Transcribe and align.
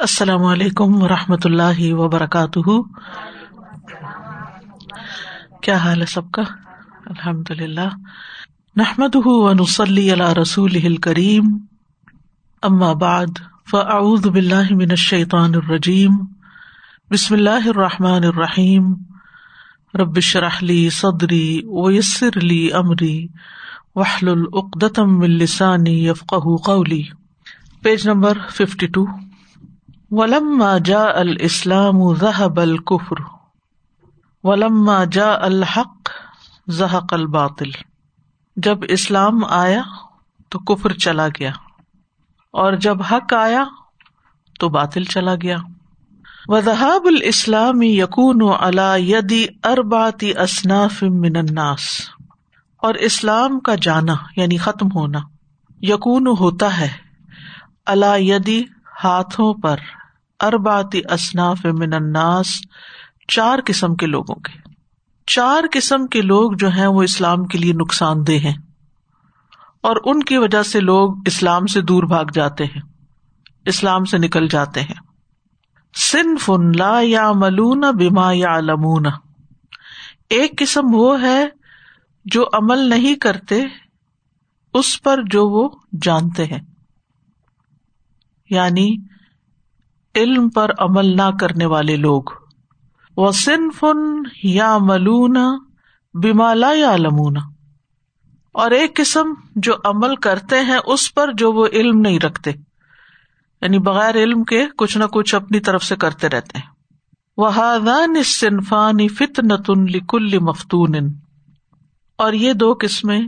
السلام 0.00 0.44
علیکم 0.44 1.02
و 1.02 1.08
رحمۃ 1.08 1.36
اللہ 1.44 1.94
وبرکاتہ۔ 1.94 2.70
کیا 5.62 5.76
حال 5.76 6.00
ہے 6.00 6.06
سب 6.06 6.30
کا؟ 6.30 6.42
الحمد 7.06 7.50
للہ 7.50 7.88
نحمد 8.76 9.16
ونسلی 9.16 10.12
علی 10.12 10.40
رسول 10.42 10.96
کریم 10.96 11.58
اما 12.62 12.92
بعد، 12.92 13.26
فاعوذ 13.70 14.26
باللہ 14.26 14.74
من 14.74 14.90
الشیطان 14.90 15.54
الرجیم۔ 15.54 16.12
بسم 17.10 17.34
اللہ 17.34 17.68
الرحمٰن 17.68 18.24
الرحیم۔ 18.24 18.94
ربش 19.94 20.36
رحلی 20.36 20.90
صدری 20.90 21.60
ویسر 21.66 22.30
علی 22.36 22.70
عمری 22.70 23.26
وحل 23.94 24.28
العقدم 24.28 25.20
السانی 25.20 26.08
یفق 26.08 26.34
قولی۔ 26.64 27.02
پیج 27.82 28.08
نمبر 28.08 28.38
ففٹی 28.50 28.86
ٹو 28.86 29.06
ولما 30.10 30.78
جا 30.78 31.02
الاسلام 31.20 31.98
ذهب 32.12 32.58
الكفر. 32.60 33.18
ولما 34.44 35.04
جا 35.04 35.28
الحق 35.46 36.10
زحق 36.68 37.14
الباطل. 37.14 37.70
جب 38.56 38.78
اسلام 38.88 39.44
آیا 39.44 39.82
تو 40.50 40.58
کفر 40.58 40.92
چلا 40.92 41.26
گیا 41.28 41.50
اور 42.54 42.72
جب 42.72 43.02
حق 43.02 43.32
آیا 43.32 43.64
تو 44.60 44.68
باطل 44.68 45.04
چلا 45.04 45.34
گیا. 45.34 45.56
وذهاب 46.48 47.06
الاسلام 47.06 47.82
یقون 47.82 48.42
على 48.50 48.88
يد 49.10 49.32
اربعۃ 49.64 50.26
اصناف 50.36 51.02
من 51.02 51.36
الناس. 51.36 51.88
اور 52.76 52.94
اسلام 52.94 53.60
کا 53.60 53.74
جانا 53.82 54.14
یعنی 54.36 54.56
ختم 54.56 54.92
ہونا 54.94 55.20
یقون 55.82 56.26
ہوتا 56.40 56.78
ہے 56.80 56.90
اللہ 57.86 58.18
یدی 58.18 58.60
ہاتھوں 59.04 59.54
پر. 59.54 59.76
ارباتی 60.40 61.00
اصناف 61.08 61.64
من 61.78 61.92
الناس، 61.92 62.60
چار 63.28 63.58
قسم 63.66 63.94
کے 63.94 64.06
لوگوں 64.06 64.34
کے۔ 64.34 64.58
چار 65.28 65.64
قسم 65.72 66.06
کے 66.06 66.20
لوگ 66.22 66.52
جو 66.52 66.68
ہیں 66.68 66.86
وہ 66.86 67.02
اسلام 67.02 67.44
کے 67.44 67.58
لیے 67.58 67.72
نقصان 67.72 68.26
دہ 68.26 68.38
ہیں، 68.44 68.56
اور 69.80 69.96
ان 70.04 70.22
کی 70.22 70.38
وجہ 70.38 70.62
سے 70.62 70.80
لوگ 70.80 71.14
اسلام 71.26 71.66
سے 71.66 71.82
دور 71.82 72.02
بھاگ 72.02 72.32
جاتے 72.34 72.64
ہیں، 72.64 72.82
اسلام 73.66 74.04
سے 74.04 74.18
نکل 74.18 74.48
جاتے 74.48 74.80
ہیں۔ 74.80 75.00
سن 75.94 76.36
فن 76.36 76.70
لا 76.76 76.92
یا 77.02 77.30
ملون 77.32 77.80
بیما 77.98 78.30
یا 78.32 78.58
لمون 78.60 79.06
ایک 80.30 80.58
قسم 80.58 80.94
وہ 80.94 81.20
ہے 81.22 81.44
جو 82.24 82.44
عمل 82.52 82.88
نہیں 82.88 83.14
کرتے، 83.14 83.62
اس 84.74 85.00
پر 85.02 85.20
جو 85.30 85.46
وہ 85.48 85.68
جانتے 86.02 86.44
ہیں۔ 86.44 86.60
یعنی 88.50 88.86
علم 90.14 90.48
پر 90.48 90.70
عمل 90.78 91.16
نہ 91.16 91.36
کرنے 91.40 91.66
والے 91.66 91.96
لوگ۔ 91.96 92.22
وہ 93.16 93.32
فن 93.80 93.96
یا 94.42 94.78
ملون 94.78 95.36
بیمالا 96.14 96.72
یا 96.74 96.96
لمون 96.96 97.36
اور 98.52 98.70
ایک 98.70 98.96
قسم 98.96 99.34
جو 99.56 99.74
عمل 99.84 100.16
کرتے 100.16 100.60
ہیں 100.60 100.78
اس 100.86 101.14
پر 101.14 101.32
جو 101.32 101.52
وہ 101.52 101.66
علم 101.72 102.00
نہیں 102.00 102.18
رکھتے۔ 102.18 102.50
یعنی 103.62 103.78
بغیر 103.78 104.14
علم 104.14 104.44
کے 104.44 104.66
کچھ 104.76 104.98
نہ 104.98 105.04
کچھ 105.04 105.34
اپنی 105.34 105.60
طرف 105.60 105.84
سے 105.84 105.96
کرتے 105.96 106.28
رہتے 106.28 106.58
ہیں۔ 106.58 106.70
وہ 107.36 107.50
صنفانی 108.24 109.08
فت 109.08 109.40
نتن 109.40 109.84
لکل 109.84 110.38
مفتون۔ 110.38 110.94
اور 112.16 112.32
یہ 112.32 112.52
دو 112.52 112.74
قسمیں 112.80 113.20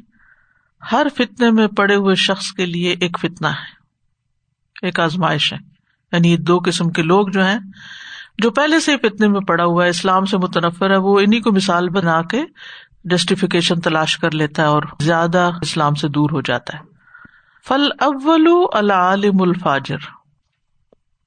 ہر 0.92 1.06
فتنے 1.16 1.50
میں 1.50 1.66
پڑے 1.66 1.94
ہوئے 1.94 2.14
شخص 2.14 2.52
کے 2.52 2.66
لیے 2.66 2.96
ایک 3.00 3.18
فتنا 3.20 3.50
ہے۔ 3.50 3.82
ایک 4.82 5.00
آزمائش 5.00 5.52
ہے۔ 5.52 5.71
یعنی 6.12 6.36
دو 6.36 6.60
قسم 6.64 6.90
کے 6.90 7.02
لوگ 7.02 7.28
جو 7.28 7.44
ہیں، 7.44 7.58
جو 8.38 8.50
پہلے 8.50 8.80
سے 8.80 8.96
فتنے 8.96 9.28
میں 9.28 9.40
پڑا 9.40 9.64
ہوا 9.64 9.84
ہے، 9.84 9.88
اسلام 9.88 10.24
سے 10.24 10.36
متنفر 10.36 10.90
ہے، 10.90 10.96
وہ 10.96 11.20
انہیں 11.20 11.40
کو 11.40 11.52
مثال 11.52 11.88
بنا 11.88 12.22
کے 12.22 12.42
جسٹیفیکیشن 13.04 13.80
تلاش 13.80 14.18
کر 14.18 14.30
لیتا 14.30 14.62
ہے 14.62 14.66
اور 14.66 14.82
زیادہ 15.00 15.50
اسلام 15.62 15.94
سے 15.94 16.08
دور 16.08 16.30
ہو 16.30 16.40
جاتا 16.40 16.78
ہے۔ 16.78 16.82
فل 17.68 17.88
اول 17.98 18.48
العالم 18.72 19.42
الفاجر۔ 19.42 19.96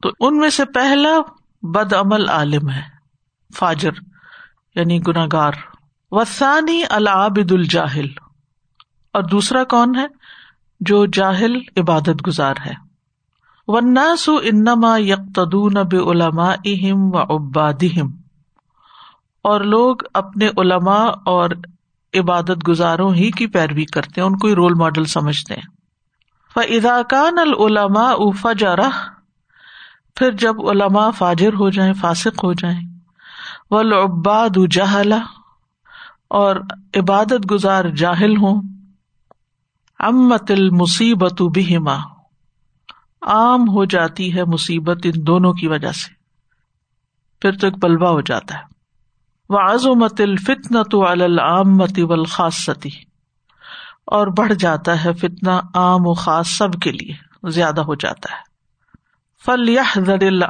تو 0.02 0.10
ان 0.20 0.38
میں 0.38 0.50
سے 0.50 0.66
پہلا 0.66 1.10
بد 1.62 1.94
عمل 1.94 2.30
عالم 2.30 2.70
ہے، 2.70 2.82
فاجر 3.56 3.92
یعنی 4.76 5.00
گناگار 5.08 5.52
وسانی 6.12 6.84
العابد 6.90 7.52
الجاہل 7.52 8.08
اور 9.14 9.24
دوسرا 9.24 9.64
کون 9.64 9.96
ہے؟ 9.96 10.06
جو 10.80 11.06
جاہل 11.06 11.58
عبادت 11.78 12.28
گزار 12.28 12.56
ہے۔ 12.66 12.85
وناسو 13.68 14.38
انما 14.44 14.98
یکتدون 14.98 15.74
بے 15.74 15.98
علما 15.98 16.52
اہم 16.66 17.16
و 17.16 17.18
ابادہم 17.18 18.12
اور 19.44 19.62
لوگ 19.62 19.96
اپنے 20.14 20.48
علما 20.58 20.98
اور 21.26 21.50
عبادت 22.14 22.68
گزاروں 22.68 23.14
ہی 23.14 23.32
کی 23.32 23.48
پیروی 23.48 23.86
کرتے 23.86 24.22
ہیں، 24.22 24.28
ان 24.28 24.38
کو 24.38 24.48
ہی 24.48 24.56
رول 24.56 24.74
ماڈل 24.74 25.06
سمجھتے 25.06 25.54
ہیں۔ 25.54 25.76
فضا 26.54 27.02
کان 27.10 27.40
العلما 27.40 28.32
فجرا 28.42 28.90
پھر 30.16 30.32
جب 30.32 30.70
علما 30.70 31.12
فاجر 31.12 31.54
ہو 31.54 31.70
جائیں، 31.70 31.94
فاسق 31.94 32.44
ہو 32.44 32.54
جائیں 32.54 32.80
ولاباد 33.72 34.58
جہلا 34.72 35.18
اور 36.28 36.56
عبادت 36.96 37.52
گزار 37.52 37.86
جاہل 37.86 38.38
ہوں 38.38 38.62
امت 40.00 40.52
المصیبت 40.52 41.42
بہما 41.42 42.15
عام 43.26 43.62
ہو 43.62 43.86
جاتی 43.86 44.36
ہے 44.36 44.44
مصیبت 44.44 44.98
ان 45.04 45.28
دونوں 45.28 45.54
کی 45.54 45.68
وجہ 45.68 45.92
سے۔ 45.92 46.14
پھر 47.42 47.52
تو 47.52 47.68
ایک 47.68 47.84
بلوا 47.84 48.10
ہو 48.10 48.22
جاتا 48.22 48.58
ہے۔ 48.58 48.64
وہ 49.50 49.60
عظمت 49.60 50.22
الفتن 50.22 50.84
تو 50.92 51.08
العامتی 51.08 52.02
والخاصتی 52.02 52.90
اور 54.06 54.28
بڑھ 54.28 54.54
جاتا 54.54 55.06
ہے 55.06 55.14
فتنا 55.14 55.60
عام 55.74 56.08
و 56.08 56.14
خاص 56.14 56.48
سب 56.48 56.72
کے 56.82 56.92
لیے، 56.92 57.14
زیادہ 57.50 57.82
ہو 57.82 57.96
جاتا 57.96 58.36
ہے۔ 58.36 58.56
فل 59.46 59.70
یا 59.70 59.84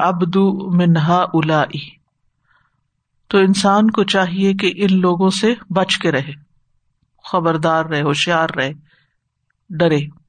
ابدو 0.08 0.72
منہا 0.72 1.25
الا 1.34 1.64
تو 3.28 3.38
انسان 3.38 3.91
کو 3.91 4.03
چاہیے 4.03 4.53
کہ 4.53 4.74
ان 4.75 5.00
لوگوں 5.00 5.30
سے 5.30 5.53
بچ 5.69 5.97
کے 5.97 6.12
رہے، 6.12 6.31
خبردار 7.31 7.85
رہے، 7.85 8.02
ہوشیار 8.02 8.50
رہے، 8.58 8.72
ڈرے۔ 9.69 10.25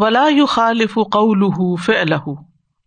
ولا 0.00 0.26
یو 0.28 0.46
خالف 0.46 0.94
قول 1.12 1.42
فعل 1.76 2.12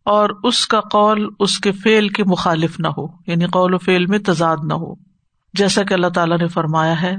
اور 0.06 0.30
اس 0.44 0.68
کا 0.68 0.80
قول 0.92 1.28
اس 1.40 1.58
کے 1.58 1.72
فیل 1.72 2.08
کے 2.10 2.24
مخالف 2.24 2.80
نہ 2.80 2.88
ہو 2.88 3.06
یعنی 3.28 3.46
قول 3.46 3.74
و 3.74 3.78
فیل 3.78 4.06
میں 4.06 4.20
تضاد 4.20 4.58
نہ 4.64 4.74
ہو۔ 4.74 4.94
جیسا 5.54 5.84
کہ 5.84 5.94
اللہ 5.94 6.08
تعالیٰ 6.08 6.38
نے 6.38 6.48
فرمایا 6.48 7.02
ہے، 7.02 7.16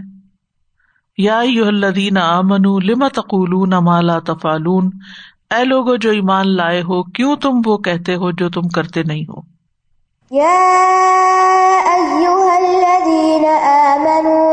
یا 1.18 1.38
الدین 1.38 2.16
امن 2.16 2.62
لم 2.84 3.08
تقول 3.08 3.74
مالا 3.84 4.18
تفالون 4.26 4.90
اے 5.50 5.64
لوگ 5.64 5.94
جو 5.96 6.10
ایمان 6.10 6.56
لائے 6.56 6.80
ہو، 6.82 7.02
کیوں 7.02 7.36
تم 7.36 7.60
وہ 7.66 7.76
کہتے 7.78 8.14
ہو 8.14 8.30
جو 8.30 8.48
تم 8.50 8.68
کرتے 8.68 9.02
نہیں 9.02 9.24
ہو؟ 9.24 9.40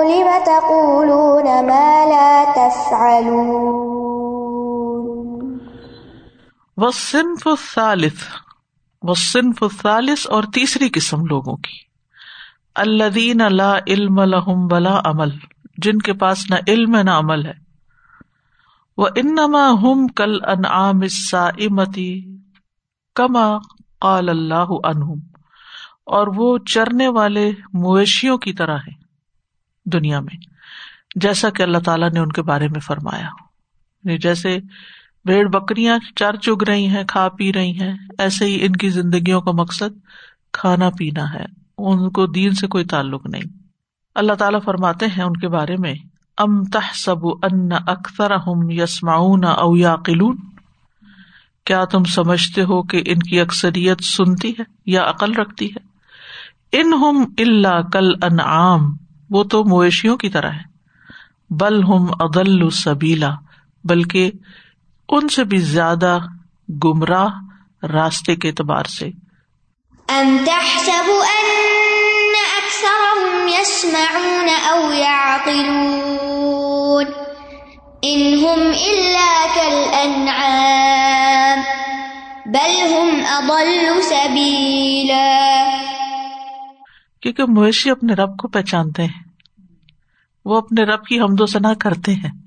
لم 0.03 0.29
تقولون 0.46 1.47
ما 1.68 2.06
لا 2.06 2.44
تفعلون۔ 2.56 4.10
وہ 6.81 6.92
صنف 6.92 7.47
الثالث 7.47 8.24
وہ 9.02 9.14
صنف 9.14 9.64
الثالث 9.64 10.28
اور 10.30 10.44
تیسری 10.44 10.90
قسم 10.90 11.25
لوگوں 11.25 11.58
کی۔ 11.58 11.78
الدین 12.75 13.42
اللہ 13.42 13.80
علم 13.88 14.19
الحم 14.19 14.68
بلا 14.68 15.00
عمل، 15.06 15.30
جن 15.78 15.97
کے 15.97 16.14
پاس 16.14 16.50
نہ 16.50 16.56
علم 16.68 16.96
نہ 16.96 17.09
عمل 17.09 17.46
ہے۔ 17.46 17.53
وہ 18.97 19.08
انما 19.16 19.70
ہم 19.84 20.08
کل 20.08 20.46
انعام 20.46 21.08
سائمتی 21.08 22.38
کما 23.16 23.58
قال 24.00 24.30
اللہ 24.30 24.88
عنہم 24.88 25.20
اور 26.05 26.28
وہ 26.35 26.58
چرنے 26.58 27.08
والے 27.08 27.52
مویشیوں 27.73 28.38
کی 28.38 28.53
طرح 28.53 28.78
ہے 28.78 28.91
دنیا 29.85 30.20
میں، 30.20 30.38
جیسا 31.16 31.50
کہ 31.50 31.64
اللہ 31.64 31.78
تعالیٰ 31.78 32.09
نے 32.09 32.20
ان 32.20 32.32
کے 32.32 32.41
بارے 32.41 32.67
میں 32.67 32.79
فرمایا۔ 32.79 33.29
یعنی 34.03 34.17
جیسے 34.17 34.59
بھیڑ 35.26 35.47
بکریاں 35.47 35.97
چر 36.16 36.35
چگ 36.35 36.64
رہی 36.64 36.88
ہیں، 36.88 37.03
کھا 37.03 37.29
پی 37.29 37.53
رہی 37.53 37.79
ہیں۔ 37.79 37.97
ایسے 38.18 38.46
ہی 38.46 38.66
ان 38.66 38.72
کی 38.72 38.90
زندگیوں 38.90 39.41
کا 39.41 39.52
مقصد 39.52 40.00
کھانا 40.52 40.90
پینا 40.90 41.34
ہے۔ 41.34 41.46
ان 41.78 42.09
کو 42.09 42.26
دین 42.26 42.52
سے 42.52 42.68
کوئی 42.68 42.85
تعلق 42.85 43.26
نہیں۔ 43.26 43.41
اللہ 44.16 44.34
تعالیٰ 44.34 44.59
فرماتے 44.66 45.06
ہیں 45.06 45.23
ان 45.23 45.34
کے 45.34 45.47
بارے 45.47 45.76
میں، 45.79 45.94
ام 46.38 46.64
تح 46.64 46.91
سب 46.94 47.28
ان 47.28 47.70
اختر 47.88 48.32
ہم 48.32 48.70
یسماؤن 48.70 49.44
او 49.44 49.78
یا 49.78 49.96
قلون 49.96 50.38
کیا 51.66 51.85
تم 51.85 52.03
سمجھتے 52.03 52.64
ہو 52.64 52.84
کہ 52.84 53.03
ان 53.06 53.20
کی 53.20 53.40
اکثریت 53.40 54.03
سنتی 54.03 54.50
ہے 54.50 54.64
یا 54.85 55.09
عقل 55.09 55.34
رکھتی 55.34 55.66
ہے؟ 55.66 55.91
ان 56.82 56.94
ہم 56.94 57.34
اللہ 57.38 57.82
کل 57.94 58.09
انعام، 58.22 58.79
وہ 59.29 59.44
تو 59.44 59.64
مویشیوں 59.64 60.17
کی 60.17 60.29
طرح 60.29 60.52
ہے 60.52 60.72
بل 61.50 61.84
ہم 61.84 62.06
ادل 62.20 62.70
سبیلا، 62.70 63.35
بلکہ 63.84 64.32
ان 65.11 65.28
سے 65.28 65.43
بھی 65.43 65.58
زیادہ 65.58 66.19
گمراہ 66.84 67.85
راستے 67.85 68.35
کے 68.35 68.47
اعتبار 68.47 68.84
سے۔ 68.84 69.09
أم 70.09 70.37
تحسب 70.46 71.08
أن 71.08 71.47
أكثرهم 72.58 73.47
يسمعون 73.47 74.49
أو 74.69 74.93
يعقلون 74.93 77.05
إن 78.05 78.34
هم 78.34 78.72
إلا 78.72 79.46
كالأنعام 79.55 81.59
بل 82.46 82.93
هم 82.93 83.25
أضل 83.25 84.02
سبيلا 84.02 85.69
کیونکہ 87.22 87.46
مویشی 87.46 87.90
اپنے 87.90 88.14
رب 88.14 88.37
کو 88.37 88.47
پہچانتے 88.47 89.03
ہیں۔ 89.03 89.23
وہ 90.46 90.57
اپنے 90.57 90.84
رب 90.84 91.05
کی 91.05 91.19
حمد 91.19 91.41
و 91.41 91.46
ثنا 91.46 91.73
کرتے 91.73 92.14
ہیں۔ 92.14 92.41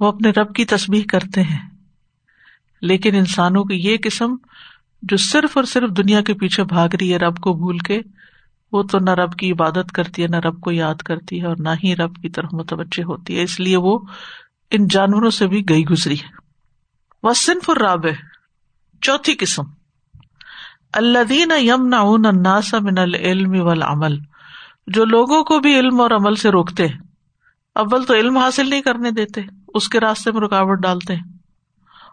وہ 0.00 0.08
اپنے 0.08 0.30
رب 0.30 0.54
کی 0.54 0.64
تسبیح 0.64 1.02
کرتے 1.08 1.42
ہیں۔ 1.42 1.70
لیکن 2.80 3.14
انسانوں 3.14 3.64
کی 3.64 3.74
یہ 3.74 3.96
قسم 4.02 4.34
جو 5.02 5.16
صرف 5.16 5.56
اور 5.56 5.64
صرف 5.64 5.90
دنیا 5.90 6.20
کے 6.20 6.34
پیچھے 6.34 6.64
بھاگ 6.64 6.88
رہی 7.00 7.12
ہے 7.12 7.18
رب 7.18 7.36
کو 7.38 7.52
بھول 7.52 7.78
کے، 7.78 8.00
وہ 8.72 8.82
تو 8.82 8.98
نہ 8.98 9.10
رب 9.10 9.34
کی 9.34 9.52
عبادت 9.52 9.92
کرتی 9.92 10.22
ہے، 10.22 10.26
نہ 10.26 10.36
رب 10.36 10.60
کو 10.60 10.72
یاد 10.72 10.94
کرتی 10.94 11.40
ہے 11.40 11.46
اور 11.46 11.56
نہ 11.58 11.68
ہی 11.84 11.96
رب 11.96 12.16
کی 12.16 12.28
طرف 12.28 12.48
متوجہ 12.52 13.02
ہوتی 13.02 13.38
ہے۔ 13.38 13.42
اس 13.42 13.60
لیے 13.60 13.76
وہ 13.76 13.98
ان 14.70 14.88
جانوروں 14.88 15.30
سے 15.30 15.46
بھی 15.46 15.68
گئی 15.68 15.84
گزری 15.84 16.14
ہے۔ 16.14 16.28
وہ 17.22 17.32
صنف 17.32 17.70
الراب 17.70 18.04
چوتھی 19.02 19.34
قسم۔ 19.34 19.62
اللہ 20.92 21.24
دین 21.28 21.52
یم 21.58 21.96
ناس 22.40 22.74
من 22.74 22.98
العلم 22.98 23.62
والعمل۔ 23.62 24.18
جو 24.86 25.04
لوگوں 25.04 25.44
کو 25.44 25.58
بھی 25.60 25.78
علم 25.78 26.00
اور 26.00 26.10
عمل 26.10 26.34
سے 26.34 26.50
روکتے 26.50 26.86
ہیں۔ 26.86 26.98
اول 27.74 28.04
تو 28.04 28.14
علم 28.14 28.36
حاصل 28.36 28.70
نہیں 28.70 28.82
کرنے 28.82 29.10
دیتے۔ 29.10 29.40
اس 29.76 29.88
کے 29.88 30.00
راستے 30.00 30.32
میں 30.32 30.40
رکاوٹ 30.40 30.78
ڈالتے 30.78 31.16
ہیں۔ 31.16 31.22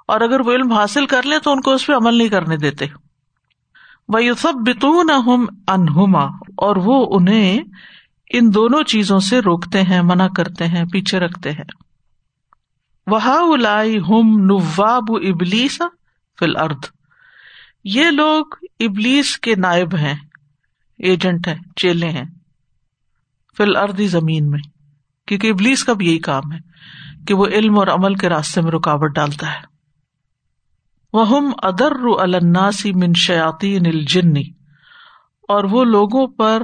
اور 0.08 0.22
اگر 0.22 0.40
وہ 0.40 0.52
علم 0.52 0.72
حاصل 0.72 1.06
کر 1.06 1.24
لیں 1.24 1.40
تو 1.40 1.52
ان 1.52 1.62
کو 1.62 1.74
اس 1.74 1.88
پہ 1.88 1.94
عمل 1.94 2.18
نہیں 2.18 2.30
کرنے 2.30 2.58
دیتے۔ 2.58 2.86
وہ 4.08 4.20
سب 4.42 4.54
بتون 4.54 5.10
انہما 5.68 6.24
اور 6.58 6.76
وہ 6.76 7.08
انہیں 7.12 7.60
ان 8.34 8.54
دونوں 8.54 8.84
چیزوں 8.84 9.20
سے 9.20 9.40
روکتے 9.40 9.82
ہیں، 9.82 10.02
منع 10.02 10.28
کرتے 10.28 10.68
ہیں، 10.68 10.86
پیچھے 10.92 11.20
رکھتے 11.20 11.52
ہیں۔ 11.52 11.64
وہ 13.08 13.24
ہم 13.96 14.40
نواب 14.40 15.04
ابلیس 15.10 15.82
فل 16.40 16.58
ارد 16.58 16.86
یہ 17.84 18.06
لوگ 18.06 18.46
ابلیس 18.80 19.38
کے 19.38 19.56
نائب 19.56 19.96
ہیں، 19.96 20.16
ایجنٹ 21.00 21.48
ہیں، 21.48 21.56
چیلے 21.76 22.10
ہیں۔ 22.10 22.26
فل 23.58 23.76
اردی 23.76 24.08
زمین 24.08 24.50
میں، 24.50 24.60
کیونکہ 25.28 25.48
ابلیس 25.48 25.84
کا 25.84 25.94
بھی 25.94 26.08
یہی 26.08 26.20
کام 26.20 26.52
ہے۔ 26.52 26.73
کہ 27.28 27.34
وہ 27.34 27.46
علم 27.46 27.80
اور 27.80 27.88
عمل 27.88 28.16
کے 28.16 28.30
راستے 28.30 28.62
میں 28.62 28.72
رکاوٹ 28.72 29.16
ڈالتا 29.16 29.54
ہے۔ 29.54 29.74
وہ 31.14 31.30
ہم 31.30 31.52
ادر 31.58 31.92
الناسی 32.20 32.94
من 32.94 33.14
شیاتی 33.14 33.78
الجنی 33.78 34.44
اور 35.48 35.64
وہ 35.64 35.84
لوگوں 35.84 36.28
پر 36.28 36.64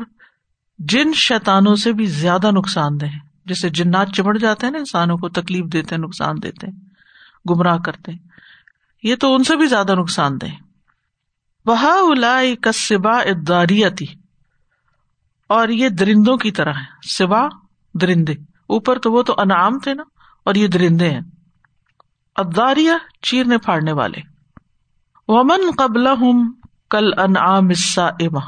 جن 0.79 1.13
شیتانوں 1.13 1.75
سے 1.75 1.93
بھی 1.93 2.05
زیادہ 2.05 2.51
نقصان 2.51 3.01
دہ 3.01 3.05
جیسے 3.45 3.69
جنات 3.69 4.07
چمڑ 4.13 4.37
جاتے 4.37 4.65
ہیں 4.65 4.71
نا، 4.71 4.77
انسانوں 4.77 5.17
کو 5.17 5.29
تکلیف 5.29 5.65
دیتے 5.65 5.95
ہیں، 5.95 6.01
نقصان 6.01 6.35
دیتے 6.43 6.67
ہیں، 6.67 6.73
گمراہ 7.49 7.77
کرتے 7.77 8.11
ہیں۔ 8.11 8.19
یہ 9.03 9.15
تو 9.15 9.35
ان 9.35 9.43
سے 9.43 9.55
بھی 9.55 9.65
زیادہ 9.65 9.95
نقصان 9.95 10.41
دہ 10.41 10.45
وہ 11.65 11.75
کسبا 12.61 13.17
اداریتی 13.17 14.05
اور 15.49 15.67
یہ 15.67 15.89
درندوں 15.89 16.37
کی 16.37 16.51
طرح 16.51 16.73
ہے 16.73 17.09
سوا 17.09 17.47
درندے۔ 17.93 18.31
اوپر 18.67 18.99
تو 18.99 19.11
وہ 19.11 19.23
تو 19.23 19.35
انعام 19.37 19.79
تھے 19.79 19.93
نا۔ 19.93 20.03
اور 20.49 20.55
یہ 20.55 20.67
درندے 20.67 21.09
ہیں۔ 21.09 21.21
اداریا 22.35 22.97
چیرنے 23.21 23.57
پھاڑنے 23.57 23.91
والے۔ 23.91 24.21
ومن 25.27 25.71
قبل 25.77 26.07
کل 26.89 27.19
انعام 27.19 27.67
اما 27.97 28.39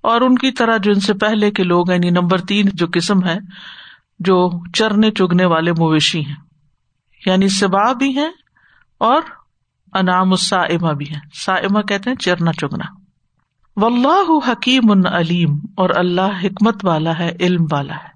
اور 0.00 0.20
ان 0.20 0.38
کی 0.38 0.52
طرح 0.52 0.76
جو 0.76 0.92
ان 0.92 1.00
سے 1.00 1.14
پہلے 1.14 1.50
کے 1.50 1.62
لوگ 1.62 1.86
یعنی 1.90 2.10
نمبر 2.10 2.40
تین 2.40 2.68
جو 2.74 2.86
قسم 2.92 3.24
ہے 3.24 3.38
جو 4.18 4.64
چرنے 4.72 5.10
چگنے 5.10 5.44
والے 5.44 5.72
مویشی 5.72 6.24
ہیں۔ 6.24 6.36
یعنی 7.26 7.48
سبا 7.48 7.92
بھی 7.92 8.18
ہیں 8.18 8.30
اور 8.98 9.22
انعام 9.92 10.30
السائمہ 10.30 10.92
بھی 10.92 11.10
ہے 11.10 11.20
سائمہ 11.34 11.80
کہتے 11.80 12.10
ہیں 12.10 12.16
چرنا 12.16 12.52
چگنا۔ 12.52 12.84
و 13.76 13.86
اللہ 13.86 14.50
حکیم 14.50 15.06
علیم 15.06 15.58
اور 15.76 15.90
اللہ 15.94 16.44
حکمت 16.44 16.84
والا 16.84 17.18
ہے، 17.18 17.36
علم 17.40 17.66
والا 17.72 17.94
ہے۔ 17.94 18.15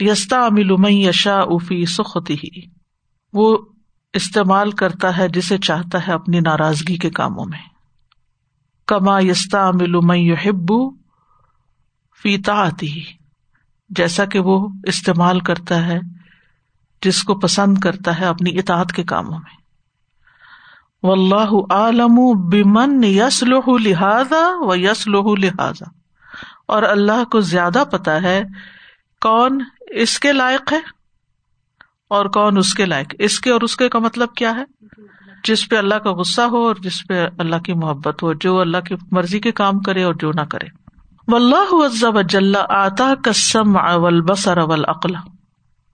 یستا 0.00 0.44
امل 0.44 0.92
یشا 0.92 1.40
افی 1.40 1.86
سختی 1.86 2.34
ہی 2.34 2.60
وہ 3.32 3.58
استعمال 4.14 4.70
کرتا 4.70 5.16
ہے 5.16 5.28
جسے 5.28 5.58
چاہتا 5.58 6.06
ہے 6.06 6.12
اپنی 6.12 6.40
ناراضگی 6.40 6.96
کے 6.96 7.10
کاموں 7.10 7.44
میں۔ 7.44 7.58
کما 8.86 9.20
یستا 9.20 9.68
امل 9.68 10.16
یحبو 10.16 10.90
فیتا 12.22 12.52
آتی 12.52 12.92
ہی 12.92 13.02
جیسا 13.90 14.24
کہ 14.24 14.38
وہ 14.38 14.68
استعمال 14.84 15.40
کرتا 15.40 15.86
ہے 15.86 16.00
جس 17.02 17.22
کو 17.22 17.34
پسند 17.34 17.78
کرتا 17.78 18.20
ہے 18.20 18.24
اپنی 18.24 18.58
اطاعت 18.58 18.92
کے 18.92 19.04
کاموں 19.04 19.38
میں۔ 19.38 19.62
و 21.02 21.12
اللہ 21.12 21.72
عالم 21.72 22.14
بمن 22.48 23.04
یس 23.04 23.42
لوہ 23.42 24.22
و 24.60 24.76
یس 24.76 25.06
لوہ 25.06 25.36
لہٰذا۔ 25.36 25.90
اور 26.66 26.82
اللہ 26.82 27.24
کو 27.24 27.40
زیادہ 27.40 27.84
پتا 27.92 28.22
ہے 28.22 28.42
کون 29.22 29.64
اس 29.90 30.18
کے 30.18 30.32
لائق 30.32 30.72
ہے 30.72 30.80
اور 32.10 32.26
کون 32.26 32.58
اس 32.58 32.74
کے 32.74 32.84
لائق؟ 32.84 33.14
اس 33.18 33.40
کے 33.40 33.50
اور 33.50 33.60
اس 33.60 33.76
کے 33.76 33.88
کا 33.88 33.98
مطلب 33.98 34.34
کیا 34.34 34.54
ہے؟ 34.56 34.64
جس 35.44 35.68
پہ 35.68 35.76
اللہ 35.76 35.94
کا 35.94 36.12
غصہ 36.12 36.40
ہو 36.40 36.66
اور 36.66 36.74
جس 36.74 37.06
پہ 37.08 37.28
اللہ 37.38 37.56
کی 37.56 37.72
محبت 37.72 38.22
ہو، 38.22 38.32
جو 38.32 38.60
اللہ 38.60 38.78
کی 38.78 38.94
مرضی 39.12 39.40
کے 39.40 39.52
کام 39.52 39.80
کرے 39.80 40.02
اور 40.02 40.14
جو 40.14 40.32
نہ 40.32 40.40
کرے۔ 40.40 40.66
و 41.28 41.36
اللہ 41.36 41.86
عز 41.86 42.04
و 42.04 42.22
جل 42.22 42.56
آتا 42.68 43.14
کسم 43.24 43.76
اول 43.76 44.20
بسر 44.20 44.58
اول 44.58 44.84
اقلا 44.88 45.18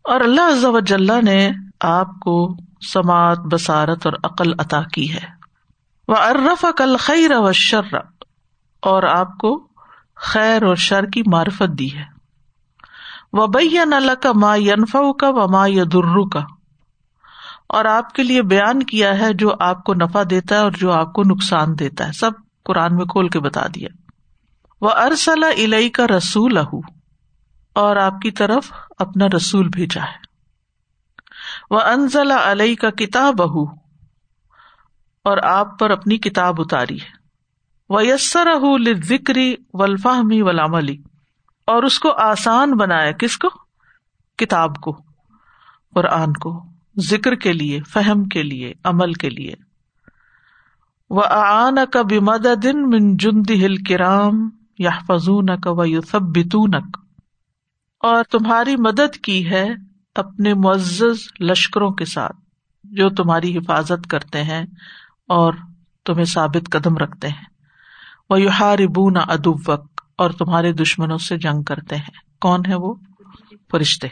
اور 0.04 0.20
اللہ 0.20 0.40
عز 0.40 0.64
و 0.64 0.80
جل 0.80 1.24
نے 1.24 1.50
آپ 1.80 2.20
کو 2.20 2.56
سماعت 2.92 3.38
بسارت 3.38 4.06
اور 4.06 4.14
عقل 4.24 4.52
عطا 4.58 4.80
کی 4.92 5.12
ہے۔ 5.12 5.26
وہ 6.08 6.16
ارف 6.16 6.64
کل 6.76 6.96
خیر 6.96 7.30
و 7.36 7.52
شر 7.52 7.96
اور 8.82 9.02
آپ 9.02 9.38
کو 9.38 9.68
خیر 10.16 10.62
اور 10.62 10.76
شر 10.76 11.04
کی 11.04 11.22
معرفت 11.26 11.78
دی 11.78 11.96
ہے۔ 11.96 12.17
وہ 13.32 13.46
بین 13.46 13.92
اللہ 13.92 14.14
کا 14.14 14.32
ما 14.34 14.56
ینفا 14.56 15.12
کا 15.12 15.28
و 15.28 15.50
ما 15.50 15.66
یدرو 15.66 16.28
کا 16.28 16.40
اور 17.68 17.84
آپ 17.84 18.12
کے 18.12 18.22
لیے 18.22 18.42
بیان 18.42 18.82
کیا 18.82 19.18
ہے 19.18 19.34
جو 19.34 19.54
آپ 19.60 19.84
کو 19.84 19.94
نفع 19.94 20.22
دیتا 20.30 20.54
ہے 20.54 20.60
اور 20.60 20.70
جو 20.70 20.92
آپ 20.92 21.12
کو 21.12 21.22
نقصان 21.22 21.78
دیتا 21.78 22.06
ہے۔ 22.06 22.12
سب 22.12 22.30
قرآن 22.64 22.96
میں 22.96 23.04
کھول 23.04 23.28
کے 23.28 23.40
بتا 23.40 23.66
دیا۔ 23.74 23.88
وہ 24.80 24.90
ارسلہ 24.90 25.46
الئی 25.46 25.88
کا 25.88 26.06
رسول 26.06 26.58
اور 27.74 27.96
آپ 27.96 28.20
کی 28.22 28.30
طرف 28.30 28.72
اپنا 28.98 29.26
رسول 29.36 29.68
بھیجا 29.68 30.02
ہے۔ 30.02 30.28
وہ 31.70 31.80
انزلہ 31.80 32.34
علیہ 32.34 32.74
کا 32.74 32.90
کتاب 32.90 33.42
اور 35.24 35.38
آپ 35.44 35.78
پر 35.78 35.90
اپنی 35.90 36.16
کتاب 36.16 36.54
اتاری 36.58 36.96
ہے۔ 36.96 37.18
وہ 37.88 38.06
یسر 38.06 38.48
ذکری 39.04 39.54
ولفاہمی 39.72 40.42
ولاملی 40.42 40.96
اور 41.68 41.82
اس 41.82 41.98
کو 41.98 42.12
آسان 42.12 42.70
بنایا 42.70 43.12
کس 43.12 43.38
کو؟ 43.38 43.48
کتاب 44.36 44.76
کو، 44.76 44.92
قرآن 45.94 46.32
کو، 46.32 46.64
ذکر 46.98 47.34
کے 47.34 47.52
لیے، 47.52 47.80
فہم 47.82 48.24
کے 48.24 48.42
لیے، 48.42 48.72
عمل 48.84 49.12
کے 49.12 49.30
لیے۔ 49.30 49.54
وہ 51.10 51.22
آن 51.30 51.74
کا 51.92 52.02
بمد 52.02 52.46
دن 52.62 52.90
من 52.90 53.16
جند 53.16 53.50
ہل 53.50 53.76
کرام 53.76 54.50
یا 54.78 54.90
فضون 55.06 55.60
کا 55.60 55.70
و 55.70 55.84
یوسب 55.84 56.38
اور 57.98 58.24
تمہاری 58.30 58.76
مدد 58.76 59.16
کی 59.16 59.50
ہے 59.50 59.66
اپنے 60.14 60.54
معزز 60.54 61.16
لشکروں 61.40 61.90
کے 61.90 62.04
ساتھ 62.04 62.36
جو 62.84 63.08
تمہاری 63.08 63.58
حفاظت 63.58 64.06
کرتے 64.10 64.42
ہیں 64.42 64.62
اور 65.28 65.52
تمہیں 66.04 66.24
ثابت 66.24 66.70
قدم 66.70 66.96
رکھتے 66.96 67.28
ہیں۔ 67.28 67.44
وہ 68.30 68.40
یو 68.40 68.50
ہاربون 68.60 69.16
ادوک 69.16 69.87
اور 70.18 70.30
تمہارے 70.30 70.72
دشمنوں 70.72 71.18
سے 71.18 71.36
جنگ 71.36 71.62
کرتے 71.62 71.96
ہیں۔ 71.96 72.40
کون 72.40 72.60
ہے 72.68 72.74
وہ؟ 72.74 72.94
فرشتے۔ 73.70 74.08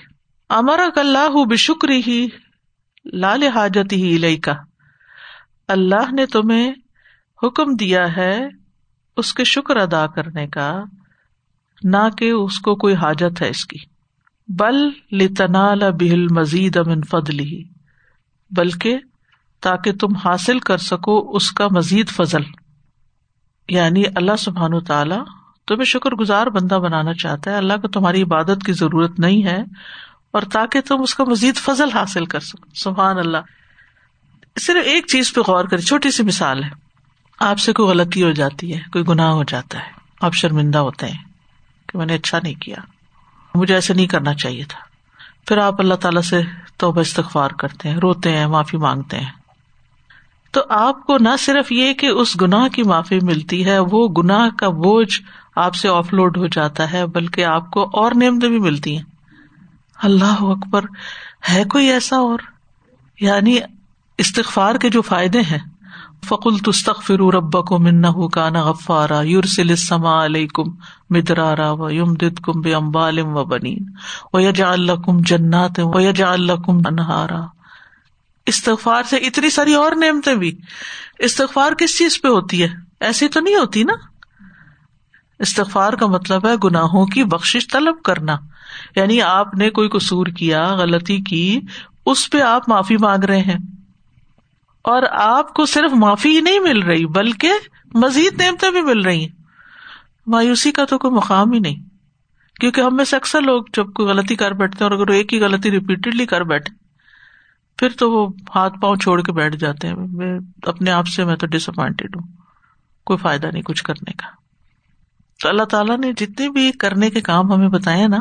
امر 0.48 0.80
اللہ 0.96 1.44
بشکری 1.44 2.02
ہی 2.06 2.26
لال 3.12 3.42
حاجت 3.42 3.92
ہی 3.92 4.18
لئی 4.18 4.36
کا 4.36 4.54
اللہ 5.68 6.14
نے 6.14 6.26
تمہیں 6.26 6.72
حکم 7.42 7.74
دیا 7.74 8.16
ہے 8.16 8.48
اس 9.16 9.34
کے 9.34 9.44
شکر 9.44 9.76
ادا 9.76 10.06
کرنے 10.06 10.46
کا، 10.46 10.84
نہ 11.84 12.08
کہ 12.18 12.30
اس 12.30 12.58
کو 12.58 12.74
کوئی 12.74 12.94
حاجت 12.94 13.42
ہے 13.42 13.48
اس 13.48 13.64
کی۔ 13.64 13.78
بل 14.48 14.88
لتنا 15.12 15.74
بہل 16.00 16.26
مزید 16.28 16.76
امن 16.76 17.00
فضلی 17.02 17.64
بلکہ 18.50 18.98
تاکہ 19.60 19.92
تم 19.92 20.16
حاصل 20.16 20.58
کر 20.58 20.76
سکو 20.76 21.36
اس 21.36 21.52
کا 21.52 21.68
مزید 21.70 22.08
فضل۔ 22.08 22.40
یعنی 23.68 24.02
اللہ 24.16 24.36
سبحان 24.38 24.80
تعالیٰ 24.80 25.24
تمہیں 25.66 25.84
شکر 25.84 26.10
گزار 26.10 26.46
بندہ 26.46 26.74
بنانا 26.74 27.14
چاہتا 27.14 27.50
ہے۔ 27.50 27.56
اللہ 27.56 27.72
کو 27.82 27.88
تمہاری 27.88 28.22
عبادت 28.22 28.66
کی 28.66 28.72
ضرورت 28.72 29.20
نہیں 29.20 29.44
ہے 29.44 29.58
اور 30.30 30.42
تاکہ 30.52 30.80
تم 30.80 31.00
اس 31.00 31.14
کا 31.14 31.24
مزید 31.24 31.56
فضل 31.56 31.88
حاصل 31.94 32.24
کر 32.24 32.40
سکو۔ 32.40 32.68
سبحان 32.74 33.18
اللہ۔ 33.18 33.38
صرف 34.60 34.82
ایک 34.84 35.06
چیز 35.06 35.32
پہ 35.32 35.40
غور 35.40 35.64
کرے 35.64 35.80
چھوٹی 35.80 36.10
سی 36.10 36.22
مثال 36.22 36.64
ہے۔ 36.64 36.70
آپ 37.40 37.58
سے 37.58 37.72
کوئی 37.72 37.88
غلطی 37.88 38.22
ہو 38.22 38.30
جاتی 38.30 38.74
ہے، 38.74 38.80
کوئی 38.92 39.04
گناہ 39.08 39.30
ہو 39.30 39.44
جاتا 39.44 39.78
ہے۔ 39.78 39.90
آپ 40.20 40.34
شرمندہ 40.34 40.78
ہوتے 40.78 41.06
ہیں 41.06 41.24
کہ 41.86 41.98
میں 41.98 42.06
نے 42.06 42.14
اچھا 42.14 42.38
نہیں 42.42 42.54
کیا۔ 42.54 42.76
مجھے 43.54 43.74
ایسا 43.74 43.94
نہیں 43.94 44.06
کرنا 44.06 44.34
چاہیے 44.34 44.64
تھا۔ 44.68 44.80
پھر 45.46 45.58
آپ 45.58 45.80
اللہ 45.80 45.94
تعالیٰ 45.94 46.22
سے 46.22 46.42
توبہ 46.76 47.00
استغفار 47.00 47.50
کرتے 47.50 47.88
ہیں، 47.88 47.96
روتے 47.96 48.36
ہیں، 48.36 48.46
معافی 48.46 48.76
مانگتے 48.76 49.18
ہیں۔ 49.18 49.30
تو 50.50 50.60
آپ 50.68 51.06
کو 51.06 51.18
نہ 51.18 51.28
صرف 51.38 51.72
یہ 51.72 51.92
کہ 51.92 52.06
اس 52.06 52.40
گناہ 52.40 52.68
کی 52.68 52.82
معافی 52.82 53.18
ملتی 53.22 53.66
ہے، 53.66 53.78
وہ 53.78 54.08
گناہ 54.08 54.48
کا 54.58 54.68
بوجھ 54.68 55.22
آپ 55.56 55.74
سے 55.74 55.88
آف 55.88 56.12
لوڈ 56.12 56.36
ہو 56.36 56.46
جاتا 56.46 56.92
ہے، 56.92 57.06
بلکہ 57.06 57.44
آپ 57.44 57.70
کو 57.70 57.90
اور 57.92 58.12
نعمتیں 58.14 58.48
بھی 58.48 58.58
ملتی 58.58 58.96
ہیں۔ 58.96 59.04
اللہ 60.02 60.40
اکبر، 60.40 60.84
ہے 61.48 61.64
کوئی 61.64 61.86
ایسا 61.86 62.16
اور؟ 62.16 62.38
یعنی 63.20 63.58
استغفار 64.18 64.74
کے 64.74 64.90
جو 64.90 65.02
فائدے 65.02 65.40
ہیں۔ 65.40 65.58
فقل 66.24 66.58
تستخر 66.58 67.34
رب 67.34 67.66
کو 67.66 67.78
منا 67.78 68.10
غفارا۔ 68.52 69.20
یورسل 69.20 69.76
سما 69.76 70.24
علیکم 70.24 70.62
مدرارا 71.10 71.72
و 71.72 71.90
یم 71.90 72.14
دد 72.14 72.40
کم 72.42 72.60
بے 72.60 72.74
و 72.74 73.44
بنین 73.44 73.90
و 74.32 74.40
یجا 74.40 74.72
اللہ 74.72 74.92
کم 74.92 75.18
جنات 75.20 75.80
و 75.82 76.00
یجا 76.00 76.32
اللہ 76.32 76.52
کم 76.52 76.78
انہارا 76.86 77.40
استغفار 78.46 79.02
سے 79.02 79.16
اتنی 79.16 79.50
ساری 79.50 79.74
اور 79.74 79.92
نعمتیں 79.92 80.34
بھی۔ 80.34 80.58
استغفار 81.18 81.72
کس 81.72 81.98
چیز 81.98 82.22
پہ 82.22 82.28
ہوتی 82.28 82.62
ہے؟ 82.62 82.68
ایسی 83.00 83.28
تو 83.28 83.40
نہیں 83.40 83.54
ہوتی 83.54 83.84
نا؟ 83.84 84.15
استغفار 85.38 85.92
کا 85.92 86.06
مطلب 86.06 86.46
ہے 86.46 86.54
گناہوں 86.64 87.06
کی 87.06 87.24
بخش 87.24 87.56
طلب 87.72 88.02
کرنا۔ 88.02 88.36
یعنی 88.96 89.22
آپ 89.22 89.54
نے 89.54 89.70
کوئی 89.70 89.88
قصور 89.88 90.26
کیا، 90.26 90.74
غلطی 90.74 91.20
کی، 91.20 91.60
اس 92.06 92.30
پہ 92.30 92.40
آپ 92.40 92.68
معافی 92.68 92.96
مانگ 92.96 93.24
رہے 93.24 93.42
ہیں۔ 93.42 93.58
اور 94.82 95.02
آپ 95.10 95.54
کو 95.54 95.66
صرف 95.66 95.92
معافی 95.92 96.36
ہی 96.36 96.40
نہیں 96.40 96.58
مل 96.58 96.82
رہی، 96.82 97.06
بلکہ 97.06 97.50
مزید 97.94 98.40
نعمتیں 98.40 98.70
بھی 98.70 98.82
مل 98.82 99.00
رہی 99.00 99.20
ہیں۔ 99.20 99.42
مایوسی 100.26 100.72
کا 100.72 100.84
تو 100.84 100.98
کوئی 100.98 101.14
مقام 101.14 101.52
ہی 101.52 101.58
نہیں، 101.58 101.82
کیونکہ 102.60 102.80
ہم 102.80 102.96
میں 102.96 103.04
سے 103.04 103.16
اکثر 103.16 103.40
لوگ 103.40 103.62
جب 103.76 103.92
کوئی 103.92 104.08
غلطی 104.08 104.34
کر 104.34 104.52
بیٹھتے 104.52 104.84
ہیں 104.84 104.90
اور 104.90 104.98
اگر 104.98 105.08
ایک 105.08 105.34
ہی 105.34 105.40
غلطی 105.40 105.70
ریپیٹڈلی 105.70 106.26
کر 106.26 106.40
بیٹھے، 106.40 106.74
پھر 107.78 107.88
تو 107.98 108.10
وہ 108.10 108.28
ہاتھ 108.54 108.74
پاؤں 108.82 108.96
چھوڑ 108.96 109.22
کے 109.22 109.32
بیٹھ 109.32 109.56
جاتے 109.56 109.88
ہیں۔ 109.88 109.94
میں 109.94 110.38
اپنے 110.62 110.90
آپ 110.90 111.06
سے 111.06 111.24
میں 111.24 111.36
تو 111.36 111.46
ڈس 111.46 111.68
اپوائنٹڈ 111.68 112.16
ہوں، 112.16 112.32
کوئی 113.04 113.16
فائدہ 113.16 113.46
نہیں 113.46 113.62
کچھ 113.62 113.84
کرنے 113.84 114.12
کا۔ 114.12 114.45
تو 115.42 115.48
اللہ 115.48 115.64
تعالیٰ 115.64 115.98
نے 115.98 116.12
جتنے 116.12 116.50
بھی 116.50 116.72
کرنے 116.72 117.10
کے 117.10 117.20
کام 117.20 117.52
ہمیں 117.52 117.68
بتایا 117.68 118.06
نا، 118.06 118.16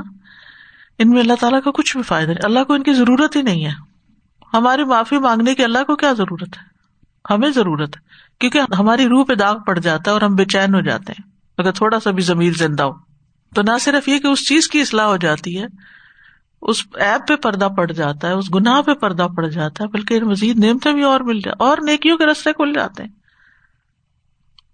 ان 0.99 1.09
میں 1.09 1.19
اللہ 1.19 1.33
تعالیٰ 1.39 1.63
کا 1.63 1.71
کچھ 1.71 1.97
بھی 1.97 2.03
فائدہ 2.03 2.27
نہیں۔ 2.27 2.39
اللہ 2.43 2.63
کو 2.63 2.73
ان 2.73 2.83
کی 2.83 2.93
ضرورت 2.93 3.35
ہی 3.35 3.41
نہیں 3.41 3.65
ہے۔ 3.65 3.71
ہماری 4.53 4.83
معافی 4.83 5.17
مانگنے 5.17 5.55
کی 5.55 5.63
اللہ 5.63 5.83
کو 5.83 5.95
کیا 5.95 6.13
ضرورت 6.13 6.57
ہے؟ 6.57 6.75
ہمیں 7.33 7.49
ضرورت 7.49 7.97
ہے۔ 7.97 8.01
کیونکہ 8.39 8.61
ہماری 8.79 9.05
روح 9.05 9.25
پہ 9.25 9.33
داغ 9.33 9.63
پڑ 9.63 9.79
جاتا 9.79 10.03
ہے 10.07 10.13
اور 10.13 10.21
ہم 10.21 10.35
بے 10.35 10.45
چین 10.45 10.75
ہو 10.75 10.81
جاتے 10.81 11.13
ہیں۔ 11.19 11.31
اگر 11.57 11.71
تھوڑا 11.71 11.99
سا 11.99 12.11
بھی 12.11 12.23
زمین 12.23 12.53
زندہ 12.53 12.83
ہو، 12.83 12.91
تو 13.55 13.61
نہ 13.61 13.77
صرف 13.81 14.07
یہ 14.07 14.19
کہ 14.19 14.27
اس 14.27 14.47
چیز 14.47 14.67
کی 14.67 14.81
اصلاح 14.81 15.05
ہو 15.05 15.17
جاتی 15.17 15.61
ہے، 15.61 15.65
اس 16.61 16.87
ایپ 16.93 17.27
پہ 17.27 17.35
پردہ 17.35 17.67
پڑ 17.77 17.91
جاتا 17.91 18.27
ہے، 18.27 18.33
اس 18.33 18.55
گناہ 18.55 18.81
پہ 18.81 18.93
پردہ 18.93 19.27
پڑ 19.35 19.47
جاتا 19.47 19.83
ہے، 19.83 19.89
بلکہ 19.89 20.19
مزید 20.19 20.63
نعمتیں 20.63 20.93
بھی 20.93 21.03
اور 21.03 21.19
مل 21.19 21.39
جائے 21.39 21.55
اور 21.59 21.77
نیکیوں 21.81 22.17
کے 22.17 22.25
رستے 22.25 22.53
کھل 22.53 22.73
جاتے 22.73 23.03
ہیں۔ 23.03 23.09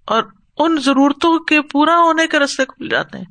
اور 0.05 0.23
ان 0.63 0.77
ضرورتوں 0.79 1.39
کے 1.39 1.61
پورا 1.61 1.97
ہونے 1.97 2.27
کے 2.27 2.39
رستے 2.39 2.65
کھل 2.65 2.89
جاتے 2.89 3.17
ہیں 3.17 3.25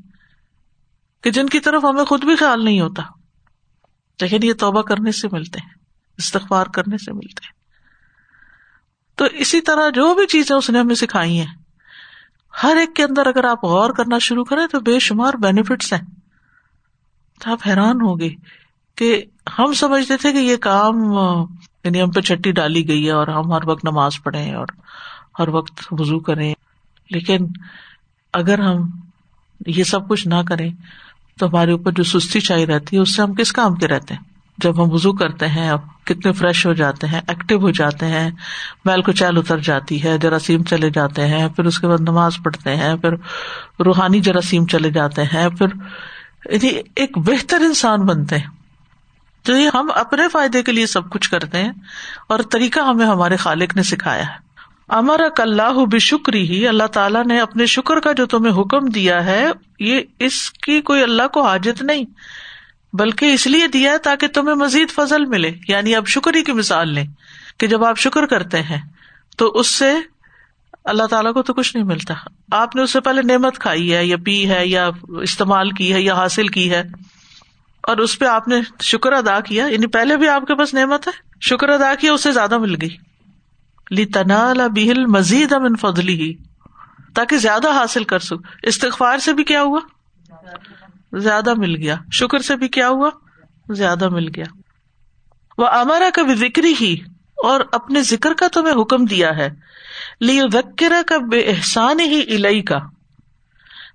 کہ 1.23 1.31
جن 1.31 1.49
کی 1.49 1.61
طرف 1.61 1.85
ہمیں 1.85 2.05
خود 2.05 2.25
بھی 2.25 2.37
خیال 2.37 2.65
نہیں 2.65 2.81
ہوتا۔ 2.81 3.03
لیکن 4.21 4.39
یہ 4.43 4.53
توبہ 4.53 4.83
کرنے 4.83 5.13
سے 5.13 5.29
ملتے 5.33 5.59
ہیں، 5.63 5.71
استغفار 6.19 6.67
کرنے 6.67 6.99
سے 6.99 7.13
ملتے 7.13 7.47
ہیں۔ 7.47 7.61
تو 9.19 9.25
اسی 9.25 9.61
طرح 9.61 9.89
جو 9.89 10.15
بھی 10.15 10.27
چیزیں 10.27 10.57
اس 10.57 10.71
نے 10.71 10.79
ہمیں 10.79 10.95
سکھائی 10.95 11.39
ہیں، 11.39 11.55
ہر 12.63 12.77
ایک 12.77 12.95
کے 12.95 13.05
اندر 13.05 13.27
اگر 13.27 13.45
آپ 13.45 13.65
غور 13.65 13.91
کرنا 13.91 14.19
شروع 14.19 14.45
کریں 14.45 14.67
تو 14.67 14.81
بے 14.81 14.99
شمار 14.99 15.35
بینیفٹس 15.35 15.93
ہیں۔ 15.93 16.01
تو 17.41 17.53
آپ 17.53 17.59
حیران 17.67 18.01
ہوگے 18.01 18.29
کہ 18.97 19.25
ہم 19.59 19.73
سمجھتے 19.73 20.17
تھے 20.17 20.33
کہ 20.33 20.39
یہ 20.39 20.57
کام 20.57 20.95
یعنی 21.85 22.03
ہم 22.03 22.11
پہ 22.11 22.21
چٹی 22.21 22.53
ڈالی 22.53 22.89
گئی 22.89 23.07
ہے 23.07 23.13
اور 23.13 23.29
ہم 23.29 23.53
ہر 23.53 23.61
وقت 23.65 23.85
نماز 23.85 24.13
پڑھیں 24.23 24.55
اور 24.55 24.67
ہر 25.39 25.49
وقت 25.49 25.87
وزو 25.91 26.19
کریں۔ 26.19 26.55
لیکن 27.11 27.47
اگر 28.33 28.59
ہم 28.59 28.91
یہ 29.67 29.85
سب 29.85 30.09
کچھ 30.09 30.29
نہ 30.29 30.43
کریں 30.49 30.71
تو 31.39 31.47
ہمارے 31.47 31.73
اوپر 31.73 31.93
جو 31.93 32.05
سستی 32.05 32.41
چاہیے 32.41 32.67
رہتی 32.67 32.97
ہے، 32.97 33.01
اس 33.01 33.17
سے 33.17 33.23
ہم 33.23 33.35
کس 33.35 33.53
کام 33.53 33.75
کے 33.75 33.89
رہتے 33.89 34.15
ہیں؟ 34.15 34.21
جب 34.59 34.85
ہم 34.85 34.93
وزو 34.93 35.13
کرتے 35.13 35.49
ہیں 35.49 35.71
کتنے 36.05 36.33
فریش 36.33 36.67
ہو 36.67 36.73
جاتے 36.73 37.07
ہیں، 37.07 37.21
ایکٹیو 37.29 37.59
ہو 37.59 37.71
جاتے 37.71 38.07
ہیں، 38.07 38.31
میل 38.85 39.03
کو 39.03 39.13
چیل 39.13 39.39
اتر 39.39 39.59
جاتی 39.59 40.05
ہے، 40.05 40.19
جراثیم 40.19 40.63
چلے 40.63 40.91
جاتے 40.91 41.27
ہیں، 41.27 41.49
پھر 41.49 41.65
اس 41.65 41.79
کے 41.79 41.89
بعد 41.89 42.01
نماز 42.01 42.33
پڑھتے 42.45 42.77
ہیں، 42.77 42.97
پھر 42.97 43.13
روحانی 43.85 44.21
جراثیم 44.21 44.67
چلے 44.67 44.91
جاتے 44.91 45.23
ہیں، 45.23 45.49
پھر 45.49 45.67
یعنی 46.53 46.81
ایک 46.97 47.19
بہتر 47.19 47.61
انسان 47.61 48.07
بنتے 48.07 48.39
ہیں۔ 48.39 48.47
تو 49.43 49.57
یہ 49.57 49.71
ہم 49.75 49.91
اپنے 49.95 50.29
فائدے 50.29 50.63
کے 50.63 50.73
لیے 50.73 50.87
سب 50.87 51.11
کچھ 51.11 51.31
کرتے 51.31 51.59
ہیں 51.59 51.73
اور 52.29 52.39
طریقہ 52.51 52.81
ہمیں 52.81 53.07
ہمارے 53.07 53.37
خالق 53.37 53.77
نے 53.77 53.83
سکھایا 53.83 54.23
ہے۔ 54.23 54.50
امر 54.91 55.21
اللہ 55.39 55.85
بے 55.93 55.99
شکری 55.99 56.49
ہی 56.49 56.69
اللہ 56.69 56.87
تعالیٰ 56.87 57.25
نے 57.25 57.41
اپنے 57.41 57.67
شکر 57.67 58.01
کا 58.01 58.13
جو 58.13 58.27
تمہیں 58.27 58.53
حکم 58.53 58.87
دیا 58.87 59.25
ہے، 59.25 59.47
یہ 59.79 60.01
اس 60.19 60.51
کی 60.51 60.81
کوئی 60.81 61.03
اللہ 61.03 61.27
کو 61.27 61.43
حاجت 61.43 61.83
نہیں، 61.83 62.05
بلکہ 62.93 63.33
اس 63.33 63.47
لیے 63.47 63.67
دیا 63.67 63.93
ہے 63.93 63.99
تاکہ 63.99 64.29
تمہیں 64.29 64.55
مزید 64.55 64.91
فضل 64.91 65.25
ملے۔ 65.25 65.51
یعنی 65.69 65.95
اب 65.95 66.07
شکر 66.07 66.35
ہی 66.35 66.43
کی 66.45 66.53
مثال 66.53 66.89
لیں 66.89 67.05
کہ 67.59 67.67
جب 67.67 67.85
آپ 67.85 67.99
شکر 67.99 68.27
کرتے 68.27 68.63
ہیں، 68.63 68.81
تو 69.37 69.47
اس 69.47 69.67
سے 69.67 69.93
اللہ 70.85 71.07
تعالیٰ 71.07 71.33
کو 71.35 71.43
تو 71.43 71.55
کچھ 71.55 71.77
نہیں 71.77 71.87
ملتا۔ 71.87 72.15
آپ 72.53 72.77
نے 72.77 72.83
اس 72.83 72.91
سے 72.91 73.01
پہلے 73.01 73.23
نعمت 73.23 73.59
کھائی 73.59 73.95
ہے، 73.95 74.05
یا 74.07 74.17
پی 74.17 74.49
ہے، 74.51 74.67
یا 74.67 74.91
استعمال 75.23 75.71
کی 75.71 75.93
ہے، 75.93 76.01
یا 76.01 76.15
حاصل 76.15 76.49
کی 76.49 76.71
ہے، 76.71 76.83
اور 77.83 77.97
اس 77.97 78.19
پہ 78.19 78.25
آپ 78.25 78.49
نے 78.49 78.61
شکر 78.81 79.13
ادا 79.13 79.41
کیا 79.41 79.67
یعنی 79.67 79.87
پہلے 79.87 80.17
بھی 80.17 80.29
آپ 80.29 80.47
کے 80.47 80.55
پاس 80.55 80.75
نعمت 80.75 81.07
ہے، 81.07 81.13
شکر 81.41 81.69
ادا 81.69 81.95
کیا 81.95 82.13
اس 82.13 82.23
سے 82.23 82.33
زیادہ 82.33 82.59
مل 82.59 82.75
گئی۔ 82.81 83.10
لی 83.91 84.05
تنا 84.07 84.53
بہل 84.75 85.07
مزید 85.07 85.53
امن 85.53 85.77
فضلی 85.77 86.15
ہی 86.15 86.35
تاکہ 87.15 87.39
زیادہ 87.39 87.69
حاصل 87.73 88.05
کر 88.05 88.19
سک 88.19 88.35
استغفار 88.63 89.19
سے 89.19 89.33
بھی 89.33 89.45
کیا 89.45 89.63
ہوا؟ 89.63 89.81
زیادہ 91.19 91.55
مل 91.57 91.77
گیا۔ 91.77 91.95
شکر 92.13 92.39
سے 92.39 92.57
بھی 92.57 92.69
کیا 92.69 92.89
ہوا؟ 92.89 93.11
زیادہ 93.71 94.09
مل 94.09 94.29
گیا۔ 94.29 94.45
وہ 95.59 95.67
امارا 95.67 96.09
کا 96.15 96.23
بھی 96.23 96.35
ذکری 96.35 96.75
ہی 96.81 96.97
اور 97.45 97.61
اپنے 97.73 98.03
ذکر 98.03 98.35
کا 98.35 98.47
تمہیں 98.53 98.83
حکم 98.83 99.05
دیا 99.05 99.37
ہے۔ 99.37 99.49
لی 100.21 100.41
وکرا 100.41 101.03
کا 101.07 101.17
بے 101.19 101.41
احسان 101.41 102.01
ہی 102.01 102.21
الئی 102.35 102.63
کا 102.63 102.79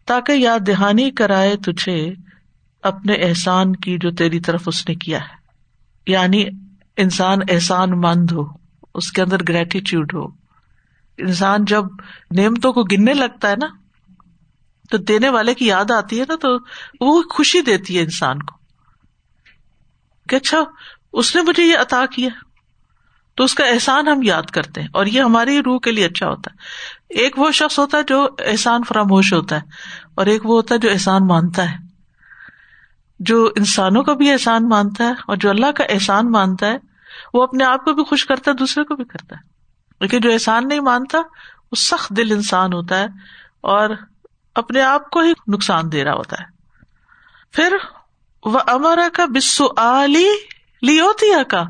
تاکہ 0.06 0.32
یاد 0.32 0.60
دہانی 0.68 1.12
کرائے 1.12 1.56
تجھے 1.56 2.14
اپنے 2.84 3.14
احسان 3.14 3.76
کی 3.76 3.98
جو 3.98 4.12
تیری 4.12 4.40
طرف 4.40 4.64
اس 4.66 4.90
نے 4.90 4.96
کیا 4.96 5.20
ہے۔ 5.20 5.46
یعنی 6.08 6.46
انسان 6.98 7.40
احسان 7.50 7.90
مند 7.92 8.32
ہو۔ 8.32 8.65
اس 8.96 9.12
کے 9.12 9.22
اندر 9.22 9.38
گریٹیچیوڈ 9.50 10.14
ہو۔ 10.14 10.26
انسان 11.18 11.66
جب 11.66 11.84
نعمتوں 12.32 12.74
کو 12.74 12.84
گننے 12.84 13.14
لگتا 13.14 13.50
ہے 13.50 13.56
نا، 13.56 13.68
تو 14.90 14.98
دینے 14.98 15.30
والے 15.30 15.54
کی 15.54 15.68
یاد 15.68 15.92
آتی 15.92 16.20
ہے 16.20 16.26
نا، 16.28 16.36
تو 16.36 16.58
وہ 17.02 17.24
خوشی 17.30 17.62
دیتی 17.62 17.98
ہے 17.98 18.04
انسان 18.04 18.40
کو۔ 18.40 18.56
کہ 20.30 20.36
اچھا 20.36 20.58
اس 21.14 21.36
نے 21.36 21.42
مجھے 21.42 21.64
یہ 21.64 21.78
عطا 21.78 22.06
کیا۔ 22.06 22.30
تو 23.36 23.44
اس 23.44 23.54
کا 23.54 23.66
احسان 23.66 24.08
ہم 24.08 24.24
یاد 24.24 24.44
کرتے 24.44 24.82
ہیں، 24.82 24.88
اور 24.94 25.06
یہ 25.06 25.22
ہماری 25.22 25.60
روح 25.60 25.80
کے 25.80 25.92
لیے 25.92 26.06
اچھا 26.06 26.28
ہوتا 26.28 26.52
ہے۔ 26.52 26.58
ایک 27.22 27.40
وہ 27.40 27.52
شخص 27.52 27.80
ہوتا 27.80 27.98
ہے 27.98 28.04
جو 28.04 28.30
احسان 28.40 28.84
فراموش 28.84 29.34
ہوتا 29.34 29.56
ہے، 29.56 29.62
اور 30.16 30.26
ایک 30.26 30.46
وہ 30.46 30.56
ہوتا 30.56 30.76
ہے 30.76 30.80
جو 30.80 30.90
احسان 30.92 31.28
مانتا 31.28 31.72
ہے۔ 31.72 31.78
جو 33.20 33.52
انسانوں 33.56 34.04
کا 34.04 34.14
بھی 34.14 34.32
احسان 34.32 34.70
مانتا 34.70 35.04
ہے، 35.04 35.14
اور 35.28 35.36
جو 35.36 35.50
اللہ 35.50 35.72
کا 35.72 35.84
احسان 35.90 36.32
مانتا 36.32 36.66
ہے 36.66 36.78
وہ 37.36 37.44
اپنے 37.44 37.64
آپ 37.64 37.86
کو 37.86 37.94
بھی 37.94 38.04
خوش 38.04 38.26
کرتا 38.26 38.52
ہے، 38.52 38.56
دوسرے 38.56 38.84
کو 38.84 38.96
بھی 38.96 39.06
کرتا 39.06 39.36
ہے۔ 39.36 39.42
لیکن 40.02 40.20
جو 40.20 40.32
احسان 40.32 40.68
نہیں 40.68 40.80
مانتا، 40.80 41.18
وہ 41.18 41.76
سخت 41.76 42.10
دل 42.10 42.32
انسان 42.32 42.74
ہوتا 42.74 43.00
ہے 43.00 43.06
اور 43.62 43.90
اپنے 44.56 44.82
آپ 44.82 45.10
کو 45.10 45.20
ہی 45.20 45.34
نقصان 45.48 45.92
دے 45.92 46.04
رہا 46.04 46.14
ہوتا 46.14 46.36
ہے۔ 46.40 46.46
پھر 47.52 47.78
وہ 48.46 48.60
امرا 48.68 49.08
کا 49.14 49.26
بسو 49.26 49.68
علی 49.78 50.28
لیوتیا 50.82 51.44
کا 51.44 51.64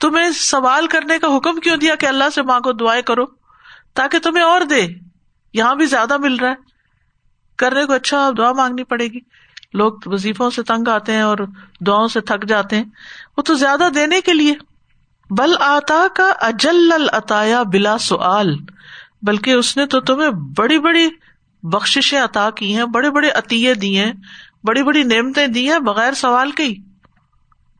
تمہیں 0.00 0.30
سوال 0.30 0.86
کرنے 0.86 1.18
کا 1.18 1.36
حکم 1.36 1.60
کیوں 1.60 1.76
دیا 1.76 1.94
کہ 1.94 2.06
اللہ 2.06 2.24
سے 2.34 2.42
ماں 2.42 2.60
کو 2.60 2.72
دعائیں 2.72 3.02
کرو؟ 3.02 3.24
تاکہ 3.94 4.18
تمہیں 4.18 4.44
اور 4.44 4.60
دے۔ 4.60 4.86
یہاں 5.52 5.74
بھی 5.74 5.86
زیادہ 5.86 6.16
مل 6.16 6.36
رہا 6.36 6.50
ہے۔ 6.50 6.54
کرنے 7.56 7.84
کو 7.84 7.92
اچھا 7.92 8.30
دعا 8.38 8.52
مانگنی 8.52 8.84
پڑے 8.84 9.06
گی۔ 9.06 9.18
لوگ 9.74 9.92
وظیفوں 10.06 10.50
سے 10.50 10.62
تنگ 10.62 10.88
آتے 10.88 11.12
ہیں 11.12 11.22
اور 11.22 11.38
دعاؤں 11.80 12.08
سے 12.08 12.20
تھک 12.20 12.48
جاتے 12.48 12.76
ہیں۔ 12.76 12.84
وہ 13.36 13.42
تو 13.42 13.54
زیادہ 13.54 13.88
دینے 13.94 14.20
کے 14.20 14.32
لیے۔ 14.32 14.54
بل 15.30 15.54
آتا 15.60 16.06
کا 16.14 16.32
اجل 16.40 16.92
الطایا 16.92 17.62
بلا 17.62 17.98
سعال 17.98 18.56
بلکہ 19.22 19.50
اس 19.50 19.76
نے 19.76 19.86
تو 19.86 20.00
تمہیں 20.00 20.30
بڑی 20.30 20.78
بڑی 20.78 21.08
بخشیں 21.62 22.20
عطا 22.20 22.50
کی 22.50 22.76
ہیں، 22.76 22.84
بڑے 22.84 23.10
بڑے 23.10 23.30
عطیے 23.30 23.74
دیے 23.74 24.12
بڑی 24.64 24.82
بڑی 24.82 25.02
نعمتیں 25.02 25.46
دی 25.46 25.70
ہیں 25.72 25.78
بغیر 25.78 26.12
سوال 26.12 26.50
کی 26.50 26.74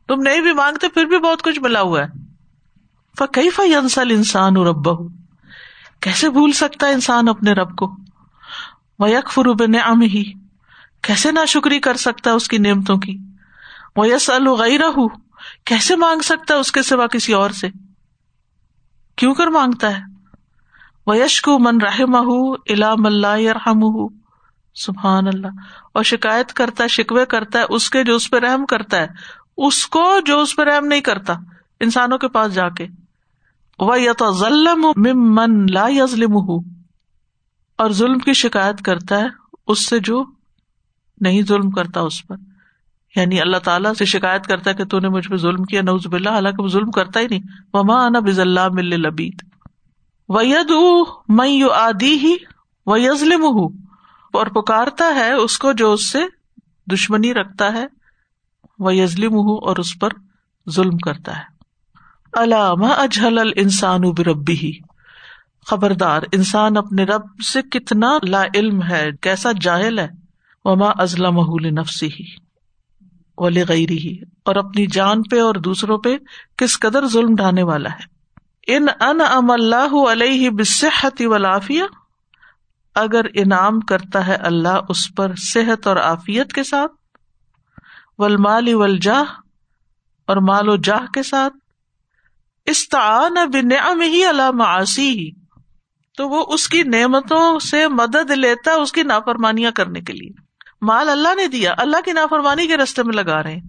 تم 0.07 0.21
نہیں 0.21 0.41
بھی 0.41 0.53
مانگتے، 0.53 0.87
پھر 0.87 1.05
بھی 1.05 1.17
بہت 1.17 1.41
کچھ 1.41 1.59
ملا 1.59 1.81
ہوا 1.81 2.01
ہے۔ 2.01 2.07
فقی 3.19 3.49
فنسل 3.49 4.11
انسان 4.11 4.57
رب 4.57 4.89
کیسے 5.99 6.29
بھول 6.29 6.51
سکتا 6.51 6.87
ہے 6.87 6.91
انسان 6.91 7.29
اپنے 7.29 7.51
رب 7.51 7.75
کو؟ 7.75 7.95
وہ 8.99 9.09
یک 9.09 9.29
فروب 9.29 9.63
نعم 9.63 10.01
ہی 10.01 10.33
کیسے 11.01 11.31
نا 11.31 11.45
شکری 11.45 11.79
کر 11.79 11.93
سکتا 11.93 12.29
ہے 12.29 12.35
اس 12.35 12.47
کی 12.47 12.57
نعمتوں 12.57 12.97
کی؟ 12.97 13.17
وہ 13.95 14.07
یس 14.07 14.29
الغیرہ 14.29 14.91
کیسے 15.65 15.95
مانگ 15.95 16.21
سکتا 16.21 16.53
ہے 16.53 16.59
اس 16.59 16.71
کے 16.71 16.81
سوا 16.81 17.07
کسی 17.07 17.33
اور 17.33 17.49
سے؟ 17.49 17.67
کیوں 19.15 19.35
کر 19.35 19.47
مانگتا 19.47 19.97
ہے؟ 19.97 20.01
وہ 21.07 21.13
کو 21.41 21.59
من 21.59 21.81
رحم 21.81 22.15
الا 22.15 22.91
اللہ 23.05 23.51
رحم 23.51 24.07
سبحان 24.75 25.27
اللہ 25.27 25.47
اور 25.93 26.03
شکایت 26.03 26.53
کرتا 26.53 26.83
ہے، 26.83 26.87
شکوے 26.87 27.25
کرتا 27.25 27.59
ہے، 27.59 27.63
اس 27.69 27.89
کے 27.89 28.03
جو 28.03 28.15
اس 28.15 28.29
پہ 28.29 28.37
رحم 28.37 28.65
کرتا 28.65 28.97
ہے، 28.97 29.07
اس 29.57 29.87
کو 29.87 30.17
جو 30.25 30.41
اس 30.41 30.55
پہ 30.55 30.61
رحم 30.61 30.85
نہیں 30.85 31.01
کرتا، 31.01 31.33
انسانوں 31.79 32.17
کے 32.17 32.27
پاس 32.27 32.53
جا 32.53 32.69
کے۔ 32.69 32.87
وہ 33.79 34.01
یا 34.01 34.13
تو 34.13 34.31
ظلم 34.31 34.85
من 35.35 35.65
لا 35.73 35.87
یزلم 35.89 36.37
اور 37.77 37.91
ظلم 37.91 38.19
کی 38.19 38.33
شکایت 38.33 38.81
کرتا 38.81 39.19
ہے، 39.19 39.27
اس 39.67 39.85
سے 39.85 39.99
جو 39.99 40.25
نہیں 41.21 41.41
ظلم 41.41 41.71
کرتا، 41.71 41.99
اس 41.99 42.27
پر۔ 42.27 42.35
یعنی 43.15 43.41
اللہ 43.41 43.57
تعالیٰ 43.57 43.93
سے 43.93 44.05
شکایت 44.05 44.47
کرتا 44.47 44.69
ہے 44.69 44.75
کہ 44.75 44.85
تو 44.85 44.99
نے 44.99 45.09
مجھ 45.09 45.29
پہ 45.29 45.35
ظلم 45.35 45.63
کیا 45.63 45.81
نوز 45.81 46.07
بلّہ 46.07 46.29
حالانکہ 46.29 46.63
وہ 46.63 46.67
ظلم 46.67 46.91
کرتا 46.91 47.19
ہی 47.19 47.27
نہیں۔ 47.27 47.39
وما 47.73 48.05
انا 48.05 48.19
بز 48.19 48.39
اللہ 48.39 48.69
مل 48.71 49.01
لبید 49.01 49.41
وید 50.29 50.71
میں 51.29 51.63
آدی 51.75 52.17
ہی 52.17 52.35
وہ 52.85 53.01
یزلم 53.01 53.45
اور 54.33 54.47
پکارتا 54.47 55.15
ہے 55.15 55.33
اس 55.33 55.57
کو 55.57 55.71
جو 55.71 55.93
اس 55.93 56.11
سے 56.11 56.19
دشمنی 56.91 57.33
رکھتا 57.33 57.73
ہے۔ 57.73 57.85
وہ 58.79 58.95
یزلم 58.95 59.33
ہوں 59.33 59.57
اور 59.57 59.77
اس 59.77 59.99
پر 59.99 60.09
ظلم 60.69 60.97
کرتا 60.97 61.37
ہے۔ 61.37 61.43
علامہ 62.33 62.85
اجہل 62.85 63.39
الانسان 63.39 64.01
بربی 64.01 64.53
ہی 64.53 64.71
خبردار، 65.65 66.21
انسان 66.31 66.77
اپنے 66.77 67.03
رب 67.03 67.41
سے 67.53 67.61
کتنا 67.61 68.17
لا 68.23 68.43
علم 68.55 68.83
ہے، 68.83 69.09
کیسا 69.21 69.49
جاہل 69.61 69.99
ہے۔ 69.99 70.07
وما 70.65 70.89
ازلم 70.95 71.39
نفسی 71.79 72.07
ہی 72.07 72.46
ولی 73.37 73.63
غیری 73.63 73.97
ہی 73.97 74.17
اور 74.45 74.55
اپنی 74.55 74.85
جان 74.87 75.23
پہ 75.23 75.41
اور 75.41 75.55
دوسروں 75.55 75.97
پہ 75.97 76.17
کس 76.57 76.79
قدر 76.79 77.07
ظلم 77.07 77.35
ڈھانے 77.35 77.63
والا 77.63 77.89
ہے۔ 77.89 78.75
ان 78.75 78.85
ان 78.99 79.21
ام 79.21 79.51
اللہ 79.51 79.95
علیہ 80.11 80.49
بصحت 80.49 81.21
والعافیہ، 81.25 81.83
اگر 82.95 83.25
انعام 83.33 83.79
کرتا 83.79 84.27
ہے 84.27 84.35
اللہ 84.35 84.79
اس 84.89 85.15
پر 85.15 85.35
صحت 85.35 85.87
اور 85.87 85.95
عافیت 85.95 86.53
کے 86.53 86.63
ساتھ 86.63 86.91
ولمال 88.17 88.73
والجاہ 88.73 89.23
اور 90.27 90.37
مال 90.37 90.69
و 90.69 90.75
جاہ 90.75 91.11
کے 91.11 91.23
ساتھ، 91.23 91.53
استعان 92.65 93.35
بنعم 93.53 94.01
ہی 94.01 94.25
اللہ 94.25 94.51
معاشی 94.51 95.09
ہی 95.09 95.29
تو 96.17 96.29
وہ 96.29 96.45
اس 96.47 96.67
کی 96.67 96.83
نعمتوں 96.83 97.59
سے 97.59 97.87
مدد 97.87 98.31
لیتا 98.31 98.71
ہے، 98.71 98.75
اس 98.75 98.91
کی 98.91 99.03
نافرمانیاں 99.03 99.71
کرنے 99.71 100.01
کے 100.01 100.13
لیے۔ 100.13 100.46
مال 100.81 101.09
اللہ 101.09 101.35
نے 101.35 101.47
دیا، 101.47 101.73
اللہ 101.77 101.97
کی 102.05 102.11
نافرمانی 102.11 102.67
کے 102.67 102.77
رستے 102.77 103.03
میں 103.03 103.13
لگا 103.13 103.43
رہے 103.43 103.53
ہیں۔ 103.53 103.61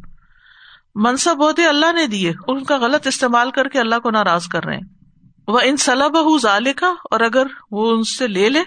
منصب 0.94 1.44
ہوتے 1.44 1.66
اللہ 1.66 1.92
نے 1.92 2.06
دیے، 2.06 2.32
ان 2.48 2.64
کا 2.64 2.78
غلط 2.78 3.06
استعمال 3.06 3.50
کر 3.50 3.68
کے 3.68 3.80
اللہ 3.80 3.98
کو 3.98 4.10
ناراض 4.10 4.46
کر 4.46 4.64
رہے 4.64 4.74
ہیں۔ 4.74 4.98
وہ 5.48 5.60
ان 5.64 5.76
صلاح 5.76 6.08
بہ 6.08 6.38
ظال 6.38 6.72
کا 6.72 6.86
اور 6.86 7.20
اگر 7.20 7.46
وہ 7.70 7.92
ان 7.92 8.02
سے 8.02 8.26
لے 8.26 8.48
لے 8.48 8.62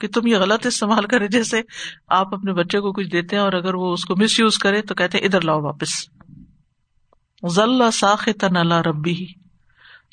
کہ 0.00 0.08
تم 0.08 0.26
یہ 0.26 0.36
غلط 0.36 0.66
استعمال 0.66 1.04
کرے، 1.04 1.28
جیسے 1.28 1.62
آپ 2.08 2.34
اپنے 2.34 2.52
بچے 2.52 2.80
کو 2.80 2.92
کچھ 2.92 3.08
دیتے 3.08 3.36
ہیں 3.36 3.42
اور 3.42 3.52
اگر 3.52 3.74
وہ 3.74 3.92
اس 3.92 4.04
کو 4.04 4.16
مس 4.16 4.40
یوز 4.40 4.58
کرے 4.58 4.82
تو 4.82 4.94
کہتے 4.94 5.18
ادھر 5.18 5.40
لاؤ 5.40 5.60
واپس۔ 5.60 5.88
ذلہ 7.48 7.90
ساخ 7.92 8.28
تن 8.40 8.56
اللہ 8.56 8.74
ربی 8.74 9.12
ہی 9.12 9.26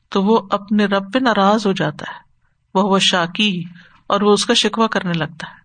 تو 0.09 0.23
وہ 0.23 0.47
اپنے 0.51 0.85
رب 0.85 1.13
پہ 1.13 1.19
ناراض 1.19 1.67
ہو 1.67 1.71
جاتا 1.71 2.05
ہے۔ 2.11 2.27
وہ 2.73 2.99
شاکی 2.99 3.63
اور 4.07 4.21
وہ 4.21 4.33
اس 4.33 4.45
کا 4.45 4.53
شکوا 4.53 4.87
کرنے 4.87 5.13
لگتا 5.13 5.47
ہے۔ 5.49 5.56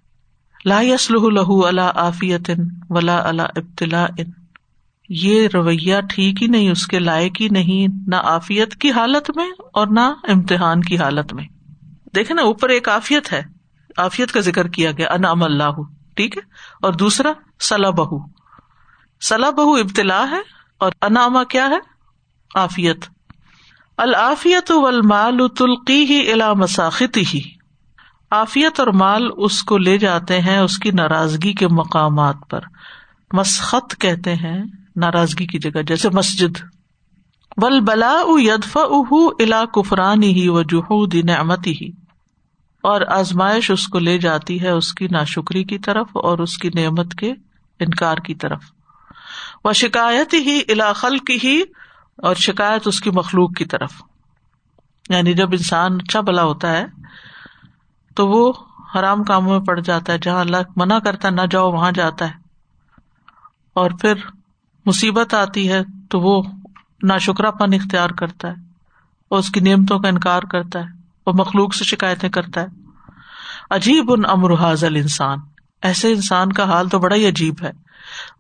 لا 0.64 0.80
یسلح 0.80 1.28
لہو 1.28 1.66
اللہ 1.66 1.80
عافیت 1.80 2.50
ولا 2.90 3.28
اللہ 3.28 3.42
ابتلا 3.42 4.06
ان 4.18 4.30
یہ 5.08 5.48
رویہ 5.54 5.94
ٹھیک 6.10 6.42
ہی 6.42 6.46
نہیں، 6.46 6.70
اس 6.70 6.86
کے 6.86 6.98
لائق 6.98 7.32
ہی 7.40 7.48
نہیں، 7.48 7.94
نہ 8.06 8.16
آفیت 8.16 8.76
کی 8.76 8.90
حالت 8.90 9.30
میں 9.36 9.50
اور 9.72 9.86
نہ 9.86 10.12
امتحان 10.28 10.80
کی 10.80 10.98
حالت 10.98 11.32
میں۔ 11.32 11.44
دیکھے 12.14 12.34
نا، 12.34 12.42
اوپر 12.42 12.68
ایک 12.68 12.88
آفیت 12.88 13.32
ہے۔ 13.32 13.42
آفیت 13.96 14.32
کا 14.32 14.40
ذکر 14.40 14.68
کیا 14.68 14.90
گیا 14.90 15.08
انعام 15.10 15.42
اللہ، 15.42 15.82
ٹھیک 16.14 16.36
ہے؟ 16.36 16.42
اور 16.82 16.92
دوسرا 16.92 17.32
سلا 17.60 17.90
بہو 17.90 18.18
سلا 19.20 19.50
بہو 19.50 19.74
ابتلا 19.74 20.30
ہے 20.30 20.40
اور 20.78 20.92
انعامہ 21.02 21.44
کیا 21.44 21.68
ہے؟ 21.68 21.78
آفیت۔ 22.54 23.04
العافیت 23.96 24.70
والمال 24.70 25.48
تلقی 25.48 26.04
ہی 26.04 26.32
الا 26.32 26.52
مساخت 26.52 27.16
ہی 27.16 27.61
آفیت 28.32 28.80
اور 28.80 28.88
مال 28.88 29.28
اس 29.36 29.62
کو 29.62 29.78
لے 29.78 29.98
جاتے 29.98 30.40
ہیں 30.40 30.58
اس 30.58 30.78
کی 30.78 30.90
ناراضگی 30.90 31.52
کے 31.52 31.68
مقامات 31.68 32.36
پر۔ 32.50 32.60
مسخط 33.32 34.00
کہتے 34.00 34.34
ہیں 34.34 34.64
ناراضگی 34.96 35.46
کی 35.46 35.58
جگہ، 35.58 35.82
جیسے 35.82 36.08
مسجد۔ 36.10 36.60
ول 37.56 37.80
بلا 37.80 38.12
یدف 38.26 38.78
الا 39.40 39.64
کفرانی 39.64 40.42
ہی 40.42 40.48
و 40.48 40.62
جہود 40.62 41.14
نعمتی 41.14 41.72
ہی 41.72 41.88
اور 42.82 43.00
آزمائش 43.00 43.70
اس 43.70 43.86
کو 43.86 43.98
لے 43.98 44.18
جاتی 44.18 44.60
ہے 44.60 44.70
اس 44.70 44.94
کی 44.94 45.08
ناشکری 45.10 45.64
کی 45.64 45.78
طرف 45.78 46.08
اور 46.14 46.38
اس 46.38 46.58
کی 46.58 46.70
نعمت 46.74 47.14
کے 47.14 47.32
انکار 47.80 48.16
کی 48.16 48.34
طرف۔ 48.34 48.62
وہ 49.64 49.72
شکایت 49.72 50.34
ہی 50.34 50.60
الاخل 50.68 51.18
کی 51.18 51.38
ہی 51.44 51.62
اور 52.16 52.34
شکایت 52.34 52.86
اس 52.86 53.00
کی 53.00 53.10
مخلوق 53.10 53.54
کی 53.56 53.64
طرف۔ 53.64 53.92
یعنی 55.08 55.32
جب 55.32 55.52
انسان 55.52 55.94
اچھا 55.94 56.20
بلا 56.20 56.42
ہوتا 56.42 56.72
ہے 56.72 57.01
تو 58.14 58.28
وہ 58.28 58.52
حرام 58.94 59.24
کاموں 59.24 59.58
میں 59.58 59.66
پڑ 59.66 59.80
جاتا 59.80 60.12
ہے، 60.12 60.18
جہاں 60.18 60.40
اللہ 60.40 60.56
منع 60.76 60.98
کرتا 60.98 61.28
ہے، 61.28 61.32
نہ 61.32 61.40
جاؤ، 61.50 61.70
وہاں 61.70 61.92
جاتا 61.92 62.24
ہے۔ 62.24 62.42
اور 63.74 63.90
پھر 64.00 64.14
مصیبت 64.86 65.34
آتی 65.34 65.72
ہے 65.72 65.82
تو 66.10 66.20
وہ 66.20 66.42
نا 67.02 67.18
شکرا 67.18 67.50
پن 67.50 67.74
اختیار 67.74 68.10
کرتا 68.10 68.48
ہے 68.48 68.54
اور 69.28 69.38
اس 69.38 69.50
کی 69.50 69.60
نعمتوں 69.60 69.98
کا 69.98 70.08
انکار 70.08 70.42
کرتا 70.42 70.78
ہے 70.78 70.84
اور 71.24 71.34
مخلوق 71.34 71.74
سے 71.74 71.84
شکایتیں 71.84 72.28
کرتا 72.28 72.60
ہے۔ 72.60 72.66
عجیب 73.70 74.12
ان 74.12 74.22
امر 74.28 74.54
حاضل 74.54 74.96
انسان 74.96 75.38
ایسے 75.82 76.12
انسان 76.12 76.52
کا 76.52 76.64
حال 76.64 76.88
تو 76.88 76.98
بڑا 76.98 77.16
ہی 77.16 77.28
عجیب 77.28 77.54
ہے۔ 77.62 77.70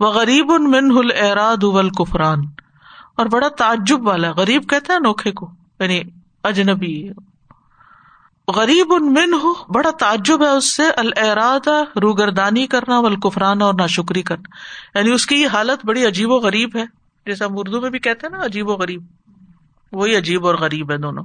وہ 0.00 0.06
غریب 0.12 0.52
ان 0.52 0.70
من 0.70 0.98
ہل 0.98 1.30
اراد 1.30 1.64
اول 1.64 1.90
کفران 1.90 2.40
اور 3.16 3.26
بڑا 3.26 3.48
تعجب 3.48 4.06
والا، 4.06 4.30
غریب 4.30 4.68
کہتا 4.68 4.94
ہے 4.94 4.98
نوکھے 4.98 5.32
کو 5.32 5.50
یعنی 5.80 6.02
اجنبی 6.44 7.08
غریب 8.54 8.92
ان 8.92 9.12
من 9.12 9.34
ہو، 9.34 9.72
بڑا 9.72 9.90
تعجب 9.90 10.42
ہے 10.42 10.48
اس 10.48 10.76
سے 10.76 10.82
الراد 10.96 11.68
روگردانی 12.02 12.66
کرنا 12.66 12.98
ولکفران 12.98 13.62
اور 13.62 13.74
ناشکری 13.74 14.22
کرنا۔ 14.22 14.48
یعنی 14.98 15.12
اس 15.12 15.26
کی 15.26 15.42
یہ 15.42 15.48
حالت 15.48 15.86
بڑی 15.86 16.06
عجیب 16.06 16.30
و 16.30 16.36
غریب 16.36 16.76
ہے۔ 16.76 16.84
جیسے 17.26 17.44
ہم 17.44 17.50
اردو 17.56 17.80
میں 17.80 17.90
بھی 17.90 17.98
کہتے 17.98 18.26
ہیں 18.26 18.38
نا، 18.38 18.44
عجیب 18.44 18.68
و 18.68 18.72
غریب۔ 18.72 19.02
وہی 19.92 20.16
عجیب 20.16 20.46
اور 20.46 20.54
غریب 20.54 20.92
ہے 20.92 20.96
دونوں۔ 20.96 21.24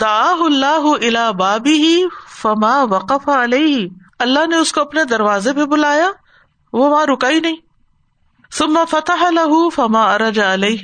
دا 0.00 0.30
اللہ 0.40 1.06
الا 1.06 1.30
بابی 1.30 1.72
ہی 1.72 2.04
فما 2.42 2.82
وقف 2.82 3.28
علیہ۔ 3.28 3.88
اللہ 4.18 4.46
نے 4.46 4.56
اس 4.56 4.72
کو 4.72 4.80
اپنے 4.80 5.04
دروازے 5.04 5.52
پہ 5.52 5.64
بلایا، 5.64 6.10
وہ 6.72 6.90
وہاں 6.90 7.06
رکا 7.06 7.30
ہی 7.30 7.40
نہیں۔ 7.40 7.56
سما 8.50 8.84
فتح 8.84 9.30
لہ 9.30 9.68
فما 9.74 10.14
ارج 10.14 10.40
علیہ۔ 10.40 10.76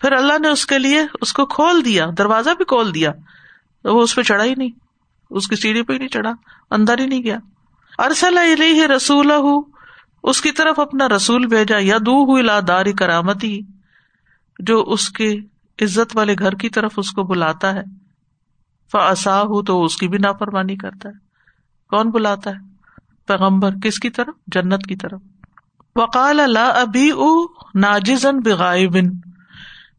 پھر 0.00 0.12
اللہ 0.12 0.38
نے 0.38 0.48
اس 0.48 0.66
کے 0.66 0.78
لیے 0.78 1.02
اس 1.20 1.32
کو 1.32 1.46
کھول 1.46 1.84
دیا، 1.84 2.06
دروازہ 2.18 2.50
بھی 2.50 2.64
کھول 2.64 2.94
دیا۔ 2.94 3.10
وہ 3.84 4.02
اس 4.02 4.16
پہ 4.16 4.22
چڑھا 4.22 4.44
ہی 4.44 4.54
نہیں۔ 4.54 4.70
اس 5.30 5.48
کی 5.48 5.56
سیڑھی 5.56 5.82
پہ 5.82 5.92
ہی 5.92 5.98
نہیں 5.98 6.08
چڑھا، 6.08 6.32
اندر 6.70 6.98
ہی 6.98 7.06
نہیں 7.06 7.22
گیا۔ 7.22 7.38
ارسل 7.98 8.38
رسول 8.96 9.32
اس 10.22 10.40
کی 10.40 10.52
طرف 10.52 10.80
اپنا 10.80 11.08
رسول 11.08 11.46
بھیجا 11.46 11.76
یا 11.80 11.98
دو 11.98 12.60
داری 12.60 12.92
کرامتی، 12.92 13.60
جو 14.58 14.82
اس 14.82 15.08
کے 15.08 15.36
عزت 15.82 16.16
والے 16.16 16.34
گھر 16.38 16.52
کی 16.52 16.68
طرف 16.68 16.92
اس 16.96 17.10
کو 17.10 17.22
بلاتا 17.22 17.74
ہے۔ 17.74 17.82
فسا 18.92 19.42
ہوں 19.42 19.62
تو 19.62 19.84
اس 19.84 19.96
کی 19.96 20.08
بھی 20.08 20.18
نافرمانی 20.18 20.76
کرتا 20.76 21.08
ہے۔ 21.08 21.14
کون 21.88 22.10
بلاتا 22.10 22.50
ہے؟ 22.50 22.76
پیغمبر 23.26 23.70
کس 23.82 23.98
کی 23.98 24.10
طرف؟ 24.10 24.34
جنت 24.46 24.86
کی 24.88 24.96
طرف۔ 24.96 25.20
وقال 25.96 26.40
اللہ 26.40 26.58
ابھی 26.58 27.10
او 27.10 27.44
ناجزن 27.74 28.40
بغائبن 28.40 29.10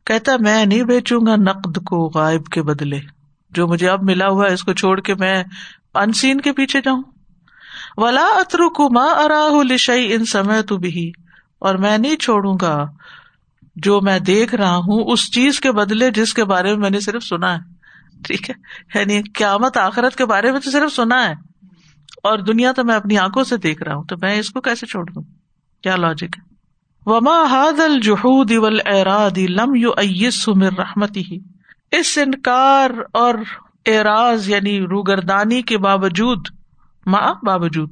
کہتا 0.06 0.32
میں 0.40 0.66
نہیں 0.66 0.84
بیچوں 0.84 1.26
گا 1.26 1.36
نقد 1.36 1.78
کو 1.86 2.12
غائب 2.16 2.46
کے 2.46 2.64
بدلے۔ 2.64 3.17
جو 3.50 3.68
مجھے 3.68 3.90
اب 3.90 4.04
ملا 4.04 4.28
ہوا 4.28 4.48
ہے، 4.48 4.54
اس 4.54 4.64
کو 4.64 4.74
چھوڑ 4.74 5.00
کے 5.00 5.16
میں 5.16 5.44
انسین 5.94 6.42
کے 6.42 6.52
پیچھے 6.54 6.82
جاؤں۔ 6.82 7.04
ولا 7.98 8.26
اترو 8.26 8.70
کو 8.70 8.90
ماں 8.90 9.10
اراہ 9.10 9.64
لشئی 9.64 10.14
ان 10.14 10.26
سمے 10.26 10.62
تو 10.62 10.78
بھی 10.78 11.12
اور 11.60 11.76
میں 11.76 11.98
نہیں 11.98 12.16
چھوڑوں 12.16 12.58
گا 12.62 12.86
جو 13.76 14.02
میں 14.02 14.20
دیکھ 14.20 14.56
رہا 14.56 14.76
ہوں، 14.76 15.04
اس 15.12 15.32
چیز 15.32 15.60
کے 15.60 15.72
بدلے 15.72 16.12
جس 16.12 16.34
کے 16.34 16.44
بارے 16.44 16.70
میں 16.70 16.78
میں 16.78 16.90
نے 16.90 17.00
صرف 17.00 17.24
سنا 17.24 17.54
ہے۔ 17.54 17.60
ٹھیک 18.24 18.50
ہے؟ 18.50 18.56
یعنی 19.00 19.22
قیامت 19.22 19.78
آخرت 19.78 20.16
کے 20.16 20.26
بارے 20.26 20.52
میں 20.52 20.60
تو 20.60 20.72
صرف 20.72 20.96
سنا 20.96 21.30
ہے۔ 21.30 21.34
اور 22.24 22.38
دنیا 22.38 22.72
تو 22.72 22.84
میں 22.84 22.96
اپنی 22.96 23.18
آنکھوں 23.18 23.44
سے 23.44 23.58
دیکھ 23.58 23.84
رہا 23.84 23.96
ہوں، 23.96 24.04
تو 24.04 24.16
میں 24.22 24.40
اس 24.40 24.50
کو 24.50 24.62
کیسے 24.62 24.86
چھوڑ 24.86 25.12
دوں؟ 25.12 25.24
کیا 25.84 25.96
لاجک 25.96 26.24
ہے؟ 26.24 26.54
وما 27.06 27.44
حاد 27.44 27.80
الجہود 27.80 28.52
اراد 28.86 29.38
لم 29.38 29.76
یو 29.76 29.90
ایس 29.92 30.50
رحمتی 30.78 31.22
ہی 31.22 31.57
اس 31.92 32.18
انکار 32.18 32.90
اور 33.14 33.36
اعراض 33.86 34.50
یعنی 34.50 34.80
روگردانی 34.80 35.62
کے 35.62 35.78
باوجود، 35.78 36.48
ماں، 37.06 37.34
باوجود، 37.46 37.92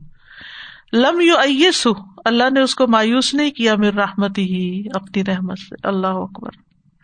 لم 0.93 1.21
یو 1.21 1.38
ایس 1.38 1.88
اللہ 2.25 2.43
نے 2.53 2.62
اس 2.62 2.75
کو 2.75 2.88
مایوس 2.88 3.34
نہیں 3.34 3.49
کیا 3.49 3.75
میر 3.75 3.93
رحمت 3.93 4.38
ہی 4.38 4.84
اپنی 4.93 5.23
رحمت 5.23 5.60
سے، 5.60 5.88
اللہ 5.88 6.08
اکبر۔ 6.08 6.49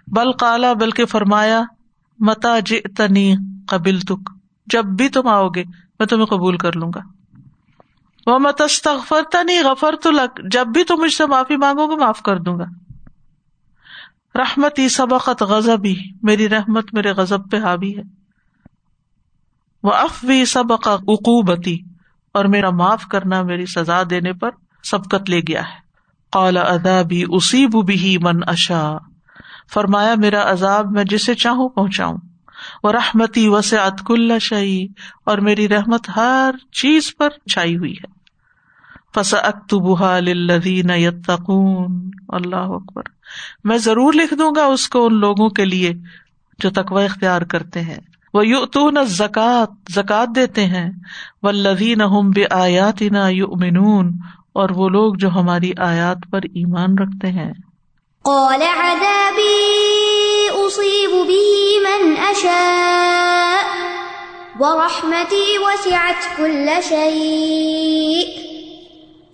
بل 0.07 0.33
کالا 0.33 0.73
بلکہ 0.73 1.05
فرمایا، 1.05 1.63
متا 2.19 2.59
جنی 2.59 3.35
قبل 3.67 3.99
تک 3.99 4.29
جب 4.67 4.85
بھی 4.85 5.09
تم 5.09 5.27
آؤ 5.27 5.49
گے، 5.49 5.63
میں 5.99 6.07
تمہیں 6.07 6.25
قبول 6.25 6.57
کر 6.57 6.75
لوں 6.75 6.91
گا۔ 6.95 6.99
وہ 8.27 8.39
متستغفر 8.39 9.21
تنی 9.31 9.59
غفر 9.59 9.95
تو 9.95 10.11
لگ 10.11 10.47
جب 10.51 10.67
بھی 10.67 10.83
تم 10.83 10.95
مجھ 10.99 11.13
سے 11.13 11.25
معافی 11.25 11.57
مانگو 11.57 11.87
گے، 11.87 11.95
معاف 11.95 12.21
کر 12.21 12.39
دوں 12.39 12.59
گا۔ 12.59 12.65
رحمت 14.35 14.79
ہی 14.79 14.89
سبقت 14.89 15.43
غزب 15.43 15.85
ہی 15.85 15.95
میری 16.21 16.49
رحمت 16.49 16.93
میرے 16.93 17.11
غزب 17.11 17.51
پہ 17.51 17.57
حاوی 17.57 17.97
ہے۔ 17.97 18.03
وہ 19.83 19.91
افوی 19.93 20.45
سبق 20.45 20.87
عقوبتی، 20.87 21.77
اور 22.33 22.45
میرا 22.45 22.69
معاف 22.69 23.05
کرنا 23.05 23.41
میری 23.41 23.65
سزا 23.65 24.01
دینے 24.09 24.33
پر 24.33 24.49
سبقت 24.83 25.29
لے 25.29 25.39
گیا 25.39 25.61
ہے۔ 25.61 25.79
قال 26.31 26.57
ادا 26.57 27.01
بھی 27.01 27.25
اسی 27.29 27.65
بھی 27.67 28.17
من 28.17 28.39
اشا 28.47 28.97
فرمایا 29.73 30.13
میرا 30.17 30.51
عذاب 30.51 30.91
میں 30.91 31.03
جسے 31.03 31.33
چاہوں 31.35 31.69
پہنچاؤں۔ 31.69 32.17
وہ 32.83 32.91
رحمتی 32.91 33.47
وس 33.47 33.73
اتک 33.73 34.11
اللہ 34.11 34.39
شاہی 34.39 34.87
اور 35.25 35.37
میری 35.37 35.69
رحمت 35.69 36.09
ہر 36.15 36.55
چیز 36.71 37.15
پر 37.17 37.29
چھائی 37.49 37.77
ہوئی 37.77 37.93
ہے۔ 37.93 38.20
فس 39.15 39.33
اکتبہ 39.33 40.19
للذین 40.19 40.89
یتقون۔ 40.89 42.11
اللہ 42.29 42.55
اکبر۔ 42.55 43.01
میں 43.63 43.77
ضرور 43.77 44.13
لکھ 44.13 44.33
دوں 44.33 44.51
گا 44.55 44.65
اس 44.65 44.89
کو 44.89 45.05
ان 45.05 45.19
لوگوں 45.19 45.49
کے 45.49 45.65
لیے 45.65 45.93
جو 46.59 46.69
تقوی 46.69 47.05
اختیار 47.05 47.41
کرتے 47.41 47.81
ہیں۔ 47.81 47.99
وہ 48.33 48.47
یو 48.47 48.65
تو 48.65 48.89
نہ 48.89 48.99
زکات 49.05 49.91
زکات 49.91 50.27
دیتے 50.35 50.65
ہیں۔ 50.65 50.91
وہ 51.43 51.51
لذین 51.51 52.01
ہم 52.01 52.29
بے 52.29 52.43
آیات 52.49 53.01
نہ 53.01 53.29
یؤمنون۔ 53.29 54.11
اور 54.53 54.69
وہ 54.69 54.89
لوگ 54.89 55.13
جو 55.15 55.29
ہماری 55.29 55.71
آیات 55.77 56.17
پر 56.31 56.39
ایمان 56.43 56.97
رکھتے 56.97 57.27
ہیں۔ 57.27 57.53
قال 58.23 58.61
عذابي 58.61 59.67
أصيب 60.65 61.11
به 61.11 61.79
من 61.83 62.15
أشاء۔ 62.31 63.61
ورحمتي 64.59 65.57
وسعت 65.57 66.37
كل 66.37 66.69
شيء۔ 66.83 68.50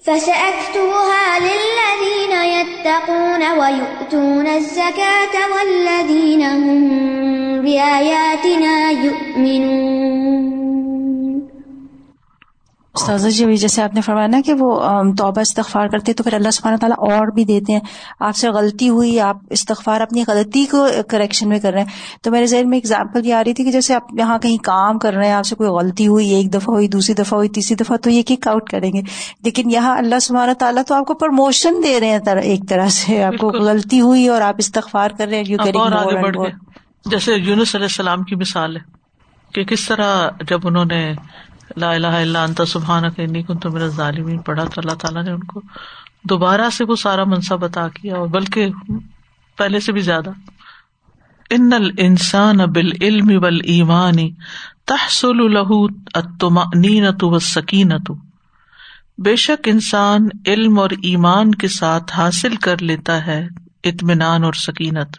فسأكتبها 0.08 1.40
للذين 1.40 2.32
يتقون 2.32 3.60
ويؤتون 3.60 4.48
الزكاة 4.48 5.36
والذين 5.56 6.42
هم 6.42 7.62
بآياتنا 7.62 8.92
يؤمنون. 8.92 10.57
استاذہ 13.00 13.30
جی 13.30 13.56
جیسے 13.56 13.84
آپ 13.84 13.94
نے 13.94 14.02
فرمایا 14.02 14.28
نا 14.28 14.42
کہ 14.46 14.54
وہ 14.54 14.80
توبہ 15.18 15.40
استغفار 15.40 15.88
کرتے 15.88 16.14
تو 16.14 16.24
پھر 16.24 16.34
اللہ 16.34 16.50
سبحانہ 16.50 16.78
تعالیٰ 16.78 17.18
اور 17.18 17.28
بھی 17.28 17.46
دیتے 17.46 17.74
ہیں۔ 17.74 17.80
آپ 18.20 18.36
سے 18.36 18.50
غلطی 18.50 18.90
ہوئی 18.90 19.20
آپ 19.20 19.38
استغفار 19.50 20.02
اپنی 20.02 20.24
غلطی 20.28 20.66
کو 20.66 20.88
کریکشن 21.08 21.50
میں 21.50 21.60
کر 21.60 21.72
رہے 21.72 21.80
ہیں۔ 21.80 21.88
تو 22.22 22.32
میرے 22.32 22.46
ذہن 22.46 22.70
میں 22.70 22.78
اگزامپل 22.78 23.26
یہ 23.26 23.34
آ 23.34 23.44
رہی 23.44 23.54
تھی 23.54 23.64
کہ 23.64 23.72
جیسے 23.72 23.94
آپ 23.94 24.04
یہاں 24.18 24.40
کہیں 24.40 24.58
کام 24.58 25.00
کر 25.00 25.14
رہے 25.14 25.26
ہیں 25.26 25.34
آپ 25.34 25.46
سے 25.46 25.56
کوئی 25.56 25.70
غلطی 25.70 26.08
ہوئی 26.08 26.30
ایک 26.30 26.54
دفعہ 26.54 26.76
ہوئی 26.76 26.88
دوسری 26.88 27.14
دفعہ 27.14 27.38
ہوئی 27.38 27.50
تیسری 27.50 27.76
دفعہ 27.76 27.98
تو 27.98 28.10
یہ 28.10 28.24
کک 28.24 28.48
آؤٹ 28.48 28.70
کریں 28.70 28.94
گے؟ 28.94 29.02
لیکن 29.44 29.72
یہاں 29.72 29.98
اللہ 29.98 30.20
سبحانہ 30.20 30.52
تعالیٰ 30.52 30.84
تو 30.88 30.96
آپ 30.96 31.06
کو 31.06 31.14
پرموشن 31.14 31.74
دے 31.84 32.00
رہے 32.00 32.10
ہیں 32.10 32.20
ایک 32.42 32.60
طرح 32.70 32.88
سے۔ 32.88 33.24
آپ 33.24 33.38
کو 33.38 33.48
غلطی 33.48 34.02
ہوئی 34.02 34.28
اور 34.28 34.42
آپ 34.42 34.56
استغفار 34.58 35.12
کر 35.18 35.28
رہے 35.28 35.38
ہیں 35.38 35.44
جیسے 37.06 37.36
یونس 37.36 37.76
علیہ 37.76 37.86
السلام 37.86 38.24
کی 38.24 38.36
مثال 38.36 38.76
ہے 38.76 38.82
کہ 39.54 39.64
کس 39.64 39.88
طرح 39.88 40.30
جب 40.50 40.60
انہوں 40.64 40.86
نے 40.86 41.14
لا 41.76 41.92
الہ 41.92 42.08
الا 42.08 42.44
انت، 42.44 42.62
سبحانک 42.68 43.20
انی 43.20 43.42
کنت 43.44 43.66
من 43.68 43.82
الظالمین۔ 43.82 44.38
پڑھا 44.42 44.64
تو 44.64 44.82
اللہ 44.82 44.96
تعالیٰ 44.96 45.24
نے 45.24 45.32
ان 45.32 45.44
کو 45.44 45.62
دوبارہ 46.24 46.70
سے 46.70 46.84
وہ 46.84 46.96
سارا 46.96 47.24
منصب 47.24 47.66
عطا 47.66 47.88
کیا، 47.88 48.16
اور 48.16 48.28
بلکہ 48.28 48.70
پہلے 49.58 49.80
سے 49.80 49.92
بھی 49.92 50.02
زیادہ۔ 50.02 50.30
ان 51.50 51.74
الانسان 51.74 52.58
بالعلم 52.58 53.30
والایمان 53.44 54.18
تحصل 54.86 55.38
له 55.54 55.80
الطمأنینۃ 56.14 57.24
والسکینۃ۔ 57.24 58.12
بے 59.18 59.36
شک 59.36 59.68
انسان 59.68 60.28
علم 60.46 60.80
اور 60.80 60.90
ایمان 61.04 61.56
کے 61.56 61.68
ساتھ 61.68 62.12
حاصل 62.18 62.56
کر 62.56 62.82
لیتا 62.82 63.26
ہے 63.26 63.40
اطمینان 63.84 64.44
اور 64.44 64.54
سکینت۔ 64.54 65.18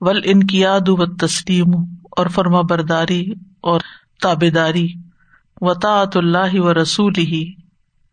ول 0.00 0.20
انقیاد 0.24 0.88
و 0.88 1.04
تسلیم 1.16 1.74
اور 2.16 2.26
فرما 2.26 2.60
برداری 2.60 3.22
اور 3.60 3.80
تابے 4.22 4.50
داری۔ 4.50 4.86
وطاط 5.60 6.16
اللہ 6.16 6.60
و 6.60 6.82
رسول 6.82 7.12
ہی 7.18 7.52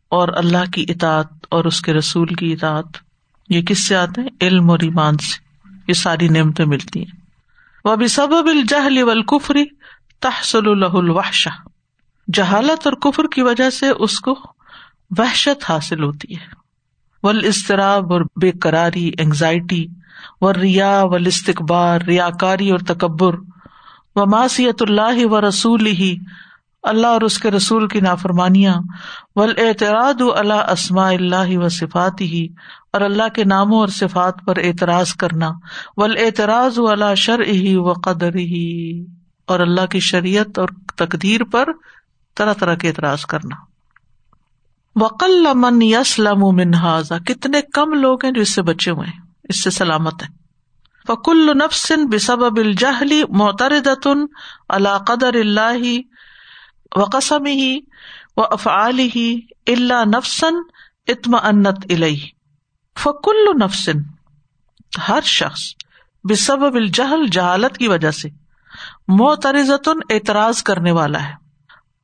اور 0.10 0.28
اللہ 0.36 0.72
کی 0.74 0.86
اطاط 0.88 1.28
اور 1.52 1.66
اس 1.66 1.82
کے 1.82 1.94
رسول 1.94 2.28
کی 2.28 2.54
اطاط 2.54 2.86
یہ 3.50 3.62
کس 3.62 3.88
سے 3.88 3.96
آتے 3.96 4.22
ہیں؟ 4.22 4.30
علم 4.42 4.70
اور 4.70 4.80
ایمان 4.82 5.18
سے۔ 5.18 5.40
یہ 5.88 5.94
ساری 5.94 6.28
نعمتیں 6.28 6.66
ملتی 6.66 7.00
ہیں۔ 7.00 7.22
وہ 7.86 7.96
بھی 7.96 8.08
سب 8.08 8.28
الجہل 8.32 9.04
والکفری 9.04 9.66
تحصل 10.20 10.70
الہ 10.70 10.94
الوحشہ۔ 10.94 11.50
جہالت 12.34 12.88
اور 12.88 12.94
کفر 12.94 13.24
کی 13.36 13.42
وجہ 13.42 13.70
سے 13.70 13.90
اس 13.90 14.20
کو 14.20 14.40
وحشت 15.18 15.70
حاصل 15.70 16.04
ہوتی 16.04 16.36
ہے۔ 16.36 16.46
ول 17.24 17.46
اضطراب 17.46 18.14
اور 18.14 18.22
بے 18.42 18.52
قراری 18.52 19.12
اینگزائٹی 19.18 19.88
و 20.42 20.54
ریا 20.54 21.02
ول 21.04 21.28
استقبار 21.28 22.02
ریا 22.02 22.30
کاری 22.30 22.70
اور 22.70 22.80
تکبر۔ 22.80 23.34
و 24.16 24.26
ماسیت 24.26 24.82
اللہ 24.82 25.26
و 25.26 25.48
رسول 25.48 25.86
ہی 25.86 26.18
اللہ 26.84 27.08
اور 27.08 27.22
اس 27.22 27.38
کے 27.38 27.52
رسول 27.52 27.88
کی 27.88 28.00
نافرمانیاں 28.00 28.76
ول 29.36 29.54
اعتراض 29.58 30.22
اللہ 30.36 30.72
اسماء 30.72 31.12
اللہ 31.12 31.58
و 31.58 31.70
صفات 31.70 32.22
ہی 32.22 32.48
اور 32.94 33.02
اللہ 33.02 33.30
کے 33.34 33.44
ناموں 33.44 33.80
اور 33.80 33.88
صفات 33.88 34.36
پر 34.46 34.58
اعتراض 34.58 35.14
کرنا 35.14 35.52
ول 35.98 36.18
اعتراض 36.18 36.80
اللہ 36.80 37.16
شر 37.16 37.42
ہی 37.42 37.76
و 37.76 37.94
قدر 37.94 38.36
ہی 38.36 39.06
اور 39.46 39.60
اللہ 39.60 39.86
کی 39.86 40.00
شریعت 40.00 40.60
اور 40.60 40.70
تقدیر 40.96 41.44
پر 41.44 41.70
طرح 42.36 42.54
طرح 42.54 42.76
کے 42.76 42.88
اعتراض 42.88 43.26
کرنا۔ 43.26 43.56
وقل 44.96 45.48
من 45.54 45.82
یسلم 45.82 46.56
منہاظا 46.56 47.18
کتنے 47.18 47.62
کم 47.62 47.94
لوگ 47.94 48.26
ہیں 48.26 48.32
جو 48.32 48.42
اس 48.42 48.50
سے 48.50 48.62
بچے 48.62 48.92
ہوئے 48.92 49.08
ہیں، 49.08 49.20
اس 49.44 49.64
سے 49.64 49.70
سلامت 49.70 50.24
ہیں۔ 50.24 50.30
فکل 51.08 51.52
نفسن 51.58 52.06
بسب 52.06 52.44
الجہلی 52.44 53.24
معترد 53.30 54.08
اللہ 54.70 54.98
قدر 54.98 55.34
اللہ 55.34 56.00
و 56.94 57.04
قسم 57.04 57.46
ہی 57.46 57.80
و 58.38 58.42
افعال 58.44 59.00
ہی 59.00 59.40
اللہ 59.68 60.06
نفسن 60.18 60.56
اتم 61.08 61.36
انت 61.36 61.86
علیہ 61.90 62.26
فکل 63.00 63.64
نفسن 63.64 63.98
ہر 65.08 65.22
شخص 65.22 65.60
بسب 66.24 66.64
الجہل، 66.64 67.28
جہالت 67.28 67.78
کی 67.78 67.88
وجہ 67.88 68.12
سے 68.12 68.30
معترزتن 69.08 70.00
اعتراض 70.10 70.64
کرنے 70.64 70.92
والا 70.92 71.28
ہے. 71.28 71.34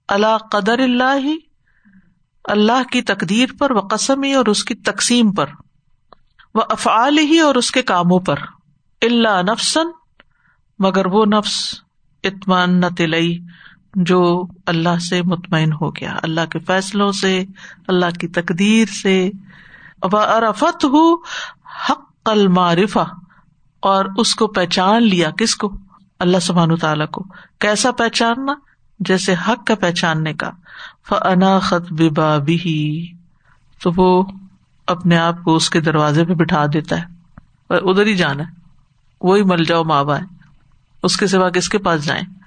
اللہ 0.08 0.38
قدر 0.52 0.80
اللہ 0.80 1.28
اللہ 2.44 2.84
کی 2.92 3.02
تقدیر 3.02 3.50
پر 3.60 3.72
و 3.72 3.80
اور 4.38 4.46
اس 4.46 4.64
کی 4.64 4.76
تقسیم 4.76 5.32
پر 5.32 5.46
وہ 6.56 6.62
افعال 6.70 7.18
ہی 7.18 7.40
اور 7.40 7.56
اس 7.56 7.72
کے 7.72 7.82
کاموں 7.82 8.20
پر. 8.20 8.36
اللہ 9.02 9.42
نفسن 9.42 9.88
مگر 10.80 11.06
وہ 11.06 11.26
نفس 11.26 11.76
اطمان 12.24 12.82
تلئی 12.96 13.40
جو 13.96 14.48
اللہ 14.66 15.00
سے 15.00 15.22
مطمئن 15.22 15.74
ہو 15.82 15.90
گیا، 15.90 16.16
اللہ 16.24 16.46
کے 16.46 16.60
فیصلوں 16.60 17.12
سے، 17.12 17.46
اللہ 17.88 18.18
کی 18.20 18.28
تقدیر 18.28 18.86
سے۔ 19.02 19.32
ارفت 20.02 20.86
ہو 20.86 21.16
حق 21.90 22.12
المعرفہ 22.26 23.08
اور 23.80 24.06
اس 24.18 24.36
کو 24.36 24.48
پہچان 24.48 25.04
لیا 25.04 25.30
کس 25.30 25.56
کو؟ 25.56 25.78
اللہ 26.20 26.38
سبحان 26.38 26.76
تعالیٰ 26.76 27.08
کو۔ 27.08 27.24
کیسا 27.60 27.92
پہچاننا؟ 27.92 28.54
جیسے 29.00 29.34
حق 29.48 29.68
کا 29.68 29.76
پہچاننے 29.76 30.34
کا۔ 30.34 30.50
فنا 31.10 31.60
خط 31.60 31.92
ببا 31.92 32.38
بھی 32.38 33.14
تو 33.84 33.92
وہ 33.98 34.24
اپنے 34.88 35.18
آپ 35.18 35.44
کو 35.44 35.56
اس 35.56 35.70
کے 35.70 35.82
دروازے 35.82 36.26
پہ 36.26 36.34
بٹھا 36.34 36.66
دیتا 36.74 36.98
ہے۔ 37.00 37.04
ادھر 37.70 38.06
ہی 38.06 38.16
جانا 38.16 38.44
ہے، 38.44 38.54
وہی 39.22 39.44
مل 39.44 39.64
جاؤ 39.64 39.84
ماں 39.84 40.04
با 40.04 40.20
اس 41.04 41.18
کے 41.18 41.28
سوا 41.28 41.50
کس 41.50 41.70
کے 41.70 41.78
پاس 41.78 42.06
جائیں؟ 42.06 42.39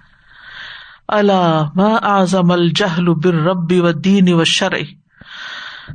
اللہ 1.12 1.81
اعظم 2.03 2.51
الجہل 2.51 3.09
بر 3.14 3.35
ربی 3.35 3.81
و 3.81 3.92
دین 3.92 4.33
و 4.33 4.44
شرع 4.44 4.79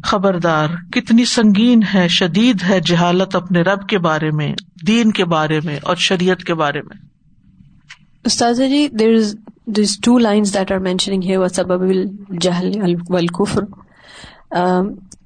خبردار، 0.03 0.67
کتنی 0.91 1.25
سنگین 1.25 1.81
ہے، 1.93 2.07
شدید 2.07 2.63
ہے 2.69 2.79
جہالت 2.79 3.35
اپنے 3.35 3.61
رب 3.61 3.87
کے 3.89 3.97
بارے 3.97 4.31
میں، 4.31 4.53
دین 4.87 5.11
کے 5.11 5.25
بارے 5.25 5.59
میں 5.63 5.77
اور 5.83 5.95
شریعت 5.95 6.43
کے 6.43 6.53
بارے 6.53 6.81
میں۔ 6.81 6.97
استاذ 8.25 8.57
ji 8.59 8.87
there 8.89 9.15
is 9.15 9.35
this 9.67 9.99
two 9.99 10.17
lines 10.17 10.53
that 10.53 10.71
are 10.71 10.77
mentioning 10.77 11.23
here 11.23 11.47
سبب 11.47 11.81
الجہل 11.81 12.71
والکفر 13.09 13.63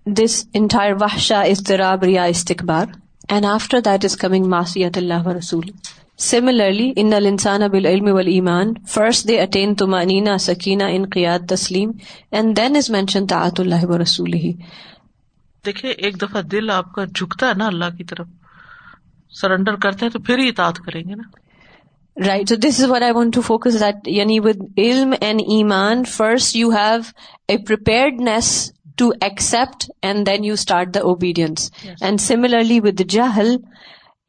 دس 0.06 0.46
انٹائر 0.54 0.94
وحشا 1.02 1.42
اضطراب، 1.42 2.04
ریا 2.04 2.24
استقبار 2.24 2.86
and 3.30 3.46
after 3.46 3.80
that 3.80 4.06
is 4.06 4.16
coming 4.18 4.46
ماسیت 4.46 4.98
اللہ 4.98 5.28
و 5.28 5.38
رسول۔ 5.38 5.70
سملرلی 6.22 6.92
ان 6.96 7.14
السان 7.14 7.64
اب 7.64 7.74
العلم 7.74 8.08
و 8.08 8.18
ایمان 8.30 8.74
فرسٹ 8.88 9.28
دے 9.28 9.40
اٹین 9.42 9.76
تو 9.76 9.88
مانینا 9.88 10.38
سکینہ 10.40 10.84
ان 10.90 11.06
قیاد 11.10 11.48
تسلیم 11.50 11.92
اینڈ 12.32 12.56
دین 12.58 12.76
از 12.76 12.90
مینشن 12.90 13.28
تعت 13.28 13.60
اللہ 13.60 13.86
و 13.86 13.98
رسول 13.98 14.34
ہی 14.36 14.52
دیکھیے 15.66 15.92
ایک 15.92 16.22
دفعہ 16.22 16.42
دل 16.42 16.70
آپ 16.72 16.94
کا 16.94 17.06
جھکتا 17.06 17.48
ہے 17.50 17.54
نا 17.54 17.68
اللہ 17.68 17.96
کی 17.98 18.04
طرف 18.04 18.28
سرنڈر 19.32 19.76
کرتے 19.76 20.06
ہیں 20.06 20.12
تو 20.12 20.20
پھر 20.20 20.40
ہی 20.40 20.48
اطاعت 20.50 20.78
کریں 20.78 21.02
گے 21.02 21.16
نا۔ 21.16 21.24
Right 22.18 22.50
so 22.50 22.56
this 22.60 22.80
is 22.80 22.90
what 22.90 23.02
I 23.02 23.12
want 23.12 23.34
to 23.34 23.42
focus 23.42 23.80
that 23.80 24.08
یعنی 24.10 24.40
ود 24.40 24.64
علم 24.78 25.14
اینڈ 25.22 25.42
ایمان 25.48 26.04
first 26.08 26.56
you 26.56 26.70
have 26.72 27.00
a 27.50 27.58
preparedness 27.86 28.50
to 28.98 29.10
accept 29.22 29.90
and 30.02 30.26
then 30.26 30.44
you 30.46 30.54
start 30.54 30.94
the 30.94 31.00
obedience 31.04 31.72
and 32.02 32.22
similarly 32.22 32.80
with 32.80 33.02
Jahl 33.10 33.56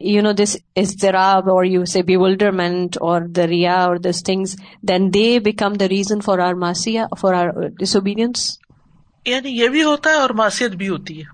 the 0.03 0.21
jahl, 0.21 0.37
this 0.37 0.57
istirab 0.77 1.47
or 1.47 1.65
you 1.65 1.87
say 1.87 2.03
bewilderment 2.03 2.97
or 3.01 3.29
the 3.29 3.49
riya 3.49 3.87
or 3.89 3.99
these 3.99 4.23
things, 4.23 4.57
then 4.83 5.11
they 5.11 5.39
become 5.39 5.75
the 5.75 5.89
reason 5.89 6.21
for 6.21 6.41
our 6.41 6.55
masiyah, 6.55 7.09
for 7.19 7.35
our 7.35 7.71
disobedience. 7.71 8.59
یعنی 9.27 9.49
یہ 9.49 9.69
بھی 9.69 9.83
ہوتا 9.83 10.11
ہے 10.11 10.15
اور 10.15 10.31
معصیت 10.31 10.71
بھی 10.71 10.89
ہوتی 10.89 11.19
ہے 11.21 11.25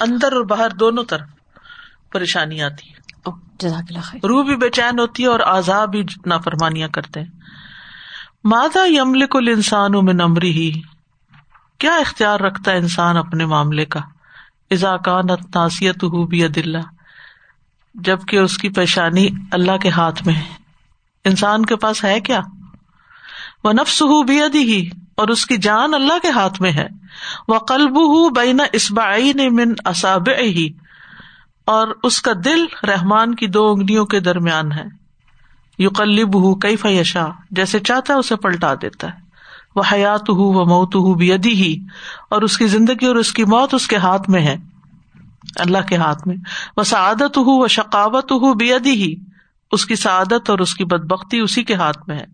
اندر 0.00 0.32
اور 0.32 0.44
باہر 0.44 0.70
دونوں 0.70 1.04
طرف 1.04 1.28
پریشانی 2.12 2.62
آتی 2.62 2.88
ہے 2.88 3.02
Oh, 3.30 3.32
jazakallah 3.32 4.02
khair. 4.02 4.20
روح 4.24 4.44
بھی 4.44 4.56
بے 4.56 4.70
چین 4.70 4.98
ہوتی 4.98 5.22
ہے 5.22 5.28
اور 5.28 5.40
آزاد 5.40 5.86
بھی 5.86 6.02
نافرمانیاں 6.26 6.88
کرتے 6.88 7.20
ہیں 7.20 7.28
مادہ 8.44 8.86
یمل 8.88 9.26
کل 9.26 9.48
انسان 9.48 10.04
میں 10.04 10.14
نمری 10.14 10.50
ہی 10.50 10.82
کیا 11.78 11.96
اختیار 11.96 12.40
رکھتا 12.40 12.72
ہے 12.72 12.76
انسان 12.76 13.16
اپنے 13.16 13.46
معاملے 13.46 13.84
کا 13.84 14.00
اضاکانت 14.70 15.56
ناسیت 15.56 16.02
ہو 16.02 16.26
بھی 16.26 16.44
عدلہ 16.44 16.78
جبکہ 17.94 18.36
اس 18.36 18.58
کی 18.58 18.68
پیشانی 18.68 19.28
اللہ 19.50 19.76
کے 19.76 19.88
ہاتھ 19.88 20.26
میں 20.26 20.34
ہے۔ 20.34 20.64
انسان 21.24 21.64
کے 21.64 21.76
پاس 21.76 22.04
ہے 22.04 22.20
کیا؟ 22.20 22.40
وہ 23.64 23.72
نفس 23.72 24.02
ہو 24.02 24.22
بھی 24.22 24.40
ہی 24.54 24.90
اور 25.16 25.28
اس 25.28 25.46
کی 25.46 25.56
جان 25.56 25.94
اللہ 25.94 26.18
کے 26.22 26.28
ہاتھ 26.28 26.62
میں 26.62 26.72
ہے۔ 26.72 26.86
وہ 27.48 27.58
قلب 27.58 27.90
ہو 27.90 28.30
بین 28.30 28.60
اسبائی 28.72 29.32
نے 29.32 29.48
من 29.48 29.72
اصاب 29.84 30.28
ہی 30.40 30.68
اور 31.64 31.88
اس 32.02 32.22
کا 32.22 32.32
دل 32.44 32.66
رحمان 32.88 33.34
کی 33.34 33.46
دو 33.46 33.72
انگلیوں 33.72 34.06
کے 34.06 34.20
درمیان 34.20 34.72
ہے۔ 34.72 34.84
یو 35.78 35.90
قلب 35.90 36.34
ہُو 36.34 36.54
کئی 36.54 36.76
فیشا 36.76 37.26
جیسے 37.50 37.78
چاہتا 37.78 38.12
ہے 38.12 38.18
اسے 38.18 38.36
پلٹا 38.36 38.74
دیتا 38.74 39.06
ہے۔ 39.06 39.24
وہ 39.76 39.82
حیات 39.92 40.30
ہو 40.30 40.42
وہ 40.42 40.64
موت 40.64 40.94
ہو 40.94 41.14
بھی 41.14 41.32
ادی 41.32 41.54
ہی 41.54 41.86
اور 42.30 42.42
اس 42.42 42.58
کی 42.58 42.66
زندگی 42.66 43.06
اور 43.06 43.16
اس 43.16 43.32
کی 43.32 43.44
موت 43.44 43.74
اس 43.74 43.88
کے 43.88 43.96
ہاتھ 43.96 44.30
میں 44.30 44.40
ہے۔ 44.40 44.56
اللہ 45.60 45.78
کے 45.88 45.96
ہاتھ 45.96 46.28
میں۔ 46.28 46.36
وہ 46.76 46.82
سعادت 46.82 47.36
ہو 47.36 47.42
وہ 47.42 47.68
شقاوت 47.68 48.32
ہو 48.32 48.54
بھی 48.54 48.72
ادی 48.72 48.90
ہی 48.90 49.14
اس 49.72 49.86
کی 49.86 49.94
سعادت 49.94 50.50
اور 50.50 50.58
اس 50.58 50.74
کی 50.74 50.84
بد 50.84 51.04
بختی 51.04 51.40
اسی 51.40 51.62
کے 51.64 51.74
ہاتھ 51.74 51.98
میں 52.06 52.18
ہے۔ 52.18 52.24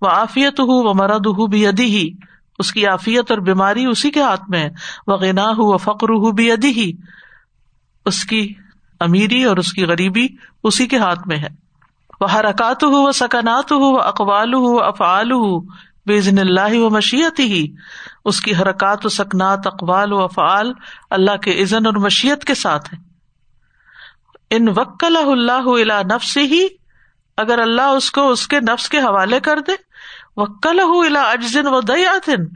وہ 0.00 0.08
آفیت 0.08 0.60
ہو 0.60 0.88
وہ 0.88 0.94
مرد 0.94 1.26
ہو 1.26 1.46
بھی 1.46 1.66
ادی 1.66 1.84
ہی 1.84 2.10
اس 2.58 2.72
کی 2.72 2.86
آفیت 2.86 3.30
اور 3.30 3.38
بیماری 3.38 3.86
اسی 3.86 4.10
کے 4.10 4.22
ہاتھ 4.22 4.42
میں 4.48 4.62
ہے۔ 4.62 4.70
وہ 5.06 5.16
غنا 5.16 5.44
ہو 5.44 5.72
وہ 5.72 5.78
فخر 5.78 6.08
ہو 6.08 6.32
بھی 6.32 6.52
ادی 6.52 6.70
ہی 6.70 6.92
اس 8.06 8.24
کی 8.24 8.52
امیری 9.00 9.44
اور 9.44 9.56
اس 9.56 9.72
کی 9.72 9.84
غریبی 9.84 10.28
اسی 10.64 10.86
کے 10.86 10.98
ہاتھ 10.98 11.28
میں 11.28 11.36
ہے۔ 11.36 11.48
وہ 12.20 12.26
حرکات 12.34 12.84
ہو 12.84 12.90
وہ 12.90 13.12
سکنات 13.12 13.72
ہو 13.72 13.78
وہ 13.78 13.98
اقوال 13.98 14.54
ہو 14.54 14.82
افعال 14.82 15.32
ہو 15.32 15.60
بزن 16.06 16.38
اللہ 16.38 16.78
و 16.78 16.90
مشیت 16.90 17.40
ہی۔ 17.40 17.74
اس 18.24 18.40
کی 18.40 18.54
حرکات 18.54 19.06
و 19.06 19.08
سکنات، 19.08 19.66
اقوال 19.66 20.12
و 20.12 20.22
افعال 20.22 20.72
اللہ 21.10 21.36
کے 21.36 21.62
عزن 21.62 21.86
اور 21.86 21.94
مشیت 21.94 22.44
کے 22.44 22.54
ساتھ 22.54 22.94
ہے 22.94 22.98
ان 24.50 24.68
وکل 24.68 25.16
اللہ 25.16 25.66
الا 25.66 26.02
نفس 26.02 26.36
ہی 26.36 26.66
اگر 27.36 27.58
اللہ 27.58 27.82
اس 27.82 28.10
کو 28.10 28.28
اس 28.28 28.48
کے 28.48 28.60
نفس 28.60 28.88
کے 28.88 28.98
حوالے 28.98 29.40
کر 29.40 29.60
دے 29.60 29.72
وکل 30.36 30.80
الا 30.80 31.22
اجزن 31.30 31.66
و 31.66 31.80
دیاتن 31.80 32.46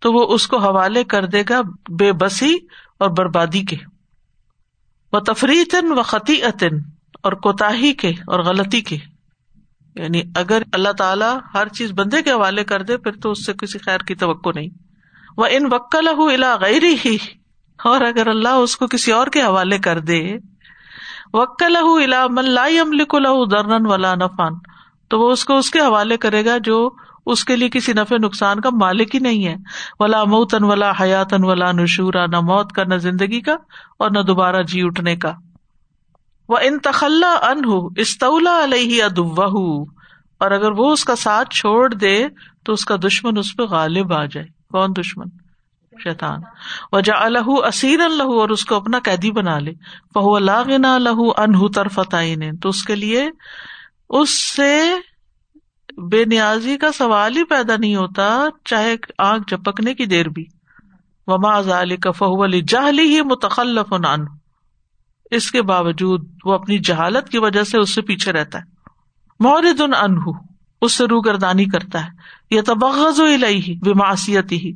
تو 0.00 0.12
وہ 0.12 0.34
اس 0.34 0.46
کو 0.46 0.58
حوالے 0.58 1.04
کر 1.04 1.26
دے 1.26 1.42
گا 1.48 1.60
بے 1.88 2.12
بسی 2.12 2.56
اور 2.98 3.10
بربادی 3.10 3.62
کے۔ 3.62 3.76
وہ 5.12 5.20
تفریح 5.20 5.64
و 5.72 6.02
خطی 6.02 6.40
اور 7.22 7.32
کوتاہی 7.32 7.92
کے 7.92 8.08
اور 8.08 8.40
غلطی 8.40 8.80
کے۔ 8.80 8.96
یعنی 9.96 10.22
اگر 10.34 10.62
اللہ 10.72 10.92
تعالیٰ 10.92 11.36
ہر 11.54 11.68
چیز 11.68 11.92
بندے 11.92 12.22
کے 12.22 12.30
حوالے 12.30 12.64
کر 12.64 12.82
دے، 12.82 12.96
پھر 12.96 13.12
تو 13.12 13.30
اس 13.30 13.46
سے 13.46 13.52
کسی 13.52 13.78
خیر 13.78 13.98
کی 13.98 14.14
توقع 14.14 14.50
نہیں۔ 14.54 14.68
وہ 15.36 15.46
ان 15.50 15.72
وکل 15.72 16.08
الا 16.08 16.54
غیر 16.60 16.84
ہی 17.04 17.16
اور 17.84 18.00
اگر 18.00 18.28
اللہ 18.28 18.48
اس 18.48 18.76
کو 18.76 18.86
کسی 18.86 19.12
اور 19.12 19.26
کے 19.26 19.42
حوالے 19.42 19.78
کر 19.78 19.98
دے 20.00 20.20
وکل 21.34 21.76
الا 21.76 22.26
من 22.26 22.44
لا 22.44 22.66
درن 23.50 23.86
ولا 23.86 24.14
نفان 24.14 24.54
تو 25.10 25.20
وہ 25.20 25.30
اس 25.30 25.44
کو 25.44 25.56
اس 25.56 25.70
کے 25.70 25.80
حوالے 25.80 26.16
کرے 26.16 26.44
گا 26.44 26.56
جو 26.58 26.90
اس 27.26 27.44
کے 27.44 27.56
لیے 27.56 27.68
کسی 27.68 27.92
نفع 27.92 28.16
نقصان 28.16 28.60
کا 28.60 28.70
مالک 28.72 29.14
ہی 29.14 29.20
نہیں 29.20 29.46
ہے۔ 29.46 29.54
ولا 30.00 30.24
موتن 30.24 30.64
ولا 30.64 30.90
حیاتن 31.00 31.44
ولا 31.44 31.72
نشورا، 31.72 32.26
نہ 32.26 32.40
موت 32.40 32.72
کا، 32.72 32.82
نہ 32.84 32.94
زندگی 32.94 33.40
کا، 33.40 33.56
اور 33.98 34.10
نہ 34.10 34.18
دوبارہ 34.18 34.62
جی 34.62 34.82
اٹھنے 34.82 35.16
کا۔ 35.16 35.32
وہ 36.48 36.56
ان 36.56 36.78
تخلا 36.78 37.36
ان 37.42 37.62
استولا 37.96 38.64
علیہ 38.64 39.04
ادوا 39.04 39.84
اور 40.40 40.50
اگر 40.50 40.70
وہ 40.70 40.92
اس 40.92 41.04
کا 41.04 41.16
ساتھ 41.16 41.54
چھوڑ 41.54 41.94
دے 41.94 42.26
تو 42.64 42.72
اس 42.72 42.84
کا 42.84 42.96
دشمن 42.96 43.38
اس 43.38 43.56
پہ 43.56 43.62
غالب 43.62 44.12
آ 44.12 44.24
جائے۔ 44.24 44.46
کون 44.72 44.90
دشمن؟ 44.98 45.26
شیطان۔ 46.02 46.40
وجا 46.92 47.24
الح 47.24 47.66
اسیر 47.66 48.00
اللہ 48.00 48.22
اور 48.22 48.48
اس 48.48 48.64
کو 48.64 48.74
اپنا 48.74 48.98
قیدی 48.98 49.30
بنا 49.30 49.58
لے۔ 49.58 49.72
فہو 50.14 50.36
اللہ 50.36 50.98
لہو 50.98 51.30
انہ 51.30 51.68
ترفتعین 51.74 52.56
تو 52.56 52.68
اس 52.68 52.82
کے 52.82 52.94
لیے 52.94 53.30
اس 54.08 54.30
سے 54.54 54.94
بے 56.10 56.24
نیازی 56.24 56.76
کا 56.76 56.92
سوال 56.92 57.36
ہی 57.36 57.44
پیدا 57.44 57.76
نہیں 57.76 57.96
ہوتا، 57.96 58.44
چاہے 58.64 58.94
آنکھ 59.18 59.54
جپکنے 59.54 59.94
کی 59.94 60.06
دیر 60.06 60.28
بھی۔ 60.28 60.44
وما 61.26 61.60
ذالک 61.60 62.02
کا 62.02 62.10
فہو 62.10 62.44
علی 62.44 62.62
جہلی 62.62 63.16
ہی 63.16 63.22
متخلف 63.22 63.92
عنہ 63.92 64.35
اس 65.30 65.50
کے 65.50 65.62
باوجود 65.62 66.28
وہ 66.44 66.54
اپنی 66.54 66.78
جہالت 66.78 67.28
کی 67.28 67.38
وجہ 67.38 67.62
سے 67.62 67.78
اس 67.78 67.94
سے 67.94 68.02
پیچھے 68.02 68.32
رہتا 68.32 68.58
ہے۔ 68.58 68.64
مورد 69.40 69.80
انہ 69.80 70.30
اس 70.82 70.92
سے 70.92 71.04
روگردانی 71.04 71.64
کرتا 71.64 72.04
ہے۔ 72.04 72.10
یہ 72.50 72.60
تبغض 72.66 73.20
الہی 73.20 73.78
ہی 74.52 74.72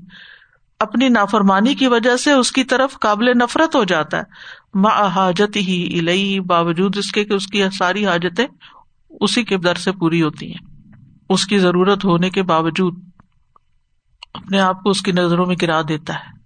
اپنی 0.80 1.08
نافرمانی 1.08 1.74
کی 1.74 1.86
وجہ 1.86 2.16
سے 2.16 2.32
اس 2.32 2.52
کی 2.52 2.64
طرف 2.64 2.98
قابل 3.00 3.38
نفرت 3.38 3.76
ہو 3.76 3.84
جاتا 3.84 4.16
ہے۔ 4.16 4.22
ما 4.74 5.06
حاجت 5.06 5.56
ہی 5.56 5.98
الہی 5.98 6.40
باوجود 6.40 6.96
اس 6.96 7.12
کے 7.12 7.24
کہ 7.24 7.32
اس 7.32 7.46
کی 7.46 7.62
ساری 7.78 8.06
حاجتیں 8.06 8.46
اسی 9.20 9.44
کے 9.44 9.58
در 9.58 9.74
سے 9.74 9.92
پوری 9.92 10.22
ہوتی 10.22 10.52
ہیں۔ 10.52 10.92
اس 11.30 11.46
کی 11.46 11.58
ضرورت 11.58 12.04
ہونے 12.04 12.30
کے 12.30 12.42
باوجود 12.42 12.98
اپنے 14.34 14.60
آپ 14.60 14.82
کو 14.82 14.90
اس 14.90 15.02
کی 15.02 15.12
نظروں 15.12 15.46
میں 15.46 15.56
گرا 15.62 15.82
دیتا 15.88 16.14
ہے۔ 16.14 16.39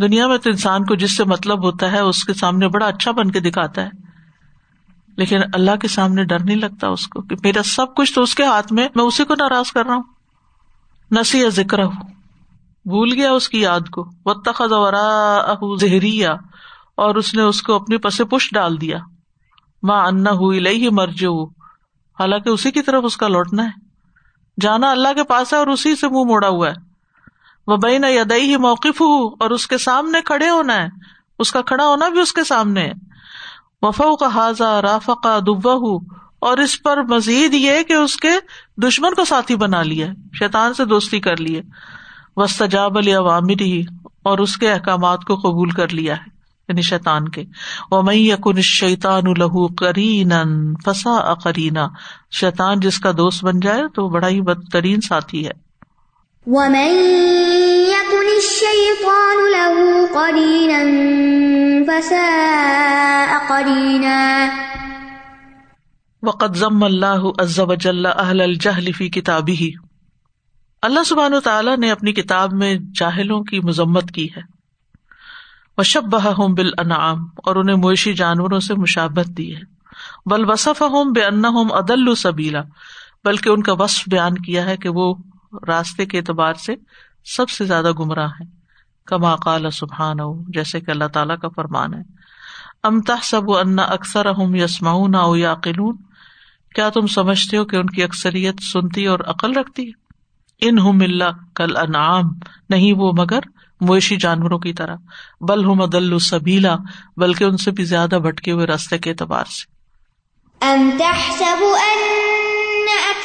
دنیا 0.00 0.26
میں 0.26 0.38
تو 0.38 0.50
انسان 0.50 0.84
کو 0.84 0.94
جس 0.94 1.16
سے 1.16 1.24
مطلب 1.24 1.64
ہوتا 1.64 1.92
ہے، 1.92 2.00
اس 2.00 2.24
کے 2.24 2.34
سامنے 2.34 2.68
بڑا 2.68 2.86
اچھا 2.86 3.10
بن 3.10 3.30
کے 3.30 3.40
دکھاتا 3.40 3.82
ہے۔ 3.82 3.90
لیکن 5.16 5.38
اللہ 5.54 5.76
کے 5.76 5.88
سامنے 5.88 6.24
ڈر 6.24 6.44
نہیں 6.44 6.56
لگتا 6.56 6.88
اس 6.88 7.06
کو 7.06 7.22
کہ 7.22 7.36
میرا 7.42 7.62
سب 7.62 7.94
کچھ 7.96 8.14
تو 8.14 8.22
اس 8.22 8.34
کے 8.34 8.44
ہاتھ 8.44 8.72
میں 8.72 8.88
میں 8.94 9.04
اسی 9.04 9.24
کو 9.24 9.34
ناراض 9.34 9.72
کر 9.72 9.86
رہا 9.86 9.94
ہوں۔ 9.94 10.02
نسی 11.10 11.40
یا 11.40 11.48
ذکر 11.48 11.84
ہوں 11.84 11.92
بھول 12.84 13.12
گیا 13.12 13.32
اس 13.32 13.48
کی 13.48 13.60
یاد 13.60 13.88
کو۔ 13.92 14.04
و 14.24 14.34
تخذا 14.34 15.54
زہریا 15.80 16.32
اور 16.96 17.14
اس 17.14 17.34
نے 17.34 17.42
اس 17.42 17.62
کو 17.62 17.74
اپنی 17.74 17.96
پس 17.96 18.20
پش 18.30 18.50
ڈال 18.52 18.80
دیا۔ 18.80 18.98
ماں 19.82 20.06
انا 20.06 20.30
ہوئی 20.30 20.60
لئی 20.60 20.84
ہی 20.84 20.88
مرج 20.88 21.24
حالانکہ 22.20 22.48
اسی 22.48 22.70
کی 22.70 22.82
طرف 22.82 23.04
اس 23.04 23.16
کا 23.16 23.28
لوٹنا 23.28 23.64
ہے۔ 23.64 23.70
جانا 24.60 24.90
اللہ 24.90 25.12
کے 25.16 25.24
پاس 25.24 25.52
ہے 25.52 25.58
اور 25.58 25.66
اسی 25.66 25.96
سے 25.96 26.08
منہ 26.08 26.24
موڑا 26.24 26.48
ہوا 26.48 26.68
ہے۔ 26.68 26.93
وہ 27.66 27.76
بہن 27.76 28.04
یدئی 28.04 28.50
ہی 28.50 28.56
موقف 28.56 29.00
ہو 29.00 29.26
اور 29.26 29.50
اس 29.50 29.66
کے 29.66 29.78
سامنے 29.78 30.20
کھڑے 30.20 30.48
ہونا 30.48 30.74
ہے۔ 30.74 30.88
اس 31.38 31.52
کا 31.52 31.62
کھڑا 31.62 31.86
ہونا 31.86 32.08
بھی 32.08 32.20
اس 32.20 32.32
کے 32.32 32.44
سامنے 32.44 32.80
ہے۔ 32.80 32.92
وفا 33.82 34.16
کا 34.20 34.26
حاضہ 34.34 34.80
رافقا 34.82 35.38
دبا 35.38 35.72
ہو 35.72 35.96
اور 36.38 36.58
اس 36.58 36.82
پر 36.82 37.02
مزید 37.02 37.54
یہ 37.54 37.82
کہ 37.82 37.92
اس 37.92 38.16
کے 38.16 38.28
دشمن 38.76 39.14
کو 39.14 39.24
ساتھی 39.24 39.56
بنا 39.56 39.82
لیا 39.82 40.06
شیطان 40.38 40.74
سے 40.74 40.84
دوستی 40.84 41.20
کر 41.20 41.36
لی 41.36 41.60
وسطاب 42.36 42.98
علی 42.98 43.12
عوامر 43.12 43.60
ہی 43.60 43.82
اور 44.22 44.38
اس 44.38 44.56
کے 44.56 44.72
احکامات 44.72 45.24
کو 45.24 45.34
قبول 45.34 45.70
کر 45.70 45.94
لیا 45.94 46.16
ہے 46.16 46.22
یعنی 46.68 46.82
شیطان 46.82 47.28
کے۔ 47.28 47.44
وہ 47.90 48.02
میں 48.02 48.14
یقن 48.14 48.62
شیطان 48.62 49.22
الہو 49.26 49.68
کرین 49.68 50.32
فسا 50.84 51.16
اقرینا 51.16 51.88
شیطان 52.32 52.80
جس 52.80 52.98
کا 52.98 53.10
دوست 53.10 53.44
بن 53.44 53.60
جائے 53.60 53.82
تو 53.94 54.08
بڑا 54.08 54.28
ہی 54.28 54.40
بدترین 54.40 55.00
ساتھی 55.00 55.46
ہے۔ 55.46 55.64
ومن 56.46 56.90
يكن 57.88 58.26
الشيطان 58.36 59.38
له 59.52 60.06
قرينا 60.06 60.80
فساء 61.88 63.38
قرينا 63.48 64.46
وقد 66.22 66.56
ضم 66.56 66.84
اللہ 66.84 67.22
عز 67.38 67.60
وجل 67.60 68.06
اہل 68.06 68.40
الجہل 68.40 68.92
فی 68.92 69.08
کتابه 69.08 69.66
اللہ 70.82 71.04
سبحانہ 71.06 71.40
تعالیٰ 71.44 71.76
نے 71.76 71.90
اپنی 71.90 72.12
کتاب 72.12 72.52
میں 72.52 72.78
جاہلوں 72.94 73.42
کی 73.42 73.60
مذمت 73.60 74.10
کی 74.10 74.28
ہے۔ 74.36 74.42
وشبہہم 75.78 76.54
بالانعام 76.54 77.18
اور 77.36 77.56
انہیں 77.56 77.76
مویشی 77.76 78.12
جانوروں 78.12 78.60
سے 78.60 78.74
مشابت 78.74 79.26
دی 79.26 79.56
ہے۔ 79.56 79.60
بل 80.26 80.50
وصف 80.50 80.82
ہوں 80.82 81.04
بے 81.04 81.24
ان 81.24 82.14
سبیلا 82.14 82.62
بلکہ 83.24 83.48
ان 83.48 83.62
کا 83.62 83.72
وصف 83.72 84.04
بیان 84.06 84.34
کیا 84.34 84.66
ہے 84.66 84.76
کہ 84.76 84.88
وہ 84.88 85.14
راستے 85.68 86.06
کے 86.06 86.18
اعتبار 86.18 86.54
سے 86.54 86.74
سب 87.36 87.50
سے 87.50 87.64
زیادہ 87.64 87.92
گمراہ 87.92 88.28
ہے 88.28 88.44
کما 89.06 89.36
قال 89.36 89.70
سبحان 89.70 90.20
او 90.20 90.42
جیسے 90.48 90.80
کہ 90.80 90.90
اللہ 90.90 91.04
تعالیٰ 91.04 91.38
کا 91.38 91.48
فرمان 91.48 91.94
ہے۔ 91.94 92.02
امتا 92.82 93.14
سب 93.22 93.52
ان 93.52 93.78
اکثر 93.78 94.26
اہم 94.26 94.54
یسماؤن 94.54 95.14
او 95.14 95.36
یا 95.36 95.54
کیا 96.74 96.88
تم 96.88 97.06
سمجھتے 97.06 97.56
ہو 97.56 97.64
کہ 97.64 97.76
ان 97.76 97.86
کی 97.86 98.02
اکثریت 98.02 98.62
سنتی 98.72 99.06
اور 99.06 99.18
عقل 99.26 99.52
رکھتی 99.52 99.88
ہے؟ 99.88 100.04
ان 100.68 100.78
ہم 100.78 100.98
اللہ 101.00 101.54
کل 101.54 101.76
انعام، 101.76 102.24
نہیں 102.70 102.92
وہ 102.96 103.12
مگر 103.18 103.40
مویشی 103.80 104.16
جانوروں 104.16 104.58
کی 104.58 104.72
طرح، 104.72 104.96
بل 105.40 105.64
ہم 105.64 105.82
عدل 105.82 106.18
سبیلا، 106.18 106.76
بلکہ 107.16 107.44
ان 107.44 107.56
سے 107.56 107.70
بھی 107.70 107.84
زیادہ 107.84 108.18
بھٹکے 108.22 108.52
ہوئے 108.52 108.66
راستے 108.66 108.98
کے 108.98 109.10
اعتبار 109.10 109.44
سے۔ 109.44 109.74
ام 110.66 110.90
تحسب 110.98 111.64
ان 111.64 112.33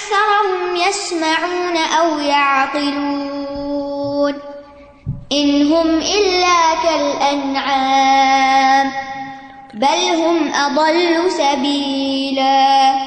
اکثرهم 0.10 0.76
يسمعون 0.76 1.78
او 1.98 2.19
يعقلون 2.19 4.34
انهم 5.32 6.02
الا 6.12 6.74
كالانعام 6.84 8.91
بل 9.74 10.22
هم 10.22 10.54
اضل 10.54 11.30
سبيلا 11.30 12.98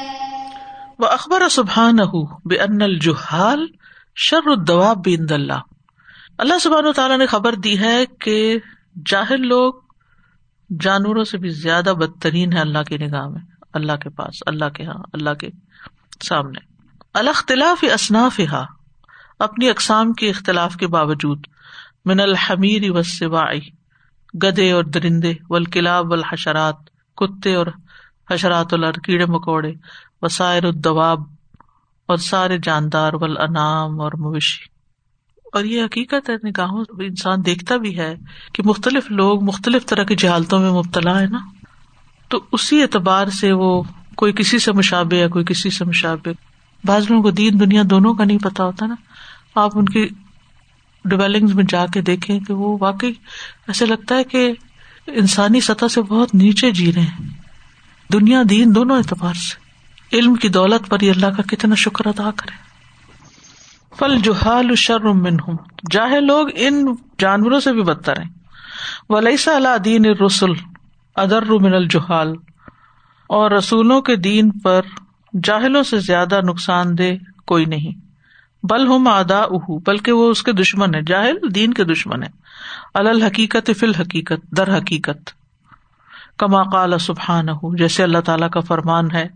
واخبر 0.98 1.48
سبحانه 1.48 2.28
بان 2.44 2.82
الجهال 2.82 3.66
شر 4.16 4.46
الدواب 4.46 5.02
عند 5.06 5.32
الله. 5.32 5.60
اللہ 6.38 6.58
سبحانہ 6.58 6.88
و 6.88 6.92
تعالیٰ 6.92 7.18
نے 7.18 7.26
خبر 7.26 7.54
دی 7.54 7.78
ہے 7.78 8.06
کہ 8.06 8.58
جاہل 9.06 9.46
لوگ 9.46 9.72
جانوروں 10.80 11.24
سے 11.24 11.38
بھی 11.38 11.48
زیادہ 11.48 11.84
بدترین 11.84 12.52
ہے 12.52 12.60
اللہ 12.60 12.82
کی 12.82 12.96
نگاہ 12.96 13.28
میں، 13.28 13.40
اللہ 13.72 13.92
کے 13.92 14.08
پاس، 14.08 14.42
اللہ 14.46 14.68
کے 14.68 14.84
ہاں 14.84 15.02
اللہ 15.12 15.30
کے 15.30 15.48
سامنے۔ 16.28 16.71
الختلاف 17.14 17.84
اصناف 17.94 18.40
ہا 18.52 18.64
اپنی 19.38 19.70
اقسام 19.70 20.12
کے 20.12 20.30
اختلاف 20.30 20.76
کے 20.76 20.86
باوجود، 20.86 21.46
من 22.04 22.20
الحمیر 22.20 22.90
و 22.90 23.02
سوائی 23.02 23.60
گدے 24.42 24.72
اور 24.72 24.84
درندے 24.84 25.34
ولکلاب 25.48 26.10
والحشرات، 26.10 26.76
کتے 27.16 27.54
اور 27.54 27.66
حشرات 28.30 28.74
الر 28.74 28.92
کیڑے 28.92 29.26
مکوڑے، 29.26 29.72
وسائر 30.22 30.64
الدواب 30.64 31.20
اور 32.06 32.16
سارے 32.16 32.58
جاندار 32.62 33.12
ولانام 33.12 34.00
اور 34.00 34.12
مویشی۔ 34.12 34.64
اور 35.52 35.64
یہ 35.64 35.84
حقیقت 35.84 36.30
ہے، 36.30 36.34
نگاہوں 36.48 36.84
انسان 36.98 37.46
دیکھتا 37.46 37.76
بھی 37.76 37.98
ہے 37.98 38.14
کہ 38.52 38.62
مختلف 38.66 39.10
لوگ 39.10 39.44
مختلف 39.44 39.86
طرح 39.86 40.02
کی 40.02 40.16
جہالتوں 40.16 40.58
میں 40.58 40.70
مبتلا 40.70 41.20
ہے 41.20 41.26
نا۔ 41.26 41.38
تو 42.28 42.40
اسی 42.52 42.82
اعتبار 42.82 43.26
سے 43.26 43.52
وہ 43.52 43.82
کوئی 44.16 44.32
کسی 44.32 44.58
سے 44.58 44.72
مشابے 44.72 45.16
یا 45.16 45.28
کوئی 45.28 45.44
کسی 45.44 45.70
سے 45.70 45.84
مشابے 45.84 46.51
بعض 46.84 47.10
لوگوں 47.10 47.22
کو 47.22 47.30
دین 47.30 47.60
دنیا 47.60 47.82
دونوں 47.90 48.14
کا 48.14 48.24
نہیں 48.24 48.38
پتا 48.38 48.64
ہوتا 48.64 48.86
نا۔ 48.86 48.94
آپ 49.54 49.70
ان 49.74 49.84
کی 49.84 50.08
ڈویلنگ 51.04 51.48
میں 51.54 51.64
جا 51.68 51.86
کے 51.86 52.00
دیکھیں 52.00 52.40
کہ 52.40 52.54
وہ 52.54 52.78
واقعی 52.80 53.12
ایسے 53.66 53.86
لگتا 53.86 54.14
ہے 54.14 54.24
کہ 54.24 54.52
انسانی 55.06 55.60
سطح 55.60 55.88
سے 55.90 56.02
بہت 56.02 56.34
نیچے 56.34 56.70
جی 56.70 56.92
رہے 56.92 57.02
ہیں۔ 57.02 57.26
دنیا 58.12 58.42
دین 58.50 58.74
دونوں 58.74 58.96
اعتبار 58.96 59.34
سے۔ 59.34 59.62
علم 60.16 60.34
کی 60.34 60.48
دولت 60.48 60.90
پر 60.90 60.98
اللہ 61.02 61.26
کا 61.26 61.42
کتنا 61.42 61.74
شکر 61.74 62.06
ادا 62.06 62.30
کرے۔ 62.36 62.72
فل 63.98 64.18
جوہال 64.18 64.74
شرمن 64.74 65.34
ہوں 65.34 65.56
جاہے 65.90 66.20
لوگ 66.20 66.48
ان 66.54 66.86
جانوروں 67.18 67.60
سے 67.60 67.72
بھی 67.72 67.82
بدتر 67.82 68.20
ہیں۔ 68.20 68.30
ولیسا 69.08 69.56
اللہ 69.56 69.78
دین 69.84 70.04
رسول 70.04 70.56
ادر 71.16 71.42
من 71.42 71.74
الجہال۔ 71.74 72.34
اور 73.26 73.50
رسولوں 73.50 74.00
کے 74.02 74.16
دین 74.16 74.50
پر 74.50 74.80
جاہلوں 75.42 75.82
سے 75.82 75.98
زیادہ 75.98 76.40
نقصان 76.44 76.98
دہ 76.98 77.02
کوئی 77.46 77.64
نہیں۔ 77.64 78.12
بل 78.62 78.86
ہم 78.86 79.08
ادا 79.08 79.38
اہ 79.38 79.78
بلکہ 79.86 80.12
وہ 80.12 80.30
اس 80.30 80.42
کے 80.42 80.52
دشمن 80.52 80.94
ہے 80.94 81.02
جاہل 81.02 81.54
دین 81.54 81.74
کے 81.74 81.84
دشمن 81.84 82.22
ہے 82.22 82.28
الحقیقت 82.94 83.70
فل 83.78 83.94
حقیقت 83.94 84.56
در 84.56 84.78
حقیقت۔ 84.78 85.30
کما 86.38 86.62
قال 86.62 86.98
سبحان 86.98 87.46
جیسے 87.78 88.02
اللہ 88.02 88.18
تعالی 88.18 88.44
کا 88.52 88.60
فرمان 88.60 89.10
ہے۔ 89.10 89.28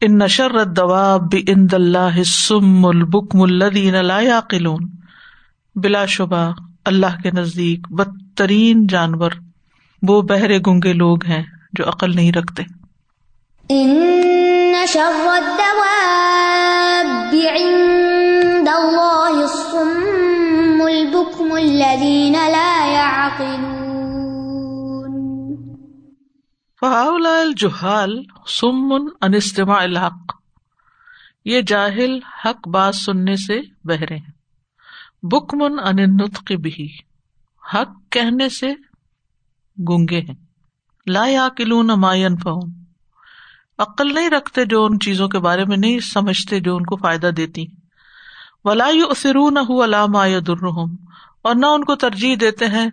ان 0.00 0.18
نشر 0.18 0.64
دواب 0.64 1.34
ان 1.46 1.66
اللہ 1.72 2.22
سم 2.22 2.86
البکم 2.86 3.42
الدین 3.42 3.94
اللہ 3.94 4.74
بلا 5.74 6.06
شبہ، 6.06 6.52
اللہ 6.84 7.20
کے 7.22 7.30
نزدیک 7.30 7.92
بدترین 7.92 8.86
جانور، 8.86 9.30
وہ 10.02 10.22
بہرے 10.22 10.58
گنگے 10.66 10.92
لوگ 10.92 11.24
ہیں 11.24 11.42
جو 11.72 11.88
عقل 11.88 12.16
نہیں 12.16 12.32
رکھتے۔ 12.32 12.62
ان 13.68 14.51
ان 14.72 14.86
شر 14.86 15.28
الدواب 15.28 17.34
عند 17.34 18.68
الله 18.68 19.42
الصم 19.42 20.80
البكم 20.80 21.52
الذين 21.52 22.32
لا 22.32 22.86
يعقلون 22.86 23.68
فهؤلاء 26.80 27.40
الجهال 27.40 28.22
صم 28.46 28.92
عن 29.20 29.34
استماع 29.34 29.82
الحق۔ 29.82 30.36
یہ 31.44 31.60
جاہل 31.60 32.18
حق 32.44 32.68
بات 32.68 32.94
سننے 32.94 33.36
سے 33.36 33.60
بہرے 33.84 34.16
ہیں۔ 34.16 34.32
بکمن 35.22 35.62
ان 35.62 35.78
النطق 35.86 36.52
بھی 36.52 36.96
حق 37.74 38.12
کہنے 38.12 38.48
سے 38.48 38.74
گونگے 39.88 40.20
ہیں۔ 40.20 40.34
لا 41.06 41.26
یا 41.26 41.48
کلون 41.56 41.86
ماین 41.86 42.36
فہم 42.36 42.81
عقل 43.82 44.14
نہیں 44.14 44.30
رکھتے 44.30 44.64
جو 44.64 44.84
ان 44.84 44.98
چیزوں 45.00 45.28
کے 45.28 45.38
بارے 45.38 45.64
میں 45.64 45.76
نہیں 45.76 46.00
سمجھتے 46.00 46.60
جو 46.60 46.76
ان 46.76 46.84
کو 46.84 46.96
فائدہ 46.96 47.26
دیتی۔ 47.26 47.66
ولا 48.64 48.90
اسرون 49.10 49.56
علام 49.56 50.38
درحم 50.38 50.94
اور 51.42 51.54
نہ 51.54 51.66
ان 51.66 51.84
کو 51.84 51.94
ترجیح 51.94 52.36
دیتے 52.40 52.66
ہیں 52.66 52.90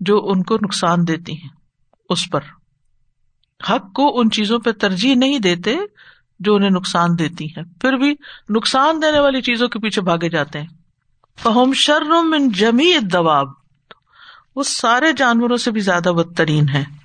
جو 0.00 0.20
ان 0.24 0.42
کو 0.42 0.54
نقصان 0.54 1.08
دیتی 1.08 1.32
ہیں 1.32 1.48
اس 2.08 2.30
پر۔ 2.30 2.40
حق 3.70 3.92
کو 3.92 4.20
ان 4.20 4.30
چیزوں 4.30 4.58
پہ 4.58 4.72
ترجیح 4.72 5.14
نہیں 5.14 5.38
دیتے 5.38 5.76
جو 6.40 6.54
انہیں 6.54 6.70
نقصان 6.70 7.18
دیتی 7.18 7.46
ہیں۔ 7.46 7.62
پھر 7.80 7.92
بھی 7.92 8.14
نقصان 8.50 9.02
دینے 9.02 9.20
والی 9.20 9.42
چیزوں 9.42 9.68
کے 9.68 9.78
پیچھے 9.78 10.02
بھاگے 10.02 10.28
جاتے 10.28 10.60
ہیں۔ 10.60 10.68
فہم 11.38 11.72
شرم 11.74 12.34
ان 12.38 12.50
جمی 12.50 12.98
دباب 12.98 13.48
وہ 14.56 14.62
سارے 14.62 15.12
جانوروں 15.12 15.56
سے 15.56 15.70
بھی 15.70 15.80
زیادہ 15.80 16.08
بدترین 16.08 16.68
ہے 16.68 16.99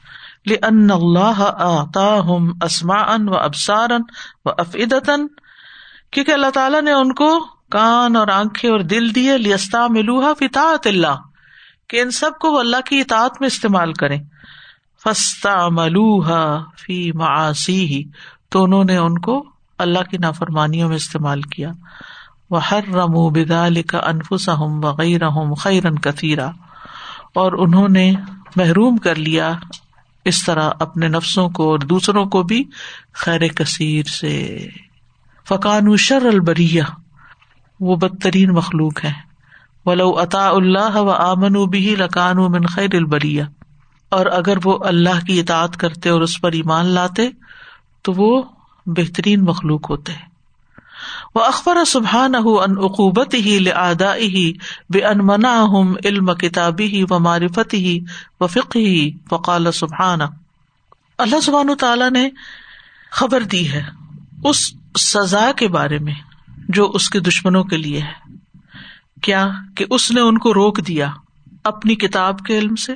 ان 0.52 0.92
اللہ 0.92 1.42
اسما 2.64 3.14
ان 3.14 3.30
و 3.30 3.38
ابسار 3.38 3.90
و 4.46 4.50
افعدن 4.50 5.28
کیونکہ 6.12 6.32
اللہ 6.32 6.50
تعالیٰ 6.54 6.82
نے 6.82 6.92
ان 6.92 7.14
کو 7.14 7.40
کان 7.72 8.16
اور 8.16 8.28
آنکھیں 8.28 8.70
اور 8.70 8.80
دل 8.80 9.16
دیے 9.16 9.38
لیستا 9.38 9.88
ملوہا 9.90 10.34
فطاط 10.34 10.88
اللہ 10.88 11.16
کہ 11.90 12.02
ان 12.02 12.12
سب 12.12 12.32
کو 12.40 12.52
وہ 12.52 12.60
اللہ 12.60 12.82
کی 12.86 13.00
اطاعت 13.00 13.32
میں 13.40 13.48
استعمال 13.48 13.94
کرے 13.94 14.18
فستا 15.04 15.70
ملوہا 15.70 16.64
فی 16.86 17.12
معاسی 17.12 18.04
تو 18.50 18.64
انہوں 18.64 18.84
نے 18.84 18.98
ان 18.98 19.18
کو 19.18 19.46
اللہ 19.78 20.04
کی 20.10 20.18
نافرمانیوں 20.18 20.88
میں 20.88 20.96
استعمال 20.96 21.42
کیا۔ 21.42 21.72
وہ 22.50 22.66
ہر 22.66 22.88
رمو 22.94 23.30
بدال 23.30 23.82
کا 23.82 23.98
انفس 23.98 24.50
ہوں 24.50 24.84
وغیرہ 24.84 25.54
خیرن 25.56 26.00
کثیرہ 26.00 26.50
اور 27.34 27.52
انہوں 27.52 27.88
نے 27.90 28.14
محروم 28.56 28.98
کر 28.98 29.16
لیا 29.16 29.54
اس 30.26 30.46
طرح 30.46 30.70
اپنے 30.80 31.08
نفسوں 31.08 31.50
کو 31.50 31.70
اور 31.70 31.80
دوسروں 31.80 32.26
کو 32.26 32.44
بھی 32.44 32.64
خیر 33.14 33.48
کثیر 33.48 34.04
سے۔ 34.04 34.68
فقان 35.48 35.98
شر 35.98 36.26
البریہ 36.26 36.84
وہ 37.80 37.96
بدترین 37.96 38.50
مخلوق 38.50 39.04
ہے 39.04 39.12
ولو 39.86 40.22
عطا 40.22 40.50
اللہ 40.50 40.96
و 40.96 41.10
آمن 41.10 41.54
بھی 41.66 41.96
لکان 42.00 42.38
من 42.38 42.66
خیر 42.66 42.90
البریہ 42.94 43.44
اور 44.10 44.26
اگر 44.26 44.58
وہ 44.64 44.80
اللہ 44.84 45.26
کی 45.26 45.40
اطاعت 45.40 45.78
کرتے 45.78 46.10
اور 46.10 46.22
اس 46.22 46.42
پر 46.42 46.52
ایمان 46.52 46.86
لاتے 46.86 47.30
تو 48.02 48.14
وہ 48.14 48.44
بہترین 48.86 49.46
مخلوق 49.46 49.90
ہوتے۔ 49.90 50.12
ہیں 50.12 50.35
وہ 51.36 51.44
اخبر 51.44 51.86
سبحان 51.86 52.36
ان 52.36 52.78
عقوبت 52.78 53.34
ہی 53.34 53.60
لدا 53.60 54.16
ہی 54.16 54.54
بے 54.90 55.06
ان 55.06 55.18
منا 55.18 55.64
ہم 55.64 55.94
علم 56.06 56.34
کتابی 56.34 56.86
ہی 56.86 57.04
و 57.10 57.20
معرفت 57.20 57.74
ہی 57.74 58.00
و 58.40 58.48
فق 58.48 58.76
ہی 58.76 59.12
فقال 59.30 59.72
سبحان 59.72 60.20
اللہ 61.18 61.40
سبحان 61.40 61.76
تعالیٰ 61.80 62.12
نے 62.12 62.30
خبر 63.12 63.42
دی 63.42 63.72
ہے 63.72 63.84
اس 64.44 64.74
سزا 65.00 65.52
کے 65.52 65.68
بارے 65.68 66.00
میں 66.00 66.14
جو 66.70 66.92
اس 66.94 67.10
کے 67.10 67.20
دشمنوں 67.20 67.64
کے 67.64 67.78
لیے 67.78 68.02
ہے۔ 68.02 68.34
کیا 69.22 69.50
کہ 69.76 69.86
اس 69.90 70.12
نے 70.12 70.22
ان 70.22 70.38
کو 70.38 70.54
روک 70.54 70.88
دیا 70.88 71.12
اپنی 71.64 71.96
کتاب 71.96 72.40
کے 72.40 72.58
علم 72.58 72.76
سے، 72.76 72.94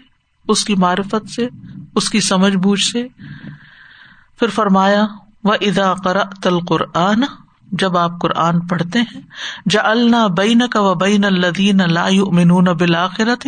اس 0.47 0.65
کی 0.65 0.75
معرفت 0.75 1.29
سے، 1.29 1.47
اس 1.95 2.09
کی 2.09 2.19
سمجھ 2.19 2.55
بوجھ 2.55 2.83
سے؟ 2.83 3.07
پھر 4.39 4.47
فرمایا 4.47 5.05
و 5.43 5.51
ادا 5.51 5.93
کرا 5.93 6.23
تل 6.43 6.59
قرآن 6.59 7.23
جب 7.71 7.97
آپ 7.97 8.11
قرآن 8.21 8.59
پڑھتے 8.59 8.99
ہیں 8.99 9.21
جا 9.69 9.81
اللہ 9.83 10.27
بین 10.37 10.67
کا 10.67 10.81
و 10.81 10.93
بین 10.95 11.25
الدین 11.25 11.81
لا 11.87 12.07
مینون 12.31 12.63
بلاخرت 12.63 13.47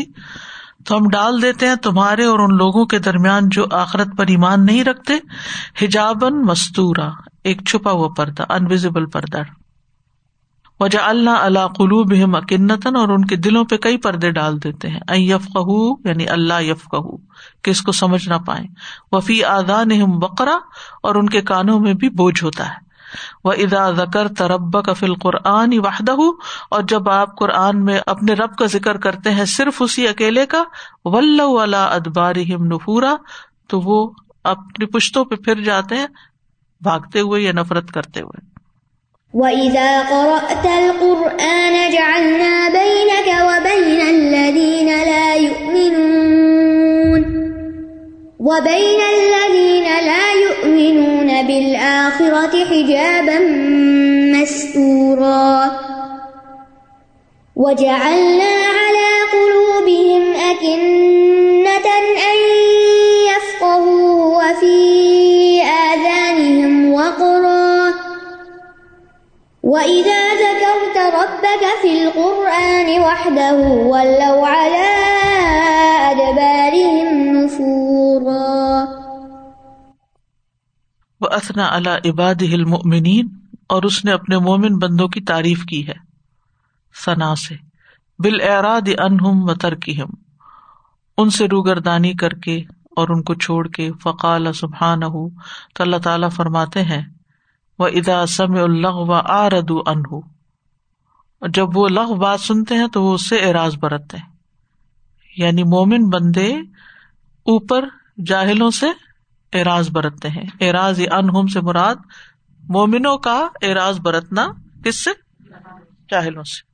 تو 0.85 0.97
ہم 0.97 1.09
ڈال 1.11 1.41
دیتے 1.41 1.67
ہیں 1.67 1.75
تمہارے 1.75 2.25
اور 2.25 2.39
ان 2.39 2.57
لوگوں 2.57 2.85
کے 2.85 2.99
درمیان 2.99 3.49
جو 3.49 3.65
آخرت 3.71 4.07
پر 4.17 4.25
ایمان 4.27 4.65
نہیں 4.65 4.83
رکھتے 4.83 5.13
ہجابن 5.85 6.41
مستورا، 6.41 7.09
ایک 7.43 7.67
چھپا 7.67 7.91
ہوا 7.91 8.09
پردہ 8.17 8.43
انویزیبل 8.49 9.05
پردہ۔ 9.05 9.37
وجہ 10.79 10.99
اللہ 10.99 11.29
اللہ 11.29 11.67
قلوب 11.67 12.35
اکنتن 12.35 12.95
اور 12.95 13.09
ان 13.09 13.25
کے 13.25 13.35
دلوں 13.35 13.65
پہ 13.65 13.77
کئی 13.77 13.97
پردے 13.97 14.31
ڈال 14.31 14.63
دیتے 14.63 14.89
ہیں۔ 14.89 14.99
یف 15.09 15.47
کہ 15.53 16.07
یعنی 16.07 16.27
اللہ 16.27 16.61
یف 16.61 16.89
کہ 17.63 17.69
اس 17.69 17.81
کو 17.81 17.91
سمجھ 17.91 18.29
نہ 18.29 18.35
پائے 18.35 18.63
وفی 19.11 19.43
آدان 19.43 20.19
بکرا 20.19 20.57
اور 21.03 21.15
ان 21.15 21.29
کے 21.29 21.41
کانوں 21.41 21.79
میں 21.79 21.93
بھی 21.93 22.09
بوجھ 22.09 22.43
ہوتا 22.43 22.69
ہے۔ 22.69 22.90
وہ 23.43 23.51
ادا 23.51 23.91
ذکر 23.91 24.27
ترب 24.27 24.83
کا 24.83 24.93
فل 24.93 25.13
قرآن 25.15 25.79
وحدہ 25.79 26.11
اور 26.71 26.83
جب 26.83 27.09
آپ 27.09 27.37
قرآن 27.37 27.85
میں 27.85 27.99
اپنے 28.07 28.33
رب 28.33 28.55
کا 28.55 28.65
ذکر 28.65 28.97
کرتے 28.97 29.31
ہیں 29.31 29.45
صرف 29.45 29.81
اسی 29.81 30.07
اکیلے 30.07 30.45
کا 30.45 30.63
ول 31.05 31.73
ادبار 31.73 32.35
نفورا، 32.59 33.15
تو 33.67 33.81
وہ 33.81 34.09
اپنی 34.43 34.85
پشتوں 34.85 35.25
پہ 35.25 35.35
پھر 35.35 35.61
جاتے 35.61 35.95
ہیں، 35.95 36.07
بھاگتے 36.81 37.19
ہوئے 37.19 37.41
یا 37.41 37.51
نفرت 37.51 37.91
کرتے 37.91 38.21
ہوئے۔ 38.21 38.51
وَإِذَا 39.33 40.01
قَرَأْتَ 40.09 40.67
الْقُرْآنَ 40.67 41.91
جَعَلْنَا 41.91 42.69
بَيْنَكَ 42.73 43.43
وَبَيْنَ 43.43 44.01
الَّذِينَ 44.01 44.89
لَا 44.89 45.33
يُؤْمِنُونَ 45.33 45.60
وَبَيْنَ 48.41 49.01
الَّذِينَ 49.01 49.83
لَا 49.83 50.25
يُؤْمِنُونَ 50.33 51.47
بِالْآخِرَةِ 51.47 52.65
حِجَابًا 52.65 53.39
مَسْتُورًا. 54.35 55.71
وَجَعَلْنَا 57.55 58.53
عَلَى 58.79 59.11
قُلُوبِهِمْ 59.33 60.23
أَكِنَّةً 60.51 61.87
أَن 62.31 62.37
يَفْقَهُوهُ 63.31 64.37
وَفِي 64.37 65.61
آذَانِهِمْ 65.61 66.93
وَقْرًا. 66.93 67.93
وَإِذَا 69.63 70.21
ذَكَرْتَ 70.33 70.97
رَبَّكَ 70.97 71.63
فِي 71.81 72.03
الْقُرْآنِ 72.03 73.01
وَحْدَهُ 73.01 73.57
وَلَّوْا 73.93 74.47
عَلَىٰ 74.47 74.93
أَدْبَارِهِمْ 76.11 77.07
نُفُورًا. 77.43 78.00
وَأَثْنَى 81.21 81.63
عَلَىٰ 81.63 81.95
عِبَادِهِ 82.05 82.53
الْمُؤْمِنِينَ، 82.53 83.27
اور 83.69 83.83
اس 83.83 84.05
نے 84.05 84.11
اپنے 84.11 84.37
مومن 84.37 84.77
بندوں 84.77 85.07
کی 85.07 85.21
تعریف 85.21 85.65
کی 85.65 85.87
ہے۔ 85.87 85.93
ثنا 87.05 87.35
سے۔ 87.35 87.55
بالإعراض 88.19 88.89
عنہم 88.99 89.49
وترکہم 89.49 90.09
ان 91.17 91.29
سے 91.29 91.47
روگردانی 91.47 92.13
کر 92.13 92.29
کے 92.29 92.57
اور 92.95 93.09
ان 93.09 93.23
کو 93.23 93.33
چھوڑ 93.33 93.67
کے۔ 93.67 93.91
فقال 94.03 94.53
سبحانہ 94.53 95.05
تو 95.05 95.83
اللہ 95.83 95.97
تعالیٰ 95.97 96.31
فرماتے 96.31 96.83
ہیں 96.83 97.01
وہ 97.79 97.87
ادا 97.87 98.25
سم 98.25 98.53
الغ 98.53 98.93
و 98.93 99.13
آرد 99.13 99.71
انہ 99.85 100.19
جب 101.49 101.77
وہ 101.77 101.87
لغ 101.87 102.13
بات 102.13 102.39
سنتے 102.39 102.75
ہیں 102.75 102.87
تو 102.87 103.03
وہ 103.03 103.13
اس 103.13 103.29
سے 103.29 103.37
اعراض 103.37 103.77
برتتے 103.77 104.17
ہیں۔ 104.17 104.29
یعنی 105.37 105.63
مومن 105.63 106.09
بندے 106.09 106.55
اوپر 107.43 107.85
جاہلوں 108.25 108.71
سے 108.71 108.87
اعراض 109.53 109.89
برتتے 109.89 110.29
ہیں۔ 110.29 110.43
اعراض 110.61 110.99
انہم 111.11 111.47
سے 111.47 111.61
مراد 111.61 111.95
مومنوں 112.69 113.17
کا 113.17 113.47
اعراض 113.61 113.99
برتنا 113.99 114.47
کس 114.83 115.03
سے؟ 115.03 115.09
جاہلوں 116.11 116.43
سے۔ 116.43 116.71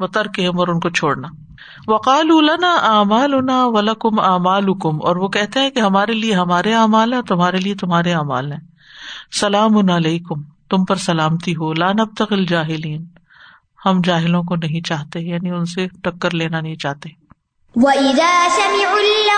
وہ 0.00 0.06
ترک 0.06 0.38
اور 0.38 0.68
ان 0.68 0.80
کو 0.80 0.90
چھوڑنا۔ 0.90 1.28
وقال 1.86 2.26
النا 2.30 2.74
اعمال 2.74 3.34
ولکم 3.50 4.20
اعمال 4.20 4.64
اور 4.82 5.16
وہ 5.16 5.28
کہتے 5.28 5.60
ہیں 5.60 5.70
کہ 5.70 5.80
ہمارے 5.80 6.12
لیے 6.12 6.34
ہمارے 6.34 6.74
اعمال 6.74 7.12
ہے 7.12 7.22
تمہارے 7.22 7.56
لیے 7.56 7.74
تمہارے 7.74 8.12
اعمال 8.12 8.52
ہیں۔ 8.52 8.60
سلام 9.40 9.90
علیکم۔ 9.90 10.42
تم 10.42 10.84
پر 10.84 10.96
سلامتی 10.96 11.56
ہو۔ 11.56 11.74
لانب 11.74 12.16
تقل 12.16 12.46
جاہلین 12.46 13.04
ہم 13.86 14.00
جاہلوں 14.04 14.42
کو 14.42 14.56
نہیں 14.56 14.80
چاہتے 14.80 15.20
یعنی 15.20 15.50
ان 15.50 15.64
سے 15.64 15.88
ٹکر 16.02 16.34
لینا 16.34 16.60
نہیں 16.60 16.76
چاہتے۔ 16.76 17.08
وَإِذَا 17.76 18.48
سَمِعُوا 18.50 18.98
اللَّغْوَ 18.98 19.37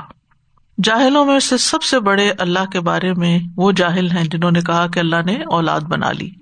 جاہلوں 0.82 1.24
میں 1.24 1.40
سے 1.40 1.56
سب 1.56 1.82
سے 1.82 2.00
بڑے 2.00 2.32
اللہ 2.38 2.70
کے 2.72 2.80
بارے 2.80 3.14
میں 3.14 3.38
وہ 3.56 3.72
جاہل 3.72 4.10
ہیں 4.10 4.24
جنہوں 4.24 4.50
نے 4.50 4.60
کہا 4.60 4.86
کہ 4.86 4.98
اللہ 4.98 5.22
نے 5.26 5.34
اولاد 5.34 5.80
بنا 5.80 6.12
لی۔ 6.12 6.41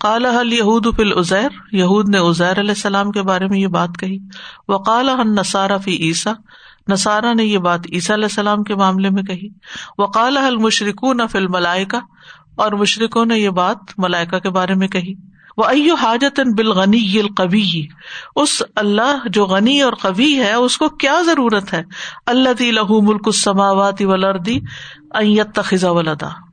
کالا 0.00 0.40
حل 0.40 0.52
یہود 0.52 0.86
فل 0.96 1.12
ازیر 1.16 1.48
یہود 1.72 2.08
نے 2.08 2.18
ازیر 2.18 2.60
علیہ 2.60 2.70
السلام 2.70 3.10
کے 3.10 3.22
بارے 3.22 3.46
میں 3.46 3.58
یہ 3.58 3.66
بات 3.66 3.88
کہی۔ 4.00 4.18
وہ 4.68 4.78
کالا 4.78 5.14
ہن 5.14 5.34
نسارا 5.34 5.76
فی 5.76 5.96
عیسا 5.96 6.32
نسارا 6.88 7.32
نے 7.32 7.44
یہ 7.44 7.58
بات 7.58 7.80
عیسیٰ 7.92 8.16
علیہ 8.16 8.24
السلام 8.24 8.62
کے 8.62 8.74
معاملے 8.74 9.10
میں 9.10 9.22
کہی۔ 9.22 9.48
وہ 9.98 10.06
کالا 10.06 10.46
حل 10.48 10.56
مشرق 10.56 11.04
نہ 11.04 11.22
فل 11.30 11.46
ملائکا 11.46 11.98
اور 12.56 12.72
مشرقوں 12.72 13.26
نے 13.26 13.38
یہ 13.38 13.50
بات 13.50 13.76
ملائکا 13.98 14.38
کے 14.38 14.50
بارے 14.50 14.74
میں 14.74 14.88
کہی۔ 14.88 15.14
وہ 15.56 15.64
ایو 15.64 15.94
حاجت 15.94 16.40
بالغنی 16.56 17.18
القوی 17.18 17.86
اس 18.36 18.62
اللہ 18.76 19.28
جو 19.28 19.44
غنی 19.46 19.80
اور 19.80 19.92
قوی 19.92 20.34
ہے، 20.34 20.52
اس 20.52 20.78
کو 20.78 20.88
کیا 20.88 21.22
ضرورت 21.26 21.74
ہے؟ 21.74 21.82
اللہ 22.26 22.62
لہو 22.62 23.00
ملک 23.00 23.22
السماوات 23.26 24.02
والارض 24.02 24.48
ان 25.14 25.26
يتخذ 25.26 25.84
ولدا۔ 25.84 26.45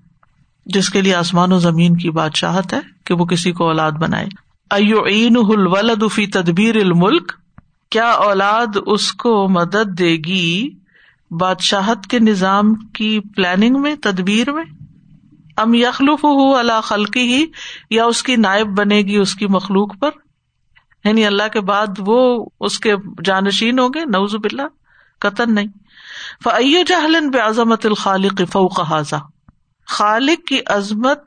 جس 0.66 0.90
کے 0.90 1.02
لیے 1.02 1.16
آسمان 1.16 1.54
و 1.54 1.60
زمین 1.60 1.98
کی 1.98 2.10
بادشاہت 2.10 2.74
ہے 2.74 2.80
کہ 3.06 3.14
وہ 3.14 3.26
کسی 3.26 3.52
کو 3.52 3.68
اولاد 3.68 3.92
بنائے۔ 3.92 4.26
ایو 4.70 5.06
عین 5.06 5.38
الولد 5.38 6.04
فی 6.12 6.26
تدبیر 6.26 6.76
الملک، 6.76 7.32
کیا 7.90 8.12
اولاد 8.12 8.78
اس 8.86 9.14
کو 9.14 9.48
مدد 9.50 10.00
دے 10.00 10.16
گی 10.16 10.70
بادشاہت 11.32 12.08
کے 12.08 12.20
نظام 12.20 12.76
کی 12.76 13.20
پلاننگ 13.36 13.82
میں، 13.82 13.96
تدبیر 14.04 14.52
میں؟ 14.52 14.64
ام 15.58 15.74
یخلوف 15.74 16.24
ہو 16.24 16.56
اللہ 16.56 16.82
خلقی 16.84 17.34
ہی 17.34 17.46
یا 17.90 18.06
اس 18.06 18.24
کی 18.24 18.36
نائب 18.36 18.68
بنے 18.68 19.02
گی 19.02 19.18
اس 19.18 19.36
کی 19.36 19.48
مخلوق 19.48 20.00
پر؟ 20.00 20.10
یعنی 21.06 21.26
اللہ 21.26 21.48
کے 21.54 21.62
بعد 21.62 21.88
وہ 22.00 22.46
اس 22.60 22.80
کے 22.80 22.94
جانشین 23.26 23.80
ہوں 23.80 23.90
گے؟ 23.96 24.06
نوز 24.06 24.36
بلّہ 24.36 24.68
قطن 25.20 25.56
نہیں۔ 25.56 25.68
فعی 26.44 26.84
جہلن 26.88 27.30
بے 27.30 27.40
عظمت 27.40 27.86
الخالق 27.86 28.42
فوق 28.52 28.80
حاضا 28.80 29.18
خالق 29.88 30.48
کی 30.48 30.60
عظمت 30.68 31.20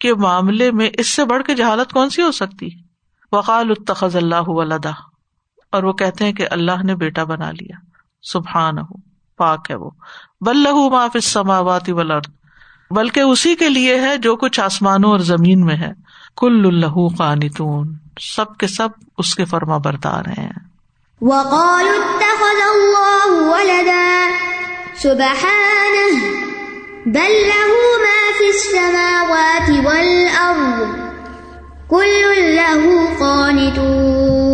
کے 0.00 0.14
معاملے 0.14 0.70
میں 0.70 0.90
اس 0.98 1.08
سے 1.08 1.24
بڑھ 1.24 1.42
کے 1.42 1.54
جہالت 1.54 1.92
کون 1.92 2.10
سی 2.10 2.22
ہو 2.22 2.32
سکتی؟ 2.32 2.68
وقال 3.32 3.68
التخذ 3.68 4.16
اللہ 4.16 4.48
ولدا، 4.48 4.90
اور 5.72 5.82
وہ 5.82 5.92
کہتے 5.92 6.24
ہیں 6.24 6.32
کہ 6.32 6.46
اللہ 6.50 6.82
نے 6.84 6.96
بیٹا 6.96 7.24
بنا 7.24 7.50
لیا 7.50 7.76
سبحان 8.22 8.78
ہو 8.78 8.96
پاک 9.36 9.70
ہے 9.70 9.76
وہ۔ 9.76 9.90
بلہ 10.40 10.88
معاف 10.90 11.10
السماوات 11.14 11.90
والارض، 11.90 12.30
بلکہ 12.90 13.20
اسی 13.20 13.54
کے 13.54 13.68
لیے 13.68 14.00
ہے 14.00 14.16
جو 14.16 14.36
کچھ 14.36 14.60
آسمانوں 14.60 15.10
اور 15.10 15.18
زمین 15.18 15.64
میں 15.64 15.76
ہے۔ 15.76 15.92
کل 16.36 16.66
اللہ 16.66 17.16
قانتون، 17.18 17.96
سب 18.20 18.56
کے 18.56 18.66
سب 18.66 18.88
اس 19.18 19.34
کے 19.34 19.44
فرما 19.44 19.76
بردار 19.76 20.24
ہیں۔ 20.38 20.52
وقالوا 21.20 22.04
اتخذ 22.04 22.60
الله 22.74 23.50
ولدا 23.50 24.30
سبحانه 24.96 26.39
بل 27.14 27.32
له 27.52 27.72
ما 28.02 28.22
في 28.38 28.46
السماوات 28.54 29.68
والأرض 29.86 30.88
كل 31.88 32.22
له 32.56 32.82
قانتون 33.20 34.50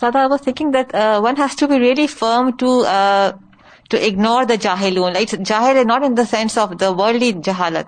So 0.00 0.10
I 0.14 0.26
was 0.26 0.40
thinking 0.40 0.72
that 0.72 0.92
uh, 0.94 1.20
one 1.20 1.36
has 1.36 1.54
to 1.56 1.68
be 1.68 1.78
really 1.78 2.08
firm 2.08 2.56
to 2.56 2.80
uh, 2.80 3.32
to 3.90 4.06
ignore 4.08 4.44
the 4.46 4.58
jahilun. 4.58 5.14
It's 5.20 5.34
jahil 5.34 5.86
not 5.86 6.02
in 6.02 6.14
the 6.16 6.26
sense 6.26 6.56
of 6.56 6.76
the 6.78 6.92
worldly 6.92 7.34
jahalat. 7.34 7.86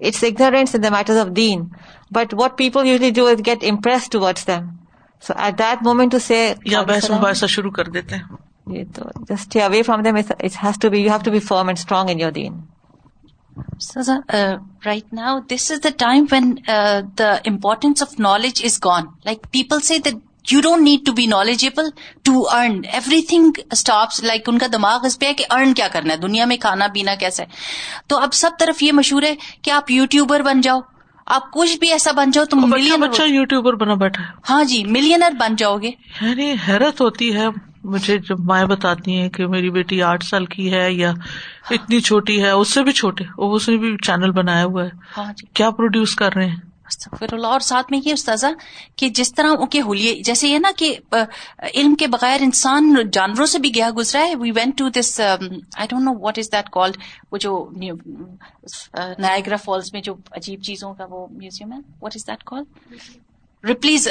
It's 0.00 0.22
ignorance 0.22 0.74
in 0.74 0.80
the 0.80 0.90
matters 0.90 1.16
of 1.16 1.32
deen. 1.32 1.70
But 2.10 2.34
what 2.34 2.56
people 2.56 2.84
usually 2.84 3.12
do 3.12 3.28
is 3.28 3.40
get 3.40 3.62
impressed 3.62 4.10
towards 4.12 4.44
them. 4.44 4.78
So 5.20 5.34
at 5.36 5.56
that 5.58 5.82
moment 5.82 6.10
to 6.12 6.20
say, 6.20 6.56
یا 6.64 6.82
بحث 6.82 7.10
مباحثہ 7.10 7.46
شروع 7.56 7.70
کر 7.78 7.88
دیتے 7.96 8.16
ہیں 8.16 8.47
just 9.28 9.44
stay 9.44 9.60
away 9.60 9.82
from 9.82 10.02
them. 10.02 10.16
It 10.16 10.54
has 10.54 10.78
to 10.78 10.90
be, 10.90 11.02
you 11.02 11.10
have 11.10 11.22
to 11.24 11.30
be 11.30 11.40
firm 11.40 11.68
and 11.68 11.78
strong 11.78 12.08
in 12.08 12.18
your 12.18 12.30
deen. 12.30 12.68
So, 13.78 14.00
uh, 14.28 14.58
right 14.84 15.12
now, 15.12 15.40
this 15.40 15.70
is 15.70 15.80
the 15.80 15.90
time 15.90 16.26
when 16.26 16.62
uh, 16.68 17.02
the 17.16 17.40
importance 17.44 18.02
of 18.02 18.18
knowledge 18.18 18.62
is 18.62 18.78
gone. 18.78 19.16
Like 19.24 19.50
people 19.52 19.80
say 19.80 19.98
that 20.00 20.14
you 20.50 20.60
don't 20.60 20.82
need 20.82 21.04
to 21.06 21.12
be 21.12 21.24
knowledgeable 21.26 21.88
to 22.24 22.42
earn 22.50 22.80
everything 23.22 23.58
stops 23.70 24.22
like 24.24 24.48
ان 24.48 24.58
کا 24.58 24.66
دماغ 24.72 25.06
اس 25.06 25.18
پہ 25.18 25.26
ہے 25.26 25.34
کہ 25.34 25.44
ارن 25.50 25.74
کیا 25.74 25.88
کرنا 25.88 26.12
ہے 26.12 26.18
دنیا 26.18 26.44
میں 26.44 26.56
کھانا 26.56 26.86
پینا 26.94 27.14
کیسا 27.14 27.42
ہے 27.42 27.48
تو 28.06 28.18
اب 28.18 28.34
سب 28.34 28.58
طرف 28.58 28.82
یہ 28.82 28.92
مشہور 28.92 29.22
ہے 29.22 29.34
کہ 29.62 29.70
آپ 29.70 29.90
یو 29.90 30.06
ٹیوبر 30.06 30.42
بن 30.42 30.60
جاؤ 30.60 30.80
آپ 31.26 31.50
کچھ 31.52 31.76
بھی 31.78 31.90
ایسا 31.92 32.12
بن 32.12 32.30
جاؤ 32.30 32.44
تم 32.44 32.68
ملین 32.70 33.00
بچہ 33.00 33.22
یوٹیوبر 33.22 33.74
بنا 33.74 33.94
بیٹھا 33.94 34.22
ہے 34.22 34.36
ہاں 34.50 34.62
جی 34.64 34.82
ملینر 34.84 35.36
بن 35.40 35.56
جاؤ 35.56 35.76
گے 35.78 35.90
یعنی 36.20 36.52
حیرت 36.68 37.00
ہوتی 37.00 37.34
ہے 37.34 37.46
مجھے 37.84 38.18
جب 38.18 38.40
مائیں 38.40 38.66
بتاتی 38.66 39.16
ہیں 39.16 39.28
کہ 39.28 39.46
میری 39.46 39.70
بیٹی 39.70 40.02
آٹھ 40.02 40.24
سال 40.24 40.46
کی 40.46 40.72
ہے 40.72 40.92
یا 40.92 41.12
اتنی 41.70 42.00
چھوٹی 42.00 42.42
ہے 42.42 42.50
اس 42.50 42.74
سے 42.74 42.82
بھی 42.82 42.92
چھوٹے 42.92 43.24
وہ 43.38 43.54
اس 43.56 43.68
نے 43.68 43.76
بھی 43.76 43.96
چینل 44.06 44.30
بنایا 44.30 44.64
ہوا 44.64 44.84
ہے۔ 44.84 44.90
ہاں 45.16 45.32
جی۔ 45.36 45.46
کیا 45.54 45.70
پروڈیوس 45.70 46.14
کر 46.14 46.34
رہے 46.34 46.46
ہیں؟ 46.46 46.56
اللہ۔ 47.20 47.46
اور 47.46 47.60
ساتھ 47.60 47.86
میں 47.90 48.00
یہ 48.04 48.12
استاذہ 48.12 48.46
کہ 48.96 49.08
جس 49.08 49.34
طرح 49.34 49.50
ان 49.58 49.66
کے 49.66 49.80
ہولیے 49.80 50.22
جیسے 50.22 50.48
یہ 50.48 50.58
نا 50.58 50.70
کہ 50.76 50.98
علم 51.74 51.94
کے 51.94 52.06
بغیر 52.06 52.40
انسان 52.40 52.94
جانوروں 53.12 53.46
سے 53.46 53.58
بھی 53.58 53.74
گیا 53.74 53.90
گزرا 53.96 54.24
ہے۔ 54.24 54.34
We 54.34 54.50
went 54.50 54.78
to 54.78 54.88
this 54.88 55.20
I 55.20 55.86
don't 55.90 56.04
know 56.04 56.14
what 56.20 56.38
is 56.38 56.52
that 56.52 56.70
called 56.70 56.96
وہ 57.32 57.38
جو 57.38 57.70
نائگرا 59.18 59.56
فالس 59.56 59.92
میں 59.92 60.00
جو 60.00 60.14
عجیب 60.30 60.62
چیزوں 60.62 60.94
کا 60.94 61.06
وہ 61.10 61.26
میوزیم 61.30 61.72
ہے۔ 61.72 61.78
What 62.02 62.12
is 62.14 62.26
that 62.26 62.44
called 62.44 62.66
Ripley's 63.64 64.08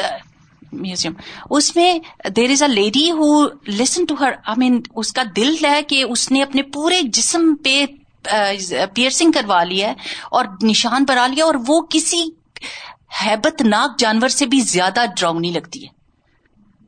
museum 0.71 1.13
اس 1.49 1.75
میں 1.75 1.99
there 2.29 2.49
is 2.49 2.63
a 2.63 2.69
lady 2.69 3.11
who 3.11 3.47
listen 3.67 4.05
to 4.05 4.15
her 4.19 4.31
آئی 4.45 4.59
مین 4.59 4.81
اس 4.95 5.13
کا 5.13 5.23
دل 5.35 5.55
ہے 5.65 5.83
کہ 5.83 6.03
اس 6.03 6.31
نے 6.31 6.43
اپنے 6.43 6.61
پورے 6.61 7.01
جسم 7.01 7.55
پہ 7.63 7.85
پیئرسنگ 8.93 9.31
کروا 9.31 9.63
لیا 9.63 9.87
ہے 9.87 9.93
اور 10.31 10.45
نشان 10.63 11.05
بنا 11.07 11.27
لیا 11.27 11.45
اور 11.45 11.55
وہ 11.67 11.81
کسی 11.81 12.29
ہیبت 13.25 13.61
ناک 13.61 13.99
جانور 13.99 14.27
سے 14.27 14.45
بھی 14.45 14.59
زیادہ 14.59 15.05
ڈراؤنی 15.17 15.51
لگتی 15.51 15.83
ہے۔ 15.83 15.97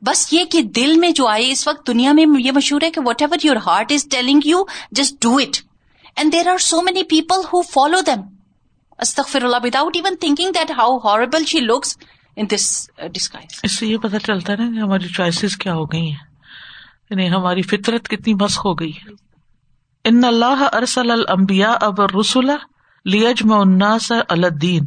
بس 0.02 0.32
یہ 0.32 0.44
کہ 0.44 0.62
دل 0.62 0.94
میں 0.96 1.10
جو 1.10 1.26
آئے 1.26 1.50
اس 1.50 1.68
وقت 1.68 1.86
دنیا 1.86 2.12
میں 2.12 2.24
یہ 2.38 2.52
مشہور 2.52 2.80
ہے 2.82 2.90
کہ 2.90 3.00
whatever 3.22 3.38
your 3.42 3.56
heart 3.56 3.92
is 3.92 4.04
telling 4.10 4.40
you 4.44 4.62
just 4.90 5.14
do 5.22 5.36
it 5.36 5.56
and 6.16 6.32
there 6.32 6.46
are 6.46 6.58
so 6.58 6.82
many 6.82 7.02
people 7.02 7.36
who 7.52 7.62
follow 7.62 8.00
them 8.00 8.20
استغفر 8.98 9.44
اللہ 9.44 9.56
without 9.62 9.96
even 9.96 10.16
thinking 10.16 10.52
that 10.52 10.70
how 10.70 10.98
horrible 10.98 11.44
she 11.44 11.60
looks 11.60 11.96
in 12.36 12.46
this 12.54 12.90
disguise 13.14 13.60
اس 13.62 13.78
سے 13.78 13.86
یہ 13.86 13.96
پتا 13.96 14.18
چلتا 14.18 14.52
ہے 14.52 14.58
نا 14.58 14.74
کہ 14.74 14.80
ہماری 14.80 15.08
چوائسیز 15.08 15.56
کیا 15.56 15.74
ہو 15.74 15.84
گئی 15.84 16.10
ہیں۔ 16.10 16.30
یعنی 17.10 17.30
ہماری 17.30 17.62
فطرت 17.62 18.08
کتنی 18.08 18.34
مسخ 18.34 18.66
ہو 18.66 18.74
گئی 18.74 18.90
ہے۔ 18.90 19.10
ان 20.04 20.24
اللہ 20.24 20.68
ارسل 20.72 21.10
الانبیاء 21.10 21.72
اب 21.80 22.00
رسول 22.00 22.50
لیجمع 23.04 23.60
الناس 23.60 24.12
الدین۔ 24.28 24.84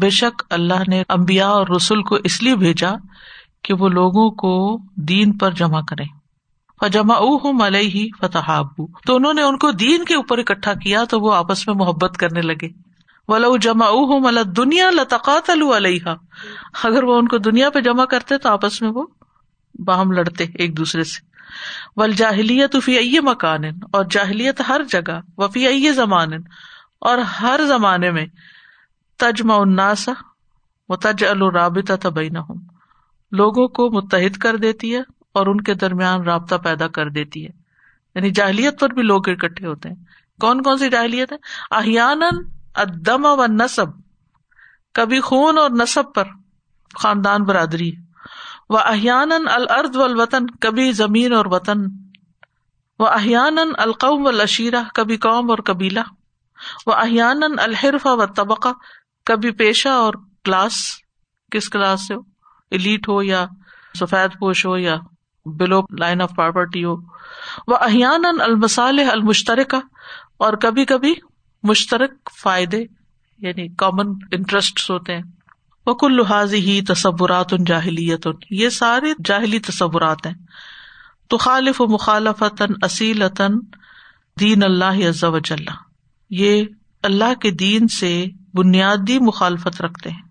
بے 0.00 0.10
شک 0.10 0.42
اللہ 0.50 0.82
نے 0.88 1.02
انبیاء 1.08 1.48
اور 1.48 1.66
رسول 1.76 2.02
کو 2.02 2.14
اس 2.14 2.42
لیے 2.42 2.56
بھیجا 2.56 2.92
کہ 3.64 3.74
وہ 3.74 3.88
لوگوں 3.88 4.30
کو 4.30 4.78
دین 4.96 5.38
پر 5.38 5.50
جمع 5.50 5.80
کریں۔ 5.88 6.06
فجمع 6.80 7.18
علیہ 7.66 8.08
فتحابو۔ 8.20 8.86
تو 9.06 9.16
انہوں 9.16 9.34
نے 9.34 9.42
ان 9.42 9.58
کو 9.58 9.70
دین 9.70 10.04
کے 10.04 10.14
اوپر 10.14 10.38
اکٹھا 10.38 10.74
کیا 10.74 11.04
تو 11.04 11.20
وہ 11.20 11.34
آپس 11.34 11.68
میں 11.68 11.76
محبت 11.76 12.16
کرنے 12.16 12.40
لگے۔ 12.40 12.91
ولو 13.28 13.56
جمع 13.56 13.90
ملت 14.20 14.56
دنیا 14.56 14.90
لتقات 14.90 15.50
علیہ 15.50 16.14
اگر 16.84 17.04
وہ 17.04 17.18
ان 17.18 17.28
کو 17.28 17.38
دنیا 17.38 17.70
پہ 17.70 17.80
جمع 17.80 18.04
کرتے 18.04 18.38
تو 18.38 18.48
آپس 18.48 18.82
میں 18.82 18.90
وہ 18.94 19.06
باہم 19.86 20.12
لڑتے 20.12 20.44
ایک 20.54 20.76
دوسرے 20.76 21.04
سے۔ 21.04 21.20
ول 21.96 22.12
جاہلیت 22.12 22.76
فی 22.84 22.96
ائی 22.96 23.18
مکان 23.20 23.64
اور 23.64 24.04
جاہلیت 24.10 24.60
ہر 24.68 24.80
جگہ 24.90 25.20
وفی 25.38 25.66
ائی 25.66 25.90
زمان، 25.92 26.32
اور 27.00 27.18
ہر 27.18 27.60
زمانے 27.66 28.10
میں 28.10 28.26
تجمع 29.18 29.54
الناس 29.54 30.08
و 30.88 30.96
تج 30.96 31.24
الرابطہ 31.24 31.92
تبین 32.02 32.36
لوگوں 33.32 33.68
کو 33.68 33.90
متحد 33.90 34.36
کر 34.36 34.56
دیتی 34.56 34.94
ہے 34.94 35.00
اور 35.32 35.46
ان 35.46 35.60
کے 35.60 35.74
درمیان 35.74 36.22
رابطہ 36.22 36.54
پیدا 36.54 36.88
کر 36.88 37.08
دیتی 37.08 37.44
ہے۔ 37.44 37.50
یعنی 38.14 38.30
جاہلیت 38.30 38.80
پر 38.80 38.88
بھی 38.88 39.02
لوگ 39.02 39.28
اکٹھے 39.28 39.66
ہوتے 39.66 39.88
ہیں۔ 39.88 39.96
کون 40.40 40.62
کون 40.62 40.78
سی 40.78 40.88
جاہلیت 40.88 41.32
ہے 41.32 41.36
احیان 41.70 42.20
ادم 42.76 43.24
و 43.24 43.46
نصب 43.46 43.86
کبھی 44.94 45.20
خون 45.20 45.58
اور 45.58 45.70
نصب 45.70 46.14
پر 46.14 46.24
خاندان 46.98 47.42
برادری 47.42 47.92
و 48.68 48.76
احیان 48.76 49.32
الرد 49.32 49.96
و 49.96 50.02
الوطن 50.02 50.46
کبھی 50.46 50.92
زمین 50.92 51.32
اور 51.32 51.46
وطن 51.46 51.78
و 52.98 53.06
احیان 53.06 53.58
القوم 53.78 54.24
و 54.24 54.28
الشیرہ 54.28 54.82
کبھی 54.94 55.16
قوم 55.16 55.50
اور 55.50 55.58
قبیلہ 55.58 56.00
و 56.86 56.92
احیان 56.92 57.42
الحرف 57.58 58.06
و 58.06 58.26
طبقہ 58.26 58.68
کبھی 59.24 59.50
پیشہ 59.50 59.88
اور 59.88 60.14
کلاس، 60.44 60.72
کس 61.50 61.68
کلاس 61.68 62.06
سے 62.08 62.14
ہو؟ 62.14 62.20
ایلیٹ 62.70 63.08
ہو 63.08 63.22
یا 63.22 63.46
سفید 64.00 64.38
پوش 64.38 64.66
ہو 64.66 64.76
یا 64.76 64.96
بلو 65.46 65.80
لائن 65.98 66.22
آف 66.22 66.30
پراپرٹی 66.36 66.84
ہو 66.84 66.96
وہ 67.66 67.76
احیان 67.76 68.24
المسالح 68.40 69.10
المشترکہ 69.10 69.80
اور 70.38 70.52
کبھی 70.52 70.84
کبھی 70.84 71.14
مشترک 71.62 72.30
فائدے 72.42 72.84
یعنی 73.38 73.68
کامن 73.68 74.06
انٹرسٹ 74.32 74.90
ہوتے 74.90 75.14
ہیں۔ 75.14 75.22
وہ 75.86 75.94
کل 75.94 76.16
لحاظ 76.16 76.54
ہی 76.54 76.82
تصورات 76.82 77.52
ان 77.52 77.64
جاہلیت 77.64 78.26
یہ 78.50 78.68
سارے 78.68 79.12
جاہلی 79.24 79.58
تصورات 79.58 80.26
ہیں۔ 80.26 80.34
تو 81.28 81.36
خالف 81.36 81.80
و 81.80 81.86
مخالفت 81.86 82.62
اصیلتاً 82.82 83.58
دین 84.40 84.62
اللہ 84.62 85.08
عز 85.08 85.24
و 85.24 85.38
جل 85.38 85.64
یہ 86.30 86.64
اللہ 87.02 87.34
کے 87.34 87.50
دین 87.50 87.88
سے 87.88 88.26
بنیادی 88.54 89.18
مخالفت 89.18 89.82
رکھتے 89.82 90.10
ہیں۔ 90.10 90.22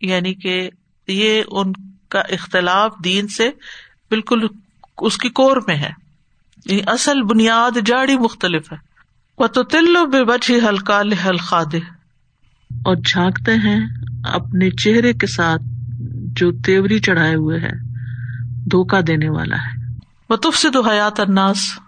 یعنی 0.00 0.34
کہ 0.34 0.70
یہ 1.08 1.42
ان 1.50 1.72
کا 2.08 2.20
اختلاف 2.20 2.94
دین 3.04 3.28
سے 3.28 3.50
بالکل 4.10 4.46
اس 4.98 5.16
کی 5.16 5.28
کور 5.28 5.56
میں 5.66 5.76
ہے۔ 5.76 5.90
یعنی 6.66 6.80
اصل 6.86 7.22
بنیاد 7.22 7.78
جاڑی 7.86 8.18
مختلف 8.18 8.72
ہے۔ 8.72 8.87
تلو 9.46 10.06
بے 10.06 10.24
بچی 10.24 10.58
ہلکا 10.58 11.00
ہلکا 11.00 11.62
دے 11.72 11.76
اور 12.70 12.96
جھانکتے 12.96 13.54
ہیں 13.54 13.86
اپنے 14.24 14.70
چہرے 14.70 15.12
کے 15.12 15.26
ساتھ 15.26 15.62
جو 16.22 16.52
تیوری 16.52 16.98
چڑھائے 16.98 17.34
ہوئے 17.34 17.60
ہے 17.60 17.70
دھوکا 18.64 19.00
دینے 19.06 19.28
والا 19.28 19.56
ہے۔ 19.56 19.94
وہ 20.28 20.36
تف 20.36 20.56
سے 20.56 20.70
تو 20.70 20.80
حیات 20.80 21.20
اناس 21.20 21.78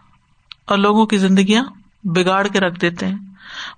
اور 0.66 0.78
لوگوں 0.78 1.06
کی 1.06 1.16
زندگیاں 1.16 1.64
بگاڑ 2.04 2.46
کے 2.46 2.60
رکھ 2.60 2.80
دیتے 2.80 3.06
ہیں۔ 3.06 3.18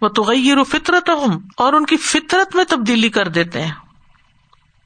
وہ 0.01 0.09
تو 0.09 0.23
غیر 0.23 0.65
فطرت 0.65 1.11
ہوں 1.11 1.41
اور 1.57 1.73
ان 1.73 1.85
کی 1.85 1.97
فطرت 1.97 2.57
میں 2.57 2.65
تبدیلی 2.69 3.09
کر 3.09 3.29
دیتے 3.29 3.63
ہیں۔ 3.63 3.73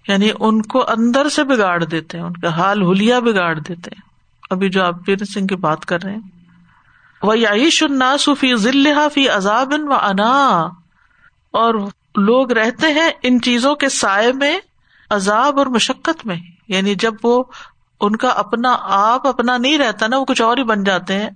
یعنی 0.09 0.31
ان 0.41 0.63
کو 0.63 0.85
اندر 0.89 1.29
سے 1.29 1.45
بگاڑ 1.45 1.85
دیتے 1.85 2.19
ہیں۔ 2.19 2.25
ان 2.25 2.33
کا 2.33 2.49
حال 2.49 2.83
ہولیا 2.83 3.19
بگاڑ 3.19 3.59
دیتے 3.59 3.91
ہیں۔ 3.93 4.01
ابھی 4.51 4.69
جو 4.69 4.85
آپ 4.85 5.07
پیر 5.07 5.17
سنگھ 5.17 5.47
کی 5.47 5.57
بات 5.57 5.87
کر 5.87 6.03
رہے 6.03 6.13
ہیں 6.13 6.36
وہ 7.23 7.33
عیش 7.33 7.83
الناس 7.83 8.29
فی 8.41 8.57
ذلہ 8.57 9.09
فی 9.15 9.29
عذاب 9.29 9.75
و 9.79 9.93
انا 9.93 10.69
اور 11.51 11.75
لوگ 12.17 12.53
رہتے 12.53 12.87
ہیں 12.87 13.11
ان 13.23 13.41
چیزوں 13.41 13.75
کے 13.75 13.89
سائے 13.89 14.33
میں، 14.33 14.59
عذاب 15.11 15.59
اور 15.59 15.67
مشقت 15.67 16.27
میں۔ 16.27 16.37
یعنی 16.69 16.95
جب 16.95 17.15
وہ 17.23 17.45
ان 18.01 18.17
کا 18.17 18.29
اپنا 18.29 18.77
آپ 18.81 19.27
اپنا 19.27 19.57
نہیں 19.57 19.79
رہتا 19.79 20.07
نا، 20.07 20.19
وہ 20.19 20.25
کچھ 20.25 20.43
اور 20.43 20.57
ہی 20.57 20.63
بن 20.63 20.85
جاتے 20.85 21.15
ہیں۔ 21.15 21.31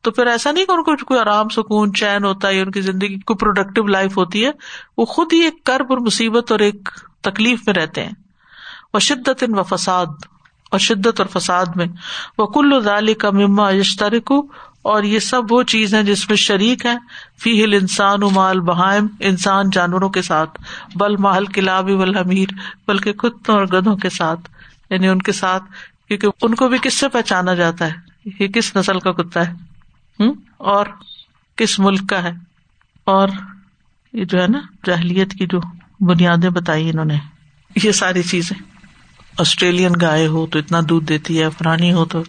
تو 0.00 0.10
پھر 0.10 0.26
ایسا 0.26 0.52
نہیں 0.52 0.64
کہ 0.64 0.72
ان 0.72 0.82
کو 0.82 0.96
کوئی 0.96 1.20
آرام، 1.20 1.48
سکون، 1.48 1.94
چین 1.94 2.24
ہوتا 2.24 2.48
ہے 2.48 2.60
ان 2.60 2.70
کی 2.70 2.80
زندگی 2.80 3.18
کوئی 3.18 3.36
پروڈکٹیو 3.36 3.86
لائف 3.86 4.18
ہوتی 4.18 4.46
ہے۔ 4.46 4.50
وہ 4.96 5.04
خود 5.04 5.32
ہی 5.32 5.38
ایک 5.38 5.64
کرب 5.64 5.86
اور 5.88 5.98
مصیبت 5.98 6.52
اور 6.52 6.60
ایک 6.60 6.88
تکلیف 7.20 7.60
میں 7.66 7.74
رہتے 7.74 8.04
ہیں۔ 8.04 8.12
وہ 8.94 8.98
شدت 8.98 9.44
ان 9.48 9.58
و 9.58 9.62
فساد 9.62 10.06
اور 10.70 10.78
شدت 10.78 11.20
اور 11.20 11.40
فساد 11.40 11.66
میں۔ 11.76 11.86
وہ 12.38 12.46
کل 12.46 12.80
ذالی 12.80 13.14
کا 13.14 13.30
مما 13.30 13.70
یشترک 13.70 14.32
اور 14.82 15.02
یہ 15.02 15.18
سب 15.18 15.42
وہ 15.50 15.62
چیز 15.62 15.94
ہے 15.94 16.02
جس 16.02 16.28
میں 16.28 16.36
شریک 16.36 16.86
ہے 16.86 16.96
فی 17.42 17.64
ہل 17.64 17.74
انسان 17.74 18.20
مال 18.20 18.60
بہائم، 18.60 19.06
انسان 19.20 19.70
جانوروں 19.70 20.08
کے 20.08 20.22
ساتھ۔ 20.22 20.62
بل 20.94 21.16
محل 21.16 21.44
کلاب 21.44 21.88
حمیر، 21.88 22.48
بلکہ 22.88 23.12
کتوں 23.12 23.54
اور 23.54 23.66
گدھوں 23.66 23.96
کے 23.96 24.10
ساتھ۔ 24.10 24.40
یعنی 24.90 25.08
ان 25.08 25.18
کے 25.18 25.32
ساتھ، 25.32 25.64
کیونکہ 26.08 26.28
ان 26.42 26.54
کو 26.54 26.68
بھی 26.68 26.78
کس 26.82 26.94
سے 26.94 27.08
پہچانا 27.08 27.54
جاتا 27.54 27.86
ہے؟ 27.86 27.92
یہ 28.40 28.46
کس 28.46 28.76
نسل 28.76 28.98
کا 28.98 29.12
کتا 29.12 29.48
ہے؟ 29.48 29.52
ہوں 30.20 30.34
اور 30.56 30.86
کس 31.56 31.78
ملک 31.78 32.08
کا 32.08 32.22
ہے؟ 32.22 32.32
اور 33.04 33.28
یہ 34.12 34.24
جو 34.24 34.42
ہے 34.42 34.46
نا، 34.46 34.60
جاہلیت 34.86 35.32
کی 35.32 35.46
جو 35.46 35.60
بنیادیں 36.00 36.50
بتائی 36.50 36.90
انہوں 36.90 37.04
نے۔ 37.04 37.18
یہ 37.82 37.92
ساری 37.92 38.22
چیزیں۔ 38.22 38.62
آسٹریلین 39.38 39.92
گائے 40.00 40.26
ہو 40.26 40.46
تو 40.46 40.58
اتنا 40.58 40.80
دودھ 40.88 41.06
دیتی 41.06 41.42
ہے 41.42 41.48
فرانی 41.58 41.92
ہو 41.92 42.04
تو۔ 42.04 42.22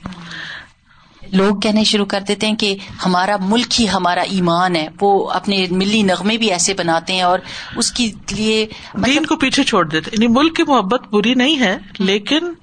لوگ 1.34 1.60
کہنے 1.60 1.84
شروع 1.84 2.06
کر 2.06 2.22
دیتے 2.28 2.48
ہیں 2.48 2.56
کہ 2.56 2.76
ہمارا 3.06 3.36
ملک 3.40 3.82
ہی 3.82 3.90
ہمارا 3.90 4.22
ایمان 4.22 4.76
ہے۔ 4.76 4.88
وہ 5.02 5.30
اپنے 5.32 5.66
ملی 5.72 6.02
نغمے 6.02 6.38
بھی 6.38 6.52
ایسے 6.52 6.74
بناتے 6.74 7.14
ہیں 7.14 7.22
اور 7.22 7.40
اس 7.76 7.92
کے 7.92 8.12
لیے 8.32 8.66
دین 9.06 9.26
کو 9.26 9.36
پیچھے 9.36 9.64
چھوڑ 9.64 9.86
دیتے 9.86 10.10
یعنی 10.14 10.28
ملک 10.28 10.56
کی 10.56 10.64
محبت 10.68 11.08
بری 11.08 11.34
نہیں 11.34 11.60
ہے 11.60 11.78
لیکن 12.00 12.54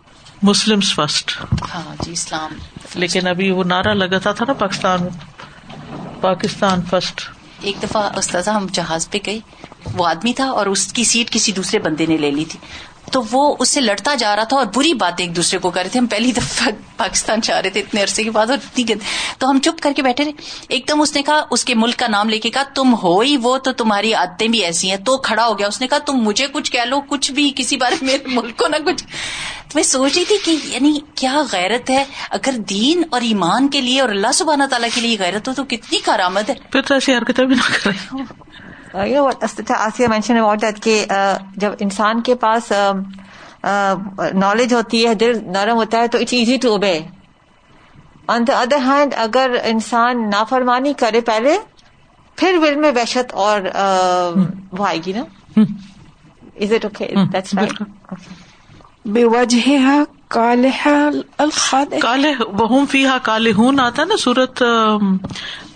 مسلم 0.43 0.81
فرسٹ 0.81 1.33
ہاں 1.75 2.03
جی 2.05 2.13
اسلام۔ 2.13 2.51
لیکن 2.95 3.27
ابھی 3.27 3.51
وہ 3.51 3.65
نعرہ 3.65 3.95
لگتا 3.95 4.33
تھا 4.33 4.45
نا 4.49 4.53
پاکستان۔ 4.53 5.01
پاکستان 6.21 6.83
فرسٹ 6.83 7.21
ایک 7.61 7.77
دفعہ 7.83 8.11
استاذہ 8.17 8.51
ہم 8.51 8.67
جہاز 8.73 9.11
پہ 9.11 9.19
گئے 9.27 9.39
وہ 9.95 10.07
آدمی 10.07 10.33
تھا 10.33 10.45
اور 10.51 10.67
اس 10.67 10.93
کی 10.93 11.05
سیٹ 11.05 11.31
کسی 11.31 11.53
دوسرے 11.53 11.79
بندے 11.79 12.07
نے 12.07 12.17
لے 12.17 12.31
لی 12.31 12.45
تھی۔ 12.45 12.59
تو 13.11 13.23
وہ 13.31 13.57
اس 13.59 13.69
سے 13.69 13.81
لڑتا 13.81 14.15
جا 14.15 14.37
رہا 14.37 14.45
تھا 14.45 14.57
اور 14.57 14.67
بری 14.75 14.95
باتیں 14.95 15.27
ایک 15.27 15.37
دوسرے 15.37 15.59
کو 15.59 15.71
کر 15.71 15.81
رہے 15.83 15.91
تھے۔ 15.91 15.99
ہم 15.99 16.07
پہلی 16.07 16.33
دفعہ 16.33 16.69
پاکستان 16.97 17.43
چاہ 17.43 17.61
رہے 17.61 17.71
تھے 17.71 17.81
اتنے 17.81 18.03
عرصے 18.03 18.25
کے 18.25 18.31
بعد 18.31 18.47
اور 18.47 18.59
اتنی 18.65 18.89
گند۔ 18.89 19.01
تو 19.39 19.51
ہم 19.51 19.59
چپ 19.61 19.83
کر 19.83 19.93
کے 19.97 20.03
بیٹھے 20.03 20.25
رہے۔ 20.25 20.33
ایک 20.69 20.89
دم 20.89 21.01
اس 21.01 21.17
نے 21.17 21.23
کہا 21.23 21.45
اس 21.51 21.65
کے 21.65 21.75
ملک 21.75 21.97
کا 21.97 22.09
نام 22.09 22.29
لے 22.29 22.39
کے 22.39 22.51
کہا 22.51 22.63
تم 22.63 22.95
ہو 23.03 23.21
ہی 23.21 23.37
وہ 23.37 23.59
تو 23.59 23.73
تمہاری 23.73 24.15
عادتیں 24.15 24.49
بھی 24.49 24.65
ایسی 24.65 24.91
ہیں۔ 24.91 24.97
تو 24.97 25.19
کھڑا 25.19 25.47
ہو 25.47 25.59
گیا۔ 25.59 25.67
اس 25.67 25.81
نے 25.81 25.87
کہا 25.87 25.99
تم 25.99 26.13
مجھے 26.13 26.47
کچھ 26.53 26.73
کہہ 26.73 26.81
لو 26.81 27.01
کچھ 27.01 27.33
بھی 27.33 27.53
کسی 27.57 27.77
بارے 27.77 27.97
میرے 28.03 28.19
ملک 28.27 28.57
کو 28.57 28.69
نہ 28.69 28.77
کچھ۔ 28.77 29.05
تو 29.05 29.73
میں 29.75 29.83
سوچ 29.83 30.17
رہی 30.17 30.25
تھی 30.25 30.37
کہ 30.45 30.57
یعنی 30.65 30.99
کیا 31.15 31.43
غیرت 31.53 31.91
ہے۔ 31.91 32.05
اگر 32.31 32.53
دین 32.53 33.03
اور 33.11 33.21
ایمان 33.21 33.69
کے 33.69 33.81
لیے 33.81 34.01
اور 34.01 34.09
اللہ 34.09 34.33
سبحانہ 34.35 34.65
تعالیٰ 34.65 34.89
کے 34.95 35.01
لیے 35.01 35.17
غیرت 35.19 35.49
ہو 35.49 35.53
تو 35.55 35.65
کتنی 35.65 35.99
کارآمد 35.99 36.51
ہے۔ 36.51 36.55
پھر 36.71 36.83
تو 36.83 36.95
ایسی 36.95 37.15
حرکتیں 37.15 37.45
بھی 37.45 37.55
نہ 37.55 37.77
کریں 37.83 38.23
آسیہ 38.95 40.09
مینشن 40.09 40.37
اباؤٹ 40.37 40.63
دیٹ 40.63 40.83
کہ 40.83 41.05
جب 41.57 41.73
انسان 41.81 42.21
کے 42.21 42.35
پاس 42.35 42.73
نالج 44.35 44.75
ہوتی 44.75 45.07
ہے 45.07 45.15
دل 45.15 45.39
نرم 45.47 45.77
ہوتا 45.77 45.99
ہے 45.99 46.09
تو 46.09 46.19
it's 46.19 46.33
easy 46.33 46.57
to 46.57 46.71
obey 46.71 46.99
on 48.29 48.45
the 48.49 48.61
other 48.61 48.87
hand 48.87 49.15
اگر 49.19 49.57
انسان 49.65 50.29
نافرمانی 50.31 50.93
کرے 50.99 51.21
پہلے 51.21 51.57
پھر 52.39 52.59
ول 52.63 52.77
میں 52.77 52.91
وحشت 52.97 53.35
اور 53.35 53.61
وہ 54.73 54.87
آئے 54.87 54.99
گی 55.07 55.13
نا 55.13 55.25
از 56.57 56.73
اٹ 56.73 56.85
اوکے 56.85 57.09
دیٹس 57.33 57.55
بے 59.05 59.25
وجہ 59.27 60.05
کالے 60.29 60.71
بہم 62.53 62.85
فی 62.91 63.05
ہا 63.07 63.17
کالے 63.23 63.53
ہون 63.53 63.81
آتا 63.81 64.05
نا 64.05 64.17
سورت 64.17 64.63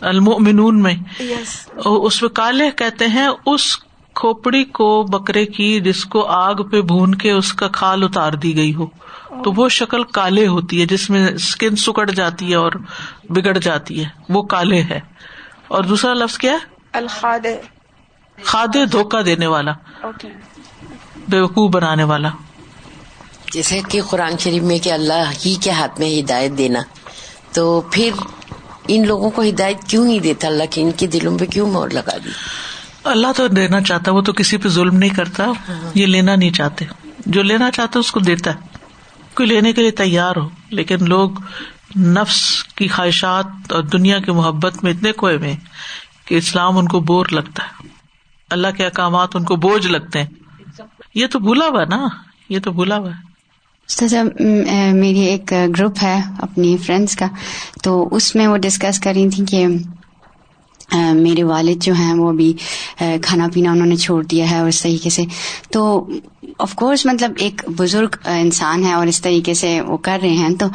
المؤمنون 0.05 0.83
میں۔ 0.83 0.95
اس 1.85 2.23
میں 2.23 2.31
کالے 2.31 2.71
کہتے 2.71 3.07
ہیں 3.07 3.29
اس 3.47 3.77
کھوپڑی 4.15 4.65
کو 4.65 5.03
بکرے 5.03 5.47
کی 5.47 5.81
جس 5.81 6.05
کو 6.05 6.27
آگ 6.27 6.55
پہ 6.55 6.81
بھون 6.81 7.15
کے 7.15 7.31
اس 7.31 7.53
کا 7.53 7.69
کھال 7.69 8.03
اتار 8.03 8.33
دی 8.33 8.57
گئی 8.57 8.75
ہو۔ 8.75 8.87
تو 9.43 9.53
وہ 9.53 9.69
شکل 9.69 10.05
کالے 10.05 10.47
ہوتی 10.47 10.81
ہے 10.81 10.87
جس 10.87 11.11
میں 11.11 11.29
اسکن 11.29 11.77
سکڑ 11.77 12.11
جاتی 12.11 12.51
ہے 12.51 12.55
اور 12.55 12.73
بگڑ 13.29 13.59
جاتی 13.59 14.05
ہے۔ 14.05 14.09
وہ 14.29 14.43
کالے 14.43 14.83
ہے۔ 14.83 15.01
اور 15.69 15.85
دوسرا 15.85 16.15
لفظ 16.15 16.39
کیا 16.39 16.53
ہے؟ 16.53 16.59
الخاد 16.93 17.47
کھادے 18.45 18.87
دھوکا 18.87 19.21
دینے 19.27 19.47
والا۔ 19.47 19.73
بیوقوف 21.29 21.71
بنانے 21.71 22.05
والا۔ 22.05 22.29
جیسے 23.53 23.81
کہ 23.89 24.01
قرآن 24.11 24.39
شریف 24.39 24.63
میں 24.63 24.79
کہ 24.79 24.93
اللہ 24.93 25.31
ہی 25.47 25.55
کے 25.61 25.71
ہاتھ 25.71 26.01
میں 26.01 26.21
ہدایت 26.21 26.59
دینا۔ 26.59 26.81
تو 27.53 27.81
پھر 27.81 28.11
ان 28.89 29.07
لوگوں 29.07 29.30
کو 29.30 29.43
ہدایت 29.43 29.85
کیوں 29.85 30.05
نہیں 30.05 30.18
دیتا؟ 30.18 30.49
اللہ 30.49 30.62
کی 30.70 30.82
ان 30.82 30.91
کے 30.93 31.07
دلوں 31.07 31.39
پہ 31.39 31.45
کیوں 31.45 31.70
مور 31.70 31.89
لگا 31.91 32.16
دی؟ 32.24 32.30
اللہ 33.05 33.26
تو 33.37 33.49
دینا 33.49 33.80
چاہتا 33.80 34.12
وہ 34.12 34.20
تو 34.20 34.32
کسی 34.32 34.57
پہ 34.57 34.68
ظلم 34.68 34.97
نہیں 34.97 35.11
کرتا 35.11 35.45
یہ 35.95 36.07
لینا 36.07 36.37
نہیں 36.37 36.51
چاہتے۔ 36.51 36.85
جو 37.26 37.43
لینا 37.43 37.70
چاہتے 37.70 37.99
اس 37.99 38.12
کو 38.12 38.20
دیتا 38.20 38.55
ہے۔ 38.55 38.59
کوئی 39.35 39.49
لینے 39.49 39.72
کے 39.72 39.82
لیے 39.82 39.91
تیار 39.91 40.37
ہو 40.37 40.49
لیکن 40.70 40.97
لوگ 41.01 41.30
نفس 41.99 42.64
کی 42.64 42.89
خواہشات 42.89 43.72
اور 43.72 43.82
دنیا 43.82 44.18
کی 44.18 44.30
محبت 44.30 44.85
میں 44.85 44.93
اتنے 44.93 45.12
کوئے 45.12 45.39
میں 45.39 45.57
کہ 46.24 46.35
اسلام 46.35 46.78
ان 46.78 46.89
کو 46.89 47.01
بور 47.01 47.26
لگتا 47.30 47.62
ہے۔ 47.62 47.89
اللہ 48.51 48.68
کے 48.76 48.85
احکامات 48.85 49.37
ان 49.37 49.45
کو 49.45 49.57
بوجھ 49.57 49.87
لگتے 49.87 50.22
ہیں۔ 50.22 50.26
یہ 51.14 51.26
تو 51.26 51.39
بھولا 51.39 51.66
ہوا 51.66 51.85
نا 51.85 52.09
یہ 52.49 52.59
تو 52.59 52.72
بھولا 52.72 52.97
ہوا 52.99 53.11
ہے۔ 53.11 53.34
میری 53.89 55.20
ایک 55.20 55.53
گروپ 55.78 56.03
ہے 56.03 56.20
اپنی 56.39 56.76
فرینڈس 56.76 57.16
کا، 57.16 57.26
تو 57.82 58.09
اس 58.12 58.35
میں 58.35 58.47
وہ 58.47 58.57
ڈسکس 58.57 59.01
کر 59.01 59.12
رہی 59.14 59.28
تھی 59.28 59.45
کہ 59.51 59.66
میرے 61.14 61.43
والد 61.45 61.82
جو 61.82 61.93
ہیں 61.95 62.12
وہ 62.14 62.28
ابھی 62.28 62.53
کھانا 63.22 63.49
پینا 63.55 63.70
انہوں 63.70 63.87
نے 63.87 63.97
چھوڑ 63.97 64.22
دیا 64.24 64.51
ہے 64.51 64.59
اور 64.59 64.68
اس 64.68 64.80
طریقے 64.82 65.11
سے۔ 65.11 65.22
تو 65.72 66.07
آف 66.59 66.74
کورس 66.74 67.05
مطلب 67.07 67.32
ایک 67.39 67.62
بزرگ 67.78 68.16
انسان 68.24 68.85
ہے 68.85 68.93
اور 68.93 69.07
اس 69.07 69.20
طریقے 69.22 69.55
سے 69.55 69.80
وہ 69.80 69.97
کر 69.97 70.18
رہے 70.22 70.30
ہیں۔ 70.30 70.55
تو 70.55 70.66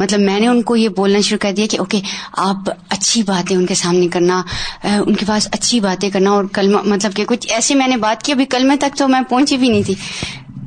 مطلب 0.00 0.20
میں 0.20 0.38
نے 0.40 0.46
ان 0.46 0.62
کو 0.62 0.76
یہ 0.76 0.88
بولنا 0.88 1.20
شروع 1.20 1.38
کر 1.42 1.52
دیا 1.56 1.66
کہ، 1.70 1.78
اوکے، 1.78 2.00
آپ 2.32 2.70
اچھی 2.88 3.22
باتیں 3.22 3.56
ان 3.56 3.66
کے 3.66 3.74
سامنے 3.74 4.08
کرنا 4.08 4.42
ان 4.84 5.14
کے 5.14 5.26
پاس 5.26 5.48
اچھی 5.52 5.80
باتیں 5.80 6.10
کرنا 6.10 6.30
اور 6.30 6.44
کل 6.52 6.74
مطلب 6.86 7.14
کہ 7.14 7.24
کچھ 7.24 7.52
ایسی 7.52 7.74
میں 7.74 7.88
نے 7.88 7.96
بات 7.96 8.22
کی، 8.22 8.32
ابھی 8.32 8.44
کل 8.44 8.64
میں 8.64 8.76
تک 8.76 8.96
تو 8.96 9.08
میں 9.08 9.20
پہنچی 9.28 9.56
بھی 9.56 9.68
نہیں 9.68 9.82
تھی۔ 9.82 9.94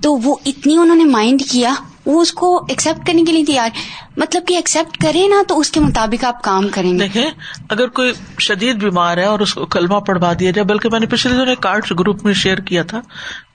تو 0.02 0.14
وہ 0.14 0.36
اتنی 0.46 0.78
انہوں 0.78 0.96
نے 0.96 1.06
مائنڈ 1.06 1.42
کیا، 1.52 1.74
وہ 2.06 2.22
اس 2.22 2.34
کو 2.34 2.66
ایکسپٹ 2.70 3.08
کرنے 3.08 3.24
کے 3.24 3.32
لیے 3.32 3.46
تیار۔ 3.46 3.70
مطلب 4.18 4.44
کہ 4.48 4.54
ایکسپٹ 4.56 4.98
کرے 4.98 5.28
نا 5.28 5.44
تو 5.48 5.60
اس 5.60 5.72
کے 5.72 5.80
مطابق 5.80 6.26
آپ 6.26 6.44
کام 6.44 6.68
کریں 6.68 6.94
گے۔ 6.94 6.98
دیکھیں، 6.98 7.32
اگر 7.70 7.88
کوئی 7.88 8.14
شدید 8.40 8.76
بیمار 8.76 9.18
ہے 9.18 9.26
اور 9.26 9.40
اس 9.40 9.54
کو 9.54 9.66
کلمہ 9.66 10.00
پڑھوا 10.00 10.34
دیا 10.40 10.52
جائے، 10.52 10.66
بلکہ 10.66 10.90
میں 10.92 11.00
نے 11.00 11.06
پچھلے 11.06 11.34
دنوں 11.34 11.56
کارڈ 11.56 11.86
گروپ 12.00 12.26
میں 12.26 12.34
شیئر 12.34 12.58
کیا 12.58 12.84
تھا۔ 12.84 13.02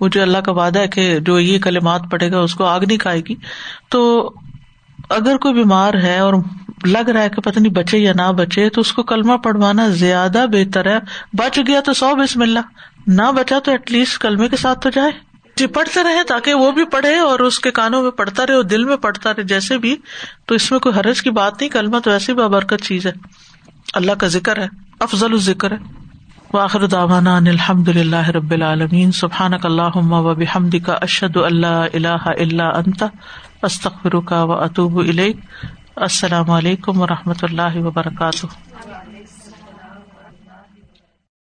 مجھے 0.01 0.23
اللہ 0.23 0.39
کا 0.39 0.53
وعدہ 0.53 0.79
ہے 0.79 0.89
کہ 0.89 1.19
جو 1.21 1.41
یہ 1.41 1.59
کلمات 1.59 2.01
پڑے 2.11 2.33
گا، 2.33 2.39
اس 2.39 2.55
کو 2.55 2.65
آگ 2.65 2.81
نہیں 2.81 2.99
کھائے 2.99 3.21
گی۔ 3.29 3.35
تو 3.89 4.33
اگر 5.11 5.37
کوئی 5.37 5.55
بیمار 5.55 5.95
ہے 5.95 6.19
اور 6.19 6.35
لگ 6.85 6.99
رہا 6.99 7.23
ہے 7.23 7.29
کہ 7.29 7.41
پتہ 7.43 7.61
نہیں 7.61 7.73
بچے 7.73 7.99
یا 7.99 8.13
نہ 8.17 8.33
بچے، 8.33 8.69
تو 8.69 8.81
اس 8.81 8.93
کو 8.93 9.03
کلمہ 9.03 9.37
پڑھوانا 9.37 9.89
زیادہ 9.89 10.47
بہتر 10.53 10.87
ہے۔ 10.87 10.99
بچ 11.33 11.61
گیا 11.67 11.81
تو 11.81 11.93
سو 11.93 12.15
بسم 12.15 12.43
اللہ۔ 12.43 12.61
نہ 13.07 13.33
بچا 13.37 13.59
تو 13.59 13.71
ایٹ 13.71 13.91
لیسٹ 13.91 14.19
کلمے 14.19 14.49
کے 14.49 14.57
ساتھ 14.57 14.81
تو 14.81 14.91
جائے۔ 14.91 15.11
جی 15.57 15.67
پڑھتے 15.67 16.03
رہے 16.03 16.25
تاکہ 16.29 16.55
وہ 16.55 16.73
بھی 16.73 16.85
پڑھے 16.85 17.19
اور 17.19 17.39
اس 17.39 17.59
کے 17.59 17.71
کانوں 17.71 18.03
میں 18.03 18.11
پڑھتا 18.11 18.47
رہے 18.47 18.55
اور 18.55 18.63
دل 18.63 18.85
میں 18.85 18.97
پڑھتا 18.97 19.31
رہے، 19.31 19.43
جیسے 19.43 19.79
بھی۔ 19.79 19.97
تو 20.47 20.55
اس 20.55 20.71
میں 20.71 20.81
کوئی 20.81 20.99
حرج 20.99 21.23
کی 21.23 21.31
بات 21.31 21.61
نہیں، 21.61 21.71
کلمہ 21.71 21.99
تو 21.99 22.11
ایسی 22.11 22.35
بابرکت 22.35 22.85
چیز 22.85 23.07
ہے۔ 23.07 23.13
اللہ 23.95 24.13
کا 24.13 24.27
ذکر 24.27 24.59
ہے، 24.59 24.67
افضل 25.01 25.33
الذکر 25.33 25.71
ہے۔ 25.71 25.77
واخر 26.53 26.87
داوانا 26.87 27.37
الحمد 27.37 27.89
للہ 27.89 28.29
رب 28.29 28.51
العالمین۔ 28.51 29.13
سبحان 29.13 29.53
اللہ 29.63 29.97
و 29.97 30.35
بحمد 30.35 30.75
کا 30.87 30.93
اشد 30.93 31.37
اللہ 31.37 31.67
اللہ 31.67 32.27
اللہ 32.27 32.63
انت 32.63 33.05
استخر 33.63 34.21
کا 34.21 34.43
و 34.43 34.53
اطوب 34.53 35.03
السلام 35.97 36.51
علیکم 36.51 37.01
و 37.01 37.07
رحمۃ 37.07 37.43
اللہ 37.43 37.77
وبرکاتہ۔ 37.77 38.47